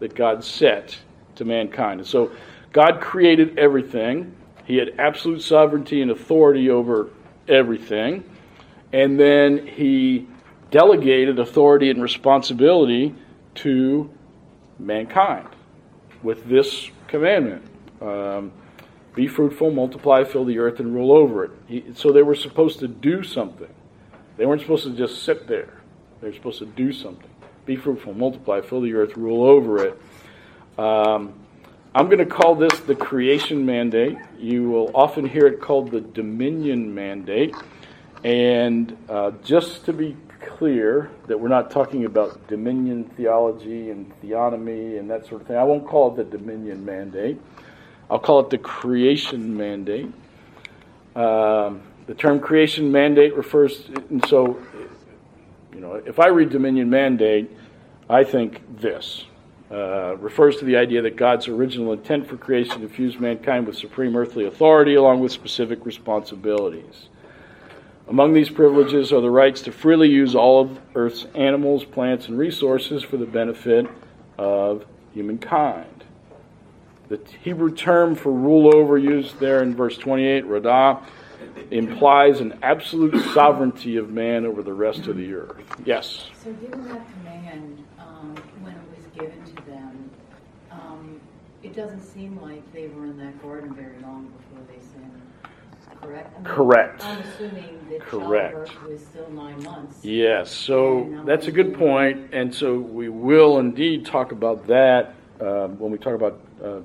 that 0.00 0.14
God 0.14 0.42
set 0.42 0.98
to 1.36 1.44
mankind. 1.44 2.00
And 2.00 2.08
so 2.08 2.32
God 2.72 3.00
created 3.00 3.58
everything. 3.58 4.34
He 4.64 4.76
had 4.76 4.94
absolute 4.98 5.42
sovereignty 5.42 6.02
and 6.02 6.10
authority 6.10 6.68
over 6.68 7.10
everything. 7.48 8.24
And 8.92 9.18
then 9.18 9.66
he 9.66 10.26
delegated 10.70 11.38
authority 11.38 11.90
and 11.90 12.02
responsibility 12.02 13.14
to 13.56 14.10
mankind 14.78 15.48
with 16.22 16.48
this 16.48 16.90
commandment. 17.06 17.64
Um, 18.00 18.52
be 19.14 19.26
fruitful, 19.26 19.70
multiply, 19.70 20.24
fill 20.24 20.44
the 20.44 20.58
earth, 20.58 20.80
and 20.80 20.94
rule 20.94 21.12
over 21.12 21.44
it. 21.44 21.50
He, 21.66 21.84
so 21.94 22.12
they 22.12 22.22
were 22.22 22.34
supposed 22.34 22.78
to 22.80 22.88
do 22.88 23.22
something. 23.22 23.68
They 24.36 24.46
weren't 24.46 24.62
supposed 24.62 24.84
to 24.84 24.96
just 24.96 25.24
sit 25.24 25.46
there. 25.46 25.80
They 26.20 26.28
were 26.28 26.34
supposed 26.34 26.60
to 26.60 26.66
do 26.66 26.92
something. 26.92 27.28
Be 27.66 27.76
fruitful, 27.76 28.14
multiply, 28.14 28.60
fill 28.60 28.80
the 28.80 28.94
earth, 28.94 29.16
rule 29.16 29.44
over 29.44 29.84
it. 29.84 30.00
Um, 30.78 31.34
I'm 31.94 32.06
going 32.06 32.18
to 32.18 32.26
call 32.26 32.54
this 32.54 32.78
the 32.80 32.94
creation 32.94 33.66
mandate. 33.66 34.16
You 34.38 34.70
will 34.70 34.90
often 34.94 35.26
hear 35.26 35.46
it 35.46 35.60
called 35.60 35.90
the 35.90 36.00
dominion 36.00 36.94
mandate. 36.94 37.54
And 38.24 38.96
uh, 39.08 39.32
just 39.42 39.86
to 39.86 39.92
be 39.92 40.16
clear 40.40 41.10
that 41.26 41.38
we're 41.38 41.48
not 41.48 41.70
talking 41.70 42.04
about 42.04 42.46
dominion 42.48 43.04
theology 43.16 43.90
and 43.90 44.12
theonomy 44.20 44.98
and 44.98 45.10
that 45.10 45.26
sort 45.26 45.40
of 45.40 45.46
thing, 45.46 45.56
I 45.56 45.64
won't 45.64 45.86
call 45.86 46.12
it 46.12 46.16
the 46.16 46.38
dominion 46.38 46.84
mandate. 46.84 47.40
I'll 48.10 48.18
call 48.18 48.40
it 48.40 48.50
the 48.50 48.58
creation 48.58 49.56
mandate. 49.56 50.12
Um, 51.16 51.82
the 52.06 52.14
term 52.14 52.40
creation 52.40 52.92
mandate 52.92 53.34
refers, 53.34 53.84
to, 53.84 54.04
and 54.10 54.26
so, 54.26 54.60
you 55.72 55.80
know, 55.80 55.94
if 55.94 56.18
I 56.18 56.26
read 56.28 56.50
dominion 56.50 56.90
mandate, 56.90 57.50
I 58.08 58.24
think 58.24 58.60
this. 58.80 59.24
Uh, 59.70 60.16
refers 60.16 60.56
to 60.56 60.64
the 60.64 60.76
idea 60.76 61.00
that 61.00 61.14
God's 61.14 61.46
original 61.46 61.92
intent 61.92 62.26
for 62.26 62.36
creation 62.36 62.82
infused 62.82 63.20
mankind 63.20 63.68
with 63.68 63.76
supreme 63.76 64.16
earthly 64.16 64.46
authority 64.46 64.96
along 64.96 65.20
with 65.20 65.30
specific 65.30 65.86
responsibilities. 65.86 67.08
Among 68.10 68.32
these 68.32 68.50
privileges 68.50 69.12
are 69.12 69.20
the 69.20 69.30
rights 69.30 69.62
to 69.62 69.72
freely 69.72 70.08
use 70.08 70.34
all 70.34 70.60
of 70.62 70.80
Earth's 70.96 71.26
animals, 71.36 71.84
plants, 71.84 72.26
and 72.26 72.36
resources 72.36 73.04
for 73.04 73.16
the 73.16 73.24
benefit 73.24 73.86
of 74.36 74.84
humankind. 75.14 76.02
The 77.08 77.20
Hebrew 77.44 77.72
term 77.72 78.16
for 78.16 78.32
rule 78.32 78.74
over, 78.74 78.98
used 78.98 79.38
there 79.38 79.62
in 79.62 79.76
verse 79.76 79.96
28, 79.96 80.44
radah, 80.44 81.04
implies 81.70 82.40
an 82.40 82.58
absolute 82.64 83.16
sovereignty 83.32 83.96
of 83.96 84.10
man 84.10 84.44
over 84.44 84.64
the 84.64 84.74
rest 84.74 85.06
of 85.06 85.16
the 85.16 85.32
earth. 85.32 85.62
Yes? 85.84 86.30
So, 86.42 86.52
given 86.54 86.88
that 86.88 87.06
command, 87.12 87.84
um, 88.00 88.34
when 88.62 88.74
it 88.74 88.82
was 88.96 89.06
given 89.14 89.44
to 89.54 89.70
them, 89.70 90.10
um, 90.72 91.20
it 91.62 91.76
doesn't 91.76 92.02
seem 92.02 92.40
like 92.42 92.72
they 92.72 92.88
were 92.88 93.04
in 93.04 93.18
that 93.18 93.40
garden 93.40 93.72
very 93.72 94.00
long. 94.02 94.32
Correct? 96.00 96.32
I 96.34 96.38
mean, 96.38 96.44
Correct. 96.44 97.04
I'm 97.04 97.18
assuming 97.18 97.86
that 97.90 98.00
Correct. 98.00 98.68
childbirth 98.68 98.90
was 98.90 99.00
still 99.00 99.30
nine 99.30 99.62
months. 99.62 100.04
Yes, 100.04 100.50
so 100.50 101.22
that's 101.24 101.46
a 101.46 101.52
good 101.52 101.74
point, 101.74 102.30
and 102.32 102.54
so 102.54 102.78
we 102.78 103.08
will 103.08 103.58
indeed 103.58 104.06
talk 104.06 104.32
about 104.32 104.66
that 104.66 105.14
um, 105.40 105.78
when 105.78 105.90
we 105.90 105.98
talk 105.98 106.14
about 106.14 106.40
uh, 106.62 106.80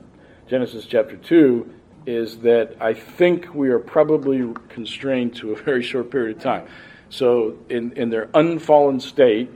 Genesis 0.47 0.85
chapter 0.85 1.17
2 1.17 1.73
is 2.05 2.37
that 2.39 2.75
I 2.79 2.93
think 2.93 3.53
we 3.53 3.69
are 3.69 3.79
probably 3.79 4.53
constrained 4.69 5.35
to 5.37 5.53
a 5.53 5.55
very 5.63 5.83
short 5.83 6.11
period 6.11 6.37
of 6.37 6.43
time. 6.43 6.67
So, 7.09 7.57
in, 7.69 7.93
in 7.93 8.09
their 8.09 8.29
unfallen 8.33 8.99
state, 8.99 9.49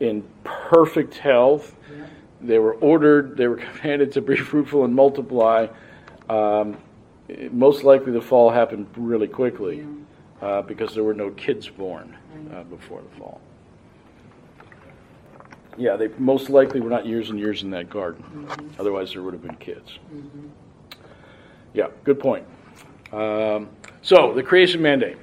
in 0.00 0.24
perfect 0.42 1.16
health, 1.16 1.76
they 2.40 2.58
were 2.58 2.74
ordered, 2.74 3.36
they 3.36 3.46
were 3.46 3.56
commanded 3.76 4.12
to 4.12 4.20
be 4.20 4.36
fruitful 4.50 4.84
and 4.84 4.94
multiply. 4.94 5.66
Um, 6.28 6.78
most 7.50 7.84
likely 7.84 8.12
the 8.12 8.20
fall 8.20 8.50
happened 8.50 8.86
really 8.96 9.28
quickly 9.28 9.86
uh, 10.42 10.62
because 10.62 10.94
there 10.94 11.04
were 11.04 11.14
no 11.14 11.30
kids 11.30 11.68
born 11.68 12.16
uh, 12.54 12.62
before 12.64 13.00
the 13.02 13.18
fall. 13.18 13.40
Yeah, 15.76 15.96
they 15.96 16.08
most 16.18 16.50
likely 16.50 16.80
were 16.80 16.90
not 16.90 17.06
years 17.06 17.30
and 17.30 17.38
years 17.38 17.62
in 17.62 17.70
that 17.70 17.90
garden. 17.90 18.22
Mm-hmm. 18.22 18.80
Otherwise, 18.80 19.12
there 19.12 19.22
would 19.22 19.34
have 19.34 19.42
been 19.42 19.56
kids. 19.56 19.98
Mm-hmm. 20.12 20.48
Yeah, 21.72 21.88
good 22.04 22.20
point. 22.20 22.46
Um, 23.12 23.68
so, 24.02 24.32
the 24.34 24.42
creation 24.42 24.80
mandate. 24.80 25.16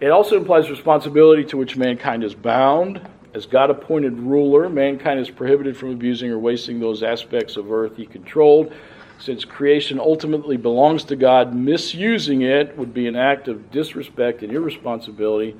It 0.00 0.08
also 0.08 0.36
implies 0.36 0.68
responsibility 0.68 1.44
to 1.44 1.56
which 1.56 1.76
mankind 1.76 2.24
is 2.24 2.34
bound. 2.34 3.00
As 3.34 3.46
God 3.46 3.70
appointed 3.70 4.18
ruler, 4.18 4.68
mankind 4.68 5.20
is 5.20 5.30
prohibited 5.30 5.76
from 5.76 5.90
abusing 5.90 6.30
or 6.30 6.38
wasting 6.38 6.80
those 6.80 7.02
aspects 7.02 7.56
of 7.56 7.70
earth 7.70 7.96
he 7.96 8.06
controlled. 8.06 8.72
Since 9.18 9.44
creation 9.44 9.98
ultimately 9.98 10.56
belongs 10.56 11.04
to 11.04 11.16
God, 11.16 11.54
misusing 11.54 12.42
it 12.42 12.76
would 12.76 12.92
be 12.92 13.06
an 13.06 13.16
act 13.16 13.48
of 13.48 13.70
disrespect 13.70 14.42
and 14.42 14.52
irresponsibility 14.52 15.56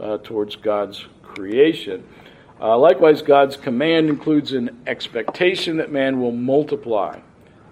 uh, 0.00 0.18
towards 0.18 0.56
God's 0.56 1.06
creation. 1.22 2.04
Uh, 2.60 2.78
likewise, 2.78 3.22
God's 3.22 3.56
command 3.56 4.08
includes 4.08 4.52
an 4.52 4.82
expectation 4.86 5.76
that 5.78 5.90
man 5.90 6.20
will 6.20 6.32
multiply, 6.32 7.18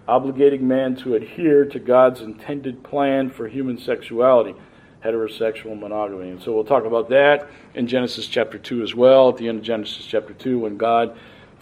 obligating 0.08 0.62
man 0.62 0.96
to 0.96 1.14
adhere 1.14 1.64
to 1.64 1.78
God's 1.78 2.22
intended 2.22 2.82
plan 2.82 3.30
for 3.30 3.46
human 3.46 3.78
sexuality, 3.78 4.54
heterosexual 5.04 5.78
monogamy. 5.78 6.30
And 6.30 6.42
so 6.42 6.52
we'll 6.52 6.64
talk 6.64 6.84
about 6.84 7.08
that 7.10 7.48
in 7.74 7.86
Genesis 7.86 8.26
chapter 8.26 8.58
2 8.58 8.82
as 8.82 8.94
well, 8.94 9.28
at 9.28 9.36
the 9.36 9.48
end 9.48 9.58
of 9.58 9.64
Genesis 9.64 10.04
chapter 10.04 10.34
2, 10.34 10.58
when 10.58 10.76
God 10.76 11.16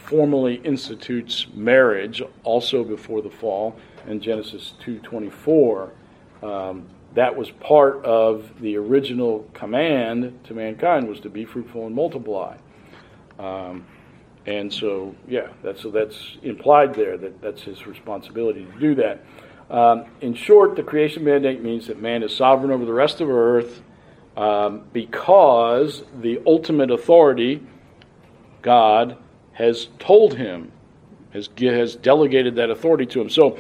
formally 0.09 0.54
institutes 0.64 1.46
marriage, 1.52 2.22
also 2.42 2.82
before 2.82 3.20
the 3.20 3.28
fall, 3.28 3.76
in 4.06 4.20
Genesis 4.20 4.72
2.24. 4.82 5.90
Um, 6.42 6.88
that 7.14 7.36
was 7.36 7.50
part 7.50 8.02
of 8.06 8.50
the 8.61 8.76
original 8.76 9.46
command 9.52 10.38
to 10.44 10.54
mankind 10.54 11.06
was 11.06 11.20
to 11.20 11.28
be 11.28 11.44
fruitful 11.44 11.86
and 11.86 11.94
multiply. 11.94 12.56
Um, 13.38 13.84
and 14.46 14.72
so, 14.72 15.14
yeah, 15.28 15.48
that's, 15.62 15.82
so 15.82 15.90
that's 15.90 16.38
implied 16.42 16.94
there 16.94 17.18
that 17.18 17.42
that's 17.42 17.62
his 17.62 17.86
responsibility 17.86 18.64
to 18.64 18.80
do 18.80 18.94
that. 18.94 19.22
Um, 19.70 20.06
in 20.22 20.32
short, 20.32 20.74
the 20.74 20.82
creation 20.82 21.22
mandate 21.22 21.62
means 21.62 21.86
that 21.88 22.00
man 22.00 22.22
is 22.22 22.34
sovereign 22.34 22.70
over 22.70 22.86
the 22.86 22.94
rest 22.94 23.20
of 23.20 23.28
earth 23.28 23.82
um, 24.38 24.84
because 24.94 26.04
the 26.22 26.40
ultimate 26.46 26.90
authority, 26.90 27.61
God, 28.62 29.18
has 29.59 29.88
told 29.98 30.34
him, 30.34 30.70
has, 31.32 31.48
has 31.59 31.96
delegated 31.96 32.54
that 32.54 32.70
authority 32.70 33.04
to 33.04 33.20
him. 33.20 33.28
So, 33.28 33.59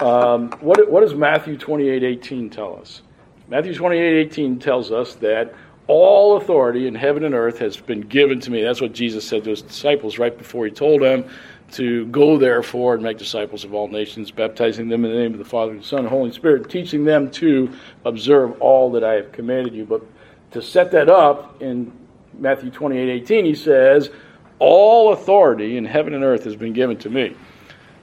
um, 0.00 0.50
what, 0.60 0.90
what 0.90 1.00
does 1.00 1.14
Matthew 1.14 1.56
28 1.56 2.02
18 2.02 2.50
tell 2.50 2.76
us? 2.76 3.02
Matthew 3.48 3.72
28 3.72 4.26
18 4.26 4.58
tells 4.58 4.90
us 4.90 5.14
that 5.14 5.54
all 5.86 6.36
authority 6.36 6.88
in 6.88 6.96
heaven 6.96 7.24
and 7.24 7.32
earth 7.32 7.60
has 7.60 7.76
been 7.76 8.00
given 8.00 8.40
to 8.40 8.50
me. 8.50 8.60
That's 8.60 8.80
what 8.80 8.92
Jesus 8.92 9.24
said 9.26 9.44
to 9.44 9.50
his 9.50 9.62
disciples 9.62 10.18
right 10.18 10.36
before 10.36 10.64
he 10.66 10.72
told 10.72 11.00
them 11.00 11.24
to 11.72 12.06
go 12.06 12.36
therefore 12.36 12.94
and 12.94 13.02
make 13.04 13.16
disciples 13.16 13.62
of 13.62 13.72
all 13.72 13.86
nations, 13.86 14.32
baptizing 14.32 14.88
them 14.88 15.04
in 15.04 15.12
the 15.12 15.16
name 15.16 15.32
of 15.32 15.38
the 15.38 15.44
Father, 15.44 15.72
and 15.72 15.80
the 15.80 15.86
Son, 15.86 16.00
and 16.00 16.08
Holy 16.08 16.32
Spirit, 16.32 16.68
teaching 16.68 17.04
them 17.04 17.30
to 17.30 17.72
observe 18.04 18.60
all 18.60 18.90
that 18.92 19.04
I 19.04 19.14
have 19.14 19.30
commanded 19.30 19.74
you. 19.74 19.84
But 19.84 20.02
to 20.50 20.60
set 20.60 20.90
that 20.90 21.08
up 21.08 21.62
in 21.62 21.92
Matthew 22.36 22.70
28 22.70 23.08
18, 23.08 23.44
he 23.44 23.54
says, 23.54 24.10
All 24.58 25.12
authority 25.12 25.76
in 25.76 25.84
heaven 25.84 26.14
and 26.14 26.24
earth 26.24 26.44
has 26.44 26.56
been 26.56 26.72
given 26.72 26.96
to 26.98 27.10
me. 27.10 27.36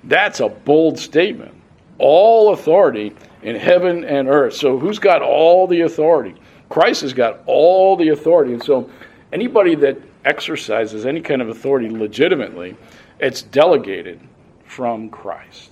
That's 0.04 0.40
a 0.40 0.50
bold 0.50 1.00
statement. 1.00 1.54
All 1.98 2.54
authority 2.54 3.14
in 3.42 3.56
heaven 3.56 4.04
and 4.04 4.28
earth. 4.28 4.54
So, 4.56 4.78
who's 4.78 5.00
got 5.00 5.22
all 5.22 5.68
the 5.68 5.82
authority? 5.82 6.36
Christ 6.70 7.02
has 7.02 7.14
got 7.14 7.42
all 7.46 7.96
the 7.96 8.10
authority. 8.10 8.54
And 8.54 8.64
so, 8.64 8.90
anybody 9.32 9.76
that 9.76 9.98
exercises 10.26 11.06
any 11.06 11.22
kind 11.22 11.42
of 11.42 11.50
authority 11.50 11.90
legitimately, 11.90 12.76
it's 13.20 13.42
delegated 13.42 14.20
from 14.66 15.10
Christ. 15.10 15.72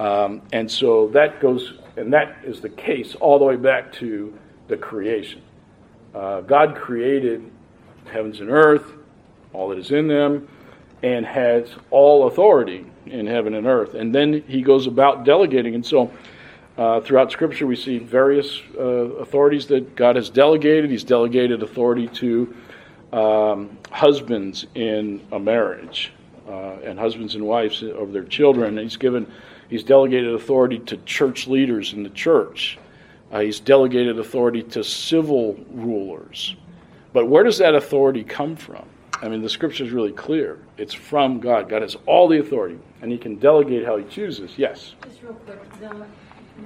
Um, 0.00 0.42
and 0.52 0.70
so 0.70 1.08
that 1.08 1.40
goes, 1.40 1.74
and 1.96 2.12
that 2.12 2.38
is 2.44 2.60
the 2.60 2.68
case 2.68 3.14
all 3.16 3.38
the 3.38 3.44
way 3.44 3.56
back 3.56 3.92
to 3.94 4.36
the 4.68 4.76
creation. 4.76 5.42
Uh, 6.14 6.40
God 6.42 6.76
created 6.76 7.50
heavens 8.10 8.40
and 8.40 8.50
earth, 8.50 8.92
all 9.52 9.68
that 9.68 9.78
is 9.78 9.90
in 9.90 10.08
them, 10.08 10.48
and 11.02 11.24
has 11.24 11.68
all 11.90 12.26
authority 12.26 12.84
in 13.06 13.26
heaven 13.26 13.54
and 13.54 13.66
earth. 13.66 13.94
And 13.94 14.14
then 14.14 14.42
he 14.46 14.62
goes 14.62 14.86
about 14.86 15.24
delegating. 15.24 15.74
And 15.74 15.84
so 15.84 16.10
uh, 16.76 17.00
throughout 17.00 17.32
Scripture, 17.32 17.66
we 17.66 17.76
see 17.76 17.98
various 17.98 18.60
uh, 18.76 18.82
authorities 18.82 19.66
that 19.66 19.96
God 19.96 20.16
has 20.16 20.30
delegated. 20.30 20.90
He's 20.90 21.04
delegated 21.04 21.62
authority 21.62 22.08
to 22.08 22.56
um, 23.12 23.78
husbands 23.90 24.66
in 24.74 25.20
a 25.32 25.38
marriage 25.38 26.12
uh, 26.48 26.76
and 26.84 26.98
husbands 26.98 27.34
and 27.34 27.44
wives 27.44 27.82
of 27.82 28.12
their 28.12 28.24
children. 28.24 28.76
He's 28.78 28.96
given, 28.96 29.30
he's 29.68 29.82
delegated 29.82 30.34
authority 30.34 30.78
to 30.80 30.96
church 30.98 31.46
leaders 31.46 31.92
in 31.92 32.02
the 32.02 32.10
church. 32.10 32.78
Uh, 33.30 33.40
he's 33.40 33.60
delegated 33.60 34.18
authority 34.18 34.62
to 34.62 34.82
civil 34.82 35.58
rulers. 35.70 36.56
But 37.12 37.26
where 37.26 37.44
does 37.44 37.58
that 37.58 37.74
authority 37.74 38.24
come 38.24 38.56
from? 38.56 38.86
I 39.20 39.28
mean, 39.28 39.42
the 39.42 39.48
scripture 39.48 39.84
is 39.84 39.90
really 39.90 40.12
clear. 40.12 40.60
It's 40.76 40.94
from 40.94 41.40
God. 41.40 41.68
God 41.68 41.82
has 41.82 41.96
all 42.06 42.28
the 42.28 42.38
authority, 42.38 42.78
and 43.02 43.10
He 43.10 43.18
can 43.18 43.36
delegate 43.36 43.84
how 43.84 43.96
He 43.96 44.04
chooses. 44.04 44.52
Yes? 44.56 44.94
Just 45.04 45.22
real 45.22 45.34
quick, 45.34 45.60
the, 45.80 46.06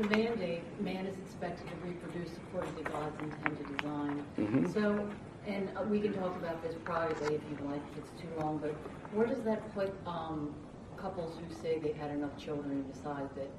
the 0.02 0.08
mandate, 0.08 0.62
man 0.80 1.06
is 1.06 1.16
expected 1.18 1.66
to 1.68 1.88
reproduce 1.88 2.30
according 2.36 2.74
to 2.76 2.90
God's 2.90 3.20
intended 3.22 3.76
design. 3.78 4.24
Mm-hmm. 4.38 4.72
So, 4.72 5.08
and 5.46 5.68
uh, 5.76 5.82
we 5.84 6.00
can 6.00 6.12
talk 6.12 6.36
about 6.36 6.62
this 6.62 6.74
privately 6.84 7.36
if 7.36 7.40
you'd 7.50 7.70
like, 7.70 7.80
if 7.92 7.98
it's 7.98 8.20
too 8.20 8.28
long, 8.38 8.58
but 8.58 8.74
where 9.14 9.26
does 9.26 9.42
that 9.44 9.74
put 9.74 9.92
um, 10.06 10.54
couples 10.98 11.36
who 11.38 11.54
say 11.62 11.78
they've 11.78 11.96
had 11.96 12.10
enough 12.10 12.36
children 12.36 12.70
and 12.70 12.92
decide 12.92 13.28
that 13.34 13.50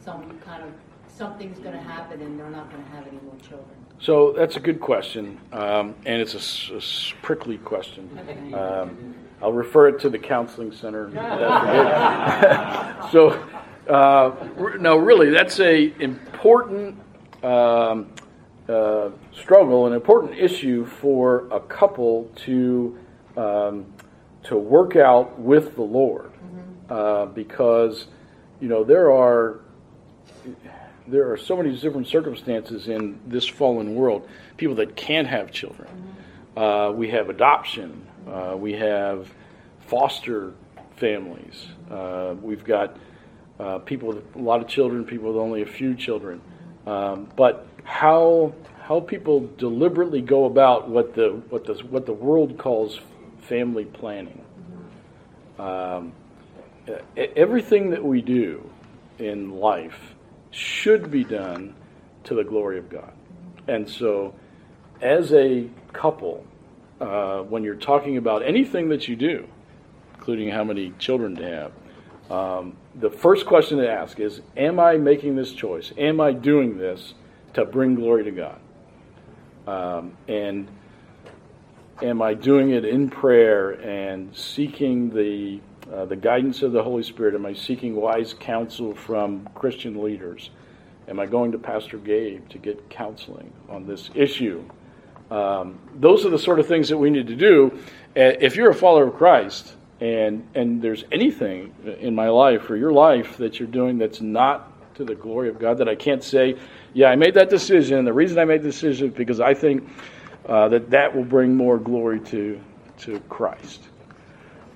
some 0.00 0.38
kind 0.40 0.62
of 0.62 0.70
something's 1.08 1.58
going 1.60 1.72
to 1.72 1.80
happen 1.80 2.20
and 2.20 2.38
they're 2.38 2.50
not 2.50 2.70
going 2.70 2.82
to 2.82 2.90
have 2.90 3.06
any 3.06 3.18
more 3.24 3.36
children? 3.40 3.83
So 4.00 4.32
that's 4.36 4.56
a 4.56 4.60
good 4.60 4.80
question, 4.80 5.40
um, 5.52 5.94
and 6.04 6.20
it's 6.20 6.34
a, 6.34 6.76
a, 6.76 6.80
prickly 7.22 7.58
question. 7.58 8.52
Um, 8.52 9.14
I'll 9.40 9.52
refer 9.52 9.88
it 9.88 10.00
to 10.00 10.10
the 10.10 10.18
counseling 10.18 10.72
center. 10.72 11.10
so, 13.12 13.40
uh, 13.88 14.34
no, 14.78 14.96
really, 14.96 15.30
that's 15.30 15.58
a 15.60 15.92
important 16.00 16.98
um, 17.42 18.12
uh, 18.68 19.10
struggle, 19.32 19.86
an 19.86 19.92
important 19.92 20.38
issue 20.38 20.86
for 20.86 21.46
a 21.50 21.60
couple 21.60 22.30
to 22.36 22.98
um, 23.36 23.86
to 24.44 24.56
work 24.56 24.96
out 24.96 25.38
with 25.38 25.74
the 25.74 25.82
Lord, 25.82 26.32
mm-hmm. 26.32 26.92
uh, 26.92 27.26
because 27.26 28.06
you 28.60 28.68
know 28.68 28.84
there 28.84 29.12
are 29.12 29.60
there 31.06 31.30
are 31.30 31.36
so 31.36 31.56
many 31.56 31.76
different 31.76 32.06
circumstances 32.06 32.88
in 32.88 33.20
this 33.26 33.46
fallen 33.46 33.94
world. 33.94 34.28
People 34.56 34.76
that 34.76 34.96
can't 34.96 35.28
have 35.28 35.50
children. 35.52 35.88
Mm-hmm. 35.88 36.58
Uh, 36.58 36.90
we 36.92 37.10
have 37.10 37.28
adoption. 37.28 38.06
Uh, 38.26 38.54
we 38.56 38.72
have 38.72 39.32
foster 39.86 40.52
families. 40.96 41.66
Uh, 41.90 42.34
we've 42.40 42.64
got 42.64 42.96
uh, 43.60 43.78
people 43.80 44.08
with 44.08 44.36
a 44.36 44.38
lot 44.38 44.60
of 44.60 44.68
children, 44.68 45.04
people 45.04 45.28
with 45.28 45.36
only 45.36 45.62
a 45.62 45.66
few 45.66 45.94
children. 45.94 46.40
Um, 46.86 47.28
but 47.36 47.66
how 47.84 48.54
how 48.82 49.00
people 49.00 49.48
deliberately 49.58 50.20
go 50.20 50.44
about 50.44 50.88
what 50.88 51.14
the 51.14 51.42
what 51.50 51.64
the 51.64 51.74
what 51.90 52.06
the 52.06 52.12
world 52.12 52.58
calls 52.58 53.00
family 53.42 53.84
planning. 53.84 54.44
Um, 55.58 56.12
everything 57.16 57.90
that 57.90 58.04
we 58.04 58.20
do 58.20 58.68
in 59.18 59.52
life 59.52 60.13
should 60.54 61.10
be 61.10 61.24
done 61.24 61.74
to 62.24 62.34
the 62.34 62.44
glory 62.44 62.78
of 62.78 62.88
God. 62.88 63.12
And 63.66 63.88
so, 63.88 64.34
as 65.00 65.32
a 65.32 65.68
couple, 65.92 66.46
uh, 67.00 67.40
when 67.40 67.64
you're 67.64 67.74
talking 67.74 68.16
about 68.16 68.42
anything 68.42 68.88
that 68.90 69.08
you 69.08 69.16
do, 69.16 69.48
including 70.14 70.50
how 70.50 70.64
many 70.64 70.92
children 70.98 71.36
to 71.36 71.44
have, 71.44 71.72
um, 72.30 72.76
the 72.94 73.10
first 73.10 73.46
question 73.46 73.78
to 73.78 73.90
ask 73.90 74.20
is 74.20 74.40
Am 74.56 74.78
I 74.78 74.96
making 74.96 75.36
this 75.36 75.52
choice? 75.52 75.92
Am 75.98 76.20
I 76.20 76.32
doing 76.32 76.78
this 76.78 77.14
to 77.54 77.64
bring 77.64 77.96
glory 77.96 78.24
to 78.24 78.30
God? 78.30 78.60
Um, 79.66 80.16
and 80.28 80.68
am 82.02 82.22
I 82.22 82.34
doing 82.34 82.70
it 82.70 82.84
in 82.84 83.08
prayer 83.08 83.70
and 83.70 84.34
seeking 84.36 85.10
the 85.10 85.60
uh, 85.92 86.04
the 86.04 86.16
guidance 86.16 86.62
of 86.62 86.72
the 86.72 86.82
Holy 86.82 87.02
Spirit? 87.02 87.34
Am 87.34 87.46
I 87.46 87.52
seeking 87.52 87.96
wise 87.96 88.34
counsel 88.34 88.94
from 88.94 89.48
Christian 89.54 90.02
leaders? 90.02 90.50
Am 91.08 91.20
I 91.20 91.26
going 91.26 91.52
to 91.52 91.58
Pastor 91.58 91.98
Gabe 91.98 92.48
to 92.48 92.58
get 92.58 92.88
counseling 92.88 93.52
on 93.68 93.86
this 93.86 94.10
issue? 94.14 94.64
Um, 95.30 95.78
those 95.94 96.24
are 96.24 96.30
the 96.30 96.38
sort 96.38 96.60
of 96.60 96.66
things 96.66 96.88
that 96.88 96.96
we 96.96 97.10
need 97.10 97.26
to 97.26 97.36
do. 97.36 97.78
If 98.14 98.56
you're 98.56 98.70
a 98.70 98.74
follower 98.74 99.08
of 99.08 99.16
Christ 99.16 99.74
and 100.00 100.46
and 100.54 100.80
there's 100.82 101.04
anything 101.12 101.74
in 102.00 102.14
my 102.14 102.28
life 102.28 102.68
or 102.70 102.76
your 102.76 102.92
life 102.92 103.36
that 103.38 103.58
you're 103.58 103.68
doing 103.68 103.98
that's 103.98 104.20
not 104.20 104.70
to 104.96 105.04
the 105.04 105.14
glory 105.14 105.48
of 105.48 105.58
God, 105.58 105.78
that 105.78 105.88
I 105.88 105.94
can't 105.94 106.22
say, 106.22 106.56
yeah, 106.92 107.08
I 107.08 107.16
made 107.16 107.34
that 107.34 107.50
decision. 107.50 108.04
The 108.04 108.12
reason 108.12 108.38
I 108.38 108.44
made 108.44 108.62
the 108.62 108.68
decision 108.68 109.08
is 109.08 109.14
because 109.14 109.40
I 109.40 109.54
think 109.54 109.88
uh, 110.46 110.68
that 110.68 110.90
that 110.90 111.14
will 111.14 111.24
bring 111.24 111.56
more 111.56 111.78
glory 111.78 112.20
to 112.20 112.60
to 112.98 113.20
Christ. 113.28 113.82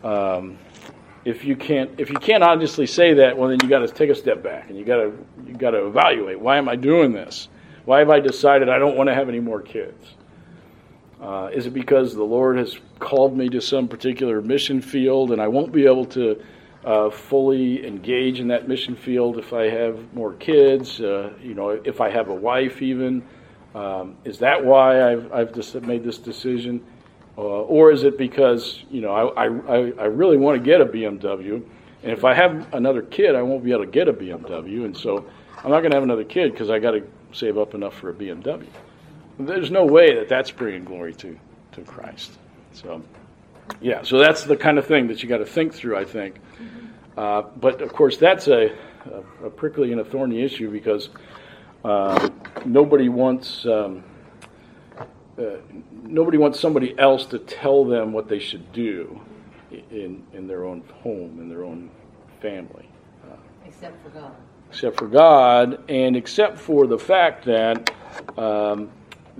Um, 0.02 0.58
if 1.28 1.44
you 1.44 1.56
can't 1.56 1.90
if 1.98 2.08
you 2.08 2.16
can't 2.16 2.42
honestly 2.42 2.86
say 2.86 3.14
that, 3.14 3.36
well 3.36 3.50
then 3.50 3.58
you 3.62 3.68
got 3.68 3.80
to 3.80 3.88
take 3.88 4.08
a 4.08 4.14
step 4.14 4.42
back 4.42 4.70
and 4.70 4.78
you 4.78 4.84
got 4.84 4.96
to 4.96 5.12
you 5.46 5.54
got 5.54 5.72
to 5.72 5.86
evaluate 5.86 6.40
why 6.40 6.56
am 6.56 6.68
I 6.68 6.76
doing 6.76 7.12
this? 7.12 7.48
Why 7.84 7.98
have 8.00 8.10
I 8.10 8.20
decided 8.20 8.68
I 8.68 8.78
don't 8.78 8.96
want 8.96 9.08
to 9.08 9.14
have 9.14 9.28
any 9.28 9.40
more 9.40 9.60
kids? 9.60 10.14
Uh, 11.20 11.50
is 11.52 11.66
it 11.66 11.74
because 11.74 12.14
the 12.14 12.24
Lord 12.24 12.56
has 12.56 12.78
called 12.98 13.36
me 13.36 13.48
to 13.50 13.60
some 13.60 13.88
particular 13.88 14.40
mission 14.40 14.80
field 14.80 15.32
and 15.32 15.40
I 15.40 15.48
won't 15.48 15.72
be 15.72 15.84
able 15.84 16.06
to 16.06 16.42
uh, 16.84 17.10
fully 17.10 17.86
engage 17.86 18.40
in 18.40 18.48
that 18.48 18.68
mission 18.68 18.94
field 18.94 19.36
if 19.36 19.52
I 19.52 19.68
have 19.68 20.14
more 20.14 20.32
kids? 20.32 21.00
Uh, 21.00 21.32
you 21.42 21.54
know, 21.54 21.70
if 21.70 22.00
I 22.00 22.08
have 22.10 22.28
a 22.28 22.34
wife, 22.34 22.80
even 22.80 23.22
um, 23.74 24.16
is 24.24 24.38
that 24.38 24.64
why 24.64 25.12
I've 25.12 25.32
I've 25.32 25.54
just 25.54 25.74
made 25.82 26.04
this 26.04 26.16
decision? 26.18 26.84
Uh, 27.38 27.40
or 27.40 27.92
is 27.92 28.02
it 28.02 28.18
because 28.18 28.82
you 28.90 29.00
know 29.00 29.12
I, 29.12 29.44
I, 29.44 29.76
I 29.76 30.04
really 30.06 30.36
want 30.36 30.58
to 30.58 30.64
get 30.64 30.80
a 30.80 30.86
BMW, 30.86 31.62
and 32.02 32.12
if 32.12 32.24
I 32.24 32.34
have 32.34 32.74
another 32.74 33.00
kid, 33.00 33.36
I 33.36 33.42
won't 33.42 33.62
be 33.62 33.70
able 33.70 33.84
to 33.84 33.90
get 33.90 34.08
a 34.08 34.12
BMW, 34.12 34.84
and 34.84 34.96
so 34.96 35.24
I'm 35.58 35.70
not 35.70 35.80
going 35.80 35.92
to 35.92 35.96
have 35.96 36.02
another 36.02 36.24
kid 36.24 36.50
because 36.50 36.68
I 36.68 36.80
got 36.80 36.92
to 36.92 37.06
save 37.32 37.56
up 37.56 37.74
enough 37.74 37.94
for 37.94 38.10
a 38.10 38.12
BMW. 38.12 38.66
There's 39.38 39.70
no 39.70 39.86
way 39.86 40.16
that 40.16 40.28
that's 40.28 40.50
bringing 40.50 40.82
glory 40.82 41.14
to 41.14 41.38
to 41.72 41.82
Christ. 41.82 42.32
So, 42.72 43.02
yeah, 43.80 44.02
so 44.02 44.18
that's 44.18 44.42
the 44.42 44.56
kind 44.56 44.76
of 44.76 44.86
thing 44.86 45.06
that 45.06 45.22
you 45.22 45.28
got 45.28 45.38
to 45.38 45.46
think 45.46 45.72
through, 45.72 45.96
I 45.96 46.04
think. 46.04 46.40
Uh, 47.16 47.42
but 47.56 47.82
of 47.82 47.92
course, 47.92 48.16
that's 48.16 48.48
a, 48.48 48.72
a, 49.06 49.46
a, 49.46 49.50
prickly 49.50 49.92
and 49.92 50.00
a 50.00 50.04
thorny 50.04 50.42
issue 50.42 50.72
because 50.72 51.08
uh, 51.84 52.30
nobody 52.64 53.08
wants. 53.08 53.64
Um, 53.64 54.02
uh, 55.38 55.58
nobody 56.08 56.38
wants 56.38 56.58
somebody 56.58 56.98
else 56.98 57.26
to 57.26 57.38
tell 57.38 57.84
them 57.84 58.12
what 58.12 58.28
they 58.28 58.38
should 58.38 58.72
do 58.72 59.20
in 59.70 60.24
in 60.32 60.46
their 60.46 60.64
own 60.64 60.82
home, 61.02 61.38
in 61.40 61.48
their 61.48 61.64
own 61.64 61.90
family. 62.40 62.88
Uh, 63.24 63.36
except 63.66 64.02
for 64.02 64.10
God. 64.10 64.34
Except 64.70 64.98
for 64.98 65.06
God, 65.06 65.84
and 65.88 66.16
except 66.16 66.58
for 66.58 66.86
the 66.86 66.98
fact 66.98 67.44
that 67.46 67.90
um, 68.36 68.90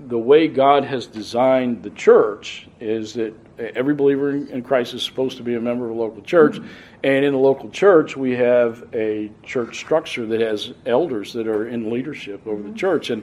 the 0.06 0.18
way 0.18 0.48
God 0.48 0.84
has 0.84 1.06
designed 1.06 1.82
the 1.82 1.90
church 1.90 2.68
is 2.80 3.14
that 3.14 3.34
every 3.58 3.94
believer 3.94 4.30
in 4.30 4.62
Christ 4.62 4.94
is 4.94 5.02
supposed 5.02 5.36
to 5.38 5.42
be 5.42 5.54
a 5.54 5.60
member 5.60 5.86
of 5.86 5.90
a 5.96 6.00
local 6.00 6.22
church. 6.22 6.58
And 7.02 7.24
in 7.24 7.32
the 7.32 7.38
local 7.38 7.70
church, 7.70 8.16
we 8.16 8.32
have 8.36 8.84
a 8.94 9.30
church 9.42 9.78
structure 9.78 10.24
that 10.26 10.40
has 10.40 10.72
elders 10.86 11.32
that 11.32 11.46
are 11.46 11.68
in 11.68 11.90
leadership 11.90 12.46
over 12.46 12.62
the 12.62 12.74
church. 12.74 13.10
And, 13.10 13.22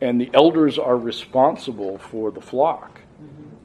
and 0.00 0.20
the 0.20 0.30
elders 0.34 0.78
are 0.78 0.96
responsible 0.96 1.98
for 1.98 2.30
the 2.30 2.40
flock. 2.40 3.00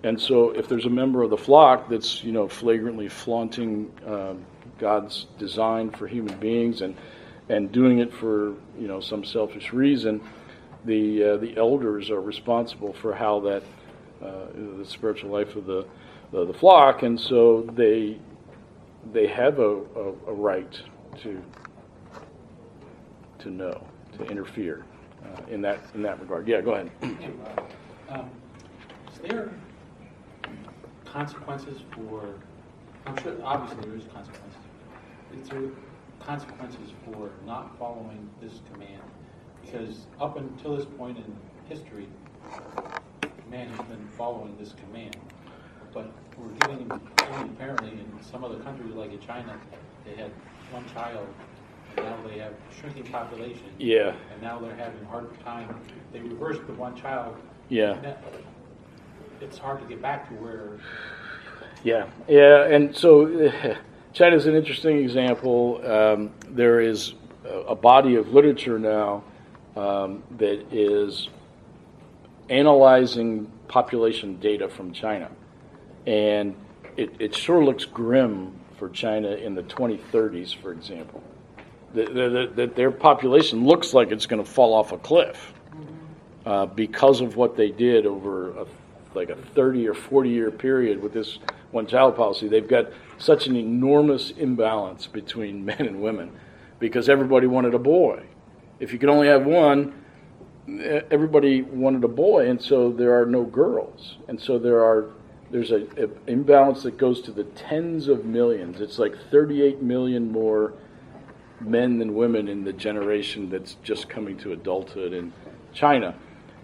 And 0.03 0.19
so 0.19 0.49
if 0.51 0.67
there's 0.67 0.85
a 0.85 0.89
member 0.89 1.21
of 1.21 1.29
the 1.29 1.37
flock 1.37 1.89
that's, 1.89 2.23
you 2.23 2.31
know, 2.31 2.47
flagrantly 2.47 3.07
flaunting 3.07 3.91
um, 4.05 4.45
God's 4.79 5.27
design 5.37 5.91
for 5.91 6.07
human 6.07 6.37
beings 6.39 6.81
and, 6.81 6.95
and 7.49 7.71
doing 7.71 7.99
it 7.99 8.11
for, 8.11 8.55
you 8.79 8.87
know, 8.87 8.99
some 8.99 9.23
selfish 9.23 9.73
reason, 9.73 10.21
the, 10.85 11.23
uh, 11.23 11.37
the 11.37 11.55
elders 11.57 12.09
are 12.09 12.21
responsible 12.21 12.93
for 12.93 13.13
how 13.13 13.41
that, 13.41 13.63
uh, 14.23 14.45
the 14.77 14.85
spiritual 14.85 15.29
life 15.29 15.55
of 15.55 15.67
the, 15.67 15.85
the, 16.31 16.45
the 16.45 16.53
flock, 16.53 17.03
and 17.03 17.19
so 17.19 17.61
they, 17.73 18.17
they 19.13 19.27
have 19.27 19.59
a, 19.59 19.75
a, 19.75 20.13
a 20.27 20.33
right 20.33 20.81
to, 21.21 21.39
to 23.37 23.51
know, 23.51 23.85
to 24.17 24.23
interfere 24.25 24.83
uh, 25.25 25.41
in, 25.49 25.61
that, 25.61 25.79
in 25.93 26.01
that 26.03 26.19
regard. 26.19 26.47
Yeah, 26.47 26.61
go 26.61 26.73
ahead. 26.73 26.91
Um, 28.09 28.29
is 29.13 29.19
there 29.19 29.49
consequences 31.05 31.79
for, 31.91 32.35
I'm 33.05 33.15
sure, 33.23 33.37
obviously 33.41 33.87
there 33.87 33.97
is 33.97 34.03
consequences. 34.13 34.59
Is 35.41 35.47
there 35.47 35.69
consequences 36.19 36.91
for 37.05 37.31
not 37.45 37.77
following 37.79 38.29
this 38.41 38.59
command? 38.73 39.01
Because 39.63 40.07
up 40.19 40.35
until 40.35 40.75
this 40.75 40.85
point 40.85 41.17
in 41.17 41.35
history, 41.69 42.07
man 43.49 43.69
has 43.69 43.85
been 43.87 44.07
following 44.17 44.55
this 44.57 44.73
command. 44.73 45.15
But 45.93 46.11
we're 46.37 46.53
getting, 46.67 46.89
apparently 47.19 47.91
in 47.91 48.19
some 48.21 48.43
other 48.43 48.59
countries 48.59 48.93
like 48.93 49.11
in 49.11 49.19
China, 49.19 49.59
they 50.05 50.15
had 50.15 50.31
one 50.71 50.85
child, 50.93 51.27
and 51.97 52.05
now 52.05 52.17
they 52.27 52.39
have 52.39 52.53
shrinking 52.79 53.05
population. 53.11 53.63
Yeah. 53.77 54.15
And 54.33 54.41
now 54.41 54.59
they're 54.59 54.75
having 54.75 55.01
a 55.03 55.07
hard 55.07 55.39
time, 55.43 55.75
they 56.13 56.19
reversed 56.19 56.65
the 56.67 56.73
one 56.73 56.95
child. 56.95 57.35
Yeah. 57.69 58.15
It's 59.39 59.57
hard 59.57 59.81
to 59.81 59.87
get 59.87 60.01
back 60.01 60.27
to 60.29 60.35
where 60.35 60.77
Yeah, 61.83 62.07
yeah, 62.27 62.65
and 62.65 62.95
so 62.95 63.47
uh, 63.47 63.75
China's 64.13 64.45
an 64.45 64.55
interesting 64.55 64.97
example. 64.97 65.81
Um, 65.83 66.31
there 66.49 66.79
is 66.79 67.13
a, 67.45 67.59
a 67.59 67.75
body 67.75 68.15
of 68.15 68.33
literature 68.33 68.77
now 68.77 69.23
um, 69.75 70.21
that 70.37 70.73
is 70.73 71.29
analyzing 72.49 73.49
population 73.67 74.37
data 74.39 74.67
from 74.67 74.91
China, 74.91 75.31
and 76.05 76.55
it, 76.97 77.15
it 77.19 77.35
sure 77.35 77.63
looks 77.63 77.85
grim 77.85 78.53
for 78.77 78.89
China 78.89 79.29
in 79.29 79.55
the 79.55 79.63
2030s, 79.63 80.55
for 80.55 80.71
example. 80.71 81.23
That 81.93 82.13
the, 82.13 82.51
the, 82.55 82.67
their 82.67 82.91
population 82.91 83.65
looks 83.65 83.93
like 83.93 84.11
it's 84.11 84.25
going 84.25 84.43
to 84.43 84.49
fall 84.49 84.73
off 84.73 84.91
a 84.91 84.97
cliff 84.97 85.53
uh, 86.45 86.65
because 86.67 87.21
of 87.21 87.35
what 87.35 87.55
they 87.55 87.69
did 87.69 88.05
over 88.05 88.51
a, 88.51 88.65
like 89.13 89.29
a 89.29 89.35
30 89.35 89.87
or 89.87 89.93
40 89.93 90.29
year 90.29 90.51
period 90.51 91.01
with 91.01 91.13
this 91.13 91.39
one 91.71 91.87
child 91.87 92.15
policy. 92.15 92.47
They've 92.47 92.67
got 92.67 92.87
such 93.17 93.47
an 93.47 93.55
enormous 93.55 94.31
imbalance 94.31 95.07
between 95.07 95.65
men 95.65 95.81
and 95.81 96.01
women 96.01 96.31
because 96.79 97.09
everybody 97.09 97.47
wanted 97.47 97.73
a 97.73 97.79
boy. 97.79 98.23
If 98.79 98.91
you 98.91 98.99
could 98.99 99.09
only 99.09 99.27
have 99.27 99.45
one, 99.45 99.93
everybody 101.11 101.61
wanted 101.61 102.03
a 102.03 102.07
boy, 102.07 102.49
and 102.49 102.61
so 102.61 102.91
there 102.91 103.19
are 103.19 103.25
no 103.25 103.43
girls, 103.43 104.17
and 104.27 104.41
so 104.41 104.57
there 104.57 104.83
are 104.83 105.09
there's 105.51 105.71
a, 105.71 105.83
a 106.01 106.09
imbalance 106.27 106.83
that 106.83 106.97
goes 106.97 107.21
to 107.21 107.31
the 107.31 107.43
tens 107.43 108.07
of 108.07 108.25
millions. 108.25 108.79
It's 108.79 108.97
like 108.97 109.13
38 109.29 109.81
million 109.81 110.31
more 110.31 110.73
men 111.61 111.99
than 111.99 112.13
women 112.15 112.47
in 112.47 112.63
the 112.63 112.73
generation 112.73 113.49
that's 113.49 113.75
just 113.83 114.09
coming 114.09 114.37
to 114.37 114.53
adulthood 114.53 115.13
in 115.13 115.33
China. 115.73 116.15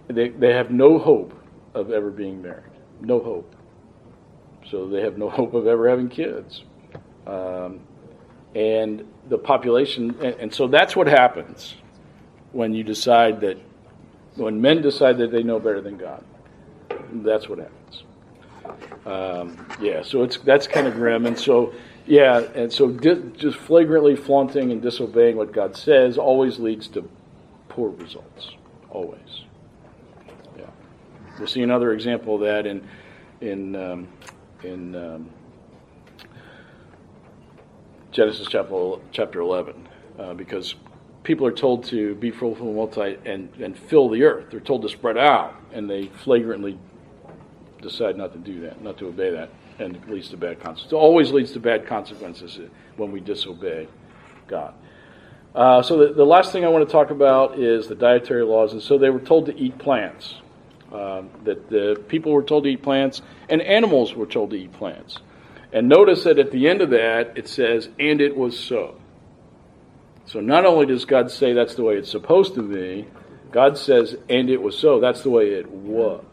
They, 0.07 0.29
they 0.29 0.53
have 0.53 0.71
no 0.71 0.97
hope 0.99 1.33
of 1.73 1.91
ever 1.91 2.09
being 2.09 2.41
married. 2.41 2.63
No 3.01 3.19
hope. 3.19 3.55
So 4.69 4.87
they 4.87 5.01
have 5.01 5.17
no 5.17 5.29
hope 5.39 5.53
of 5.53 5.67
ever 5.67 5.89
having 5.89 6.09
kids. 6.09 6.63
Um, 7.25 7.81
and 8.55 9.05
the 9.29 9.37
population, 9.37 10.15
and, 10.21 10.35
and 10.35 10.53
so 10.53 10.67
that's 10.67 10.95
what 10.95 11.07
happens 11.07 11.75
when 12.53 12.73
you 12.73 12.83
decide 12.83 13.41
that, 13.41 13.57
when 14.35 14.59
men 14.61 14.81
decide 14.81 15.17
that 15.17 15.31
they 15.31 15.43
know 15.43 15.59
better 15.59 15.81
than 15.81 15.97
God. 15.97 16.23
That's 17.11 17.47
what 17.49 17.59
happens. 17.59 18.03
Um, 19.05 19.65
yeah, 19.79 20.01
so 20.01 20.23
it's 20.23 20.37
that's 20.37 20.67
kind 20.67 20.87
of 20.87 20.93
grim, 20.93 21.25
and 21.25 21.37
so 21.37 21.73
yeah, 22.07 22.39
and 22.55 22.71
so 22.71 22.89
di- 22.89 23.21
just 23.37 23.57
flagrantly 23.57 24.15
flaunting 24.15 24.71
and 24.71 24.81
disobeying 24.81 25.35
what 25.37 25.51
God 25.51 25.75
says 25.75 26.17
always 26.17 26.57
leads 26.59 26.87
to 26.89 27.07
poor 27.69 27.89
results. 27.89 28.51
Always. 28.89 29.43
Yeah, 30.57 30.65
we'll 31.37 31.47
see 31.47 31.61
another 31.61 31.93
example 31.93 32.35
of 32.35 32.41
that 32.41 32.65
in 32.65 32.87
in 33.41 33.75
um, 33.75 34.07
in 34.63 34.95
um, 34.95 35.29
Genesis 38.11 38.47
chapter 38.49 38.95
chapter 39.11 39.41
eleven, 39.41 39.87
uh, 40.17 40.33
because 40.33 40.75
people 41.23 41.45
are 41.45 41.51
told 41.51 41.83
to 41.83 42.15
be 42.15 42.31
fruitful 42.31 42.67
and 42.67 42.75
multiply 42.75 43.15
and, 43.25 43.53
and 43.59 43.77
fill 43.77 44.07
the 44.07 44.23
earth. 44.23 44.45
They're 44.49 44.61
told 44.61 44.81
to 44.83 44.89
spread 44.89 45.17
out, 45.17 45.53
and 45.73 45.89
they 45.89 46.07
flagrantly 46.07 46.79
decide 47.81 48.17
not 48.17 48.31
to 48.31 48.39
do 48.39 48.61
that, 48.61 48.81
not 48.81 48.97
to 48.99 49.07
obey 49.07 49.31
that, 49.31 49.49
and 49.79 49.95
it 49.95 50.09
leads 50.09 50.29
to 50.29 50.37
bad 50.37 50.59
consequences. 50.59 50.91
It 50.91 50.95
always 50.95 51.31
leads 51.31 51.51
to 51.53 51.59
bad 51.59 51.85
consequences 51.87 52.59
when 52.95 53.11
we 53.11 53.19
disobey 53.19 53.87
God. 54.47 54.73
Uh, 55.55 55.81
so 55.81 55.97
the, 55.97 56.13
the 56.13 56.25
last 56.25 56.51
thing 56.51 56.65
I 56.65 56.67
want 56.67 56.87
to 56.87 56.91
talk 56.91 57.09
about 57.09 57.59
is 57.59 57.87
the 57.87 57.95
dietary 57.95 58.43
laws. 58.43 58.73
And 58.73 58.81
so 58.81 58.97
they 58.97 59.09
were 59.09 59.19
told 59.19 59.47
to 59.47 59.57
eat 59.57 59.77
plants. 59.77 60.35
Um, 60.91 61.29
that 61.43 61.69
the 61.69 62.01
people 62.07 62.31
were 62.31 62.43
told 62.43 62.63
to 62.63 62.69
eat 62.69 62.81
plants, 62.81 63.21
and 63.49 63.61
animals 63.61 64.15
were 64.15 64.25
told 64.25 64.51
to 64.51 64.55
eat 64.55 64.71
plants. 64.71 65.17
And 65.73 65.89
notice 65.89 66.23
that 66.23 66.39
at 66.39 66.51
the 66.51 66.69
end 66.69 66.81
of 66.81 66.91
that, 66.91 67.37
it 67.37 67.49
says, 67.49 67.89
and 67.99 68.21
it 68.21 68.37
was 68.37 68.57
so. 68.57 68.95
So 70.25 70.39
not 70.39 70.65
only 70.65 70.85
does 70.85 71.03
God 71.03 71.29
say 71.29 71.51
that's 71.53 71.75
the 71.75 71.83
way 71.83 71.95
it's 71.95 72.09
supposed 72.09 72.55
to 72.55 72.61
be, 72.61 73.07
God 73.51 73.77
says, 73.77 74.15
and 74.29 74.49
it 74.49 74.61
was 74.61 74.77
so. 74.77 74.99
That's 74.99 75.23
the 75.23 75.29
way 75.29 75.49
it 75.49 75.69
was. 75.69 76.23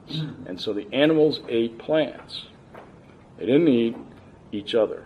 And 0.47 0.61
so 0.61 0.73
the 0.73 0.87
animals 0.93 1.41
ate 1.49 1.79
plants. 1.79 2.45
They 3.45 3.53
didn't 3.53 3.69
eat 3.69 3.97
each 4.53 4.75
other, 4.75 5.05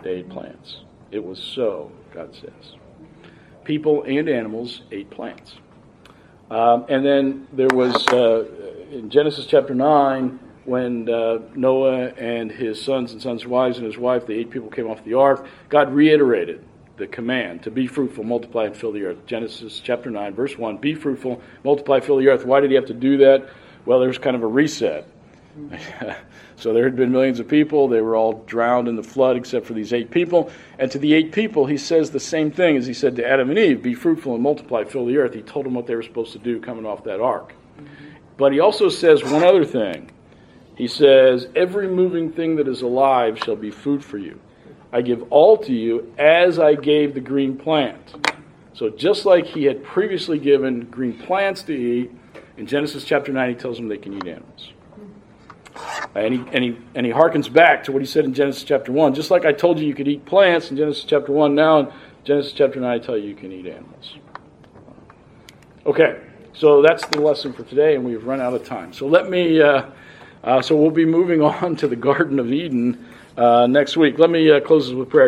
they 0.00 0.10
ate 0.10 0.28
plants. 0.28 0.82
It 1.10 1.24
was 1.24 1.40
so, 1.40 1.90
God 2.12 2.32
says. 2.32 2.76
People 3.64 4.04
and 4.04 4.28
animals 4.28 4.82
ate 4.92 5.10
plants. 5.10 5.54
Um, 6.52 6.86
and 6.88 7.04
then 7.04 7.48
there 7.52 7.66
was, 7.72 8.06
uh, 8.12 8.44
in 8.92 9.10
Genesis 9.10 9.46
chapter 9.46 9.74
9, 9.74 10.38
when 10.66 11.10
uh, 11.10 11.40
Noah 11.56 12.10
and 12.10 12.48
his 12.48 12.80
sons 12.80 13.10
and 13.10 13.20
sons' 13.20 13.44
wives 13.44 13.78
and 13.78 13.86
his 13.86 13.98
wife, 13.98 14.24
the 14.24 14.34
eight 14.34 14.50
people 14.50 14.70
came 14.70 14.88
off 14.88 15.02
the 15.02 15.14
ark, 15.14 15.44
God 15.68 15.92
reiterated 15.92 16.64
the 16.96 17.08
command 17.08 17.64
to 17.64 17.72
be 17.72 17.88
fruitful, 17.88 18.22
multiply, 18.22 18.66
and 18.66 18.76
fill 18.76 18.92
the 18.92 19.04
earth. 19.04 19.26
Genesis 19.26 19.80
chapter 19.80 20.12
9, 20.12 20.32
verse 20.32 20.56
1 20.56 20.76
Be 20.76 20.94
fruitful, 20.94 21.42
multiply, 21.64 21.98
fill 21.98 22.18
the 22.18 22.28
earth. 22.28 22.46
Why 22.46 22.60
did 22.60 22.70
he 22.70 22.76
have 22.76 22.86
to 22.86 22.94
do 22.94 23.16
that? 23.16 23.48
Well, 23.84 23.98
there 23.98 24.06
was 24.06 24.18
kind 24.18 24.36
of 24.36 24.44
a 24.44 24.46
reset. 24.46 25.08
So 26.56 26.72
there 26.72 26.84
had 26.84 26.96
been 26.96 27.12
millions 27.12 27.38
of 27.40 27.48
people. 27.48 27.88
They 27.88 28.00
were 28.00 28.16
all 28.16 28.44
drowned 28.46 28.88
in 28.88 28.96
the 28.96 29.02
flood 29.02 29.36
except 29.36 29.66
for 29.66 29.72
these 29.72 29.92
eight 29.92 30.10
people. 30.10 30.50
And 30.78 30.90
to 30.90 30.98
the 30.98 31.14
eight 31.14 31.32
people, 31.32 31.66
he 31.66 31.78
says 31.78 32.10
the 32.10 32.20
same 32.20 32.50
thing 32.50 32.76
as 32.76 32.86
he 32.86 32.94
said 32.94 33.16
to 33.16 33.26
Adam 33.26 33.50
and 33.50 33.58
Eve 33.58 33.82
Be 33.82 33.94
fruitful 33.94 34.34
and 34.34 34.42
multiply, 34.42 34.84
fill 34.84 35.06
the 35.06 35.18
earth. 35.18 35.34
He 35.34 35.42
told 35.42 35.66
them 35.66 35.74
what 35.74 35.86
they 35.86 35.94
were 35.94 36.02
supposed 36.02 36.32
to 36.32 36.38
do 36.38 36.60
coming 36.60 36.86
off 36.86 37.04
that 37.04 37.20
ark. 37.20 37.54
But 38.36 38.52
he 38.52 38.60
also 38.60 38.88
says 38.88 39.22
one 39.22 39.44
other 39.44 39.64
thing. 39.64 40.10
He 40.76 40.88
says, 40.88 41.46
Every 41.54 41.88
moving 41.88 42.32
thing 42.32 42.56
that 42.56 42.66
is 42.66 42.82
alive 42.82 43.38
shall 43.38 43.56
be 43.56 43.70
food 43.70 44.04
for 44.04 44.18
you. 44.18 44.40
I 44.92 45.02
give 45.02 45.24
all 45.30 45.56
to 45.58 45.72
you 45.72 46.12
as 46.18 46.58
I 46.58 46.74
gave 46.74 47.14
the 47.14 47.20
green 47.20 47.56
plant. 47.56 48.14
So 48.74 48.90
just 48.90 49.24
like 49.24 49.46
he 49.46 49.64
had 49.64 49.84
previously 49.84 50.38
given 50.38 50.86
green 50.86 51.16
plants 51.16 51.62
to 51.62 51.72
eat, 51.72 52.10
in 52.56 52.66
Genesis 52.66 53.04
chapter 53.04 53.32
9, 53.32 53.48
he 53.48 53.54
tells 53.54 53.76
them 53.76 53.88
they 53.88 53.98
can 53.98 54.14
eat 54.14 54.26
animals. 54.26 54.73
And 56.14 56.34
he, 56.34 56.44
and, 56.52 56.64
he, 56.64 56.76
and 56.94 57.04
he 57.04 57.12
harkens 57.12 57.52
back 57.52 57.84
to 57.84 57.92
what 57.92 58.00
he 58.00 58.06
said 58.06 58.24
in 58.24 58.34
Genesis 58.34 58.62
chapter 58.62 58.92
1. 58.92 59.14
Just 59.14 59.30
like 59.30 59.44
I 59.44 59.52
told 59.52 59.80
you 59.80 59.86
you 59.86 59.94
could 59.94 60.08
eat 60.08 60.24
plants 60.24 60.70
in 60.70 60.76
Genesis 60.76 61.04
chapter 61.04 61.32
1, 61.32 61.54
now 61.54 61.80
in 61.80 61.92
Genesis 62.24 62.52
chapter 62.52 62.80
9, 62.80 62.88
I 62.88 62.98
tell 62.98 63.16
you 63.16 63.28
you 63.28 63.34
can 63.34 63.50
eat 63.50 63.66
animals. 63.66 64.16
Okay, 65.86 66.20
so 66.52 66.80
that's 66.82 67.04
the 67.06 67.20
lesson 67.20 67.52
for 67.52 67.64
today, 67.64 67.94
and 67.96 68.04
we've 68.04 68.24
run 68.24 68.40
out 68.40 68.54
of 68.54 68.64
time. 68.64 68.92
So 68.92 69.06
let 69.06 69.28
me, 69.28 69.60
uh, 69.60 69.86
uh, 70.42 70.62
so 70.62 70.76
we'll 70.76 70.90
be 70.90 71.04
moving 71.04 71.42
on 71.42 71.76
to 71.76 71.88
the 71.88 71.96
Garden 71.96 72.38
of 72.38 72.52
Eden 72.52 73.06
uh, 73.36 73.66
next 73.66 73.96
week. 73.96 74.18
Let 74.18 74.30
me 74.30 74.50
uh, 74.50 74.60
close 74.60 74.86
this 74.86 74.94
with 74.94 75.10
prayer. 75.10 75.22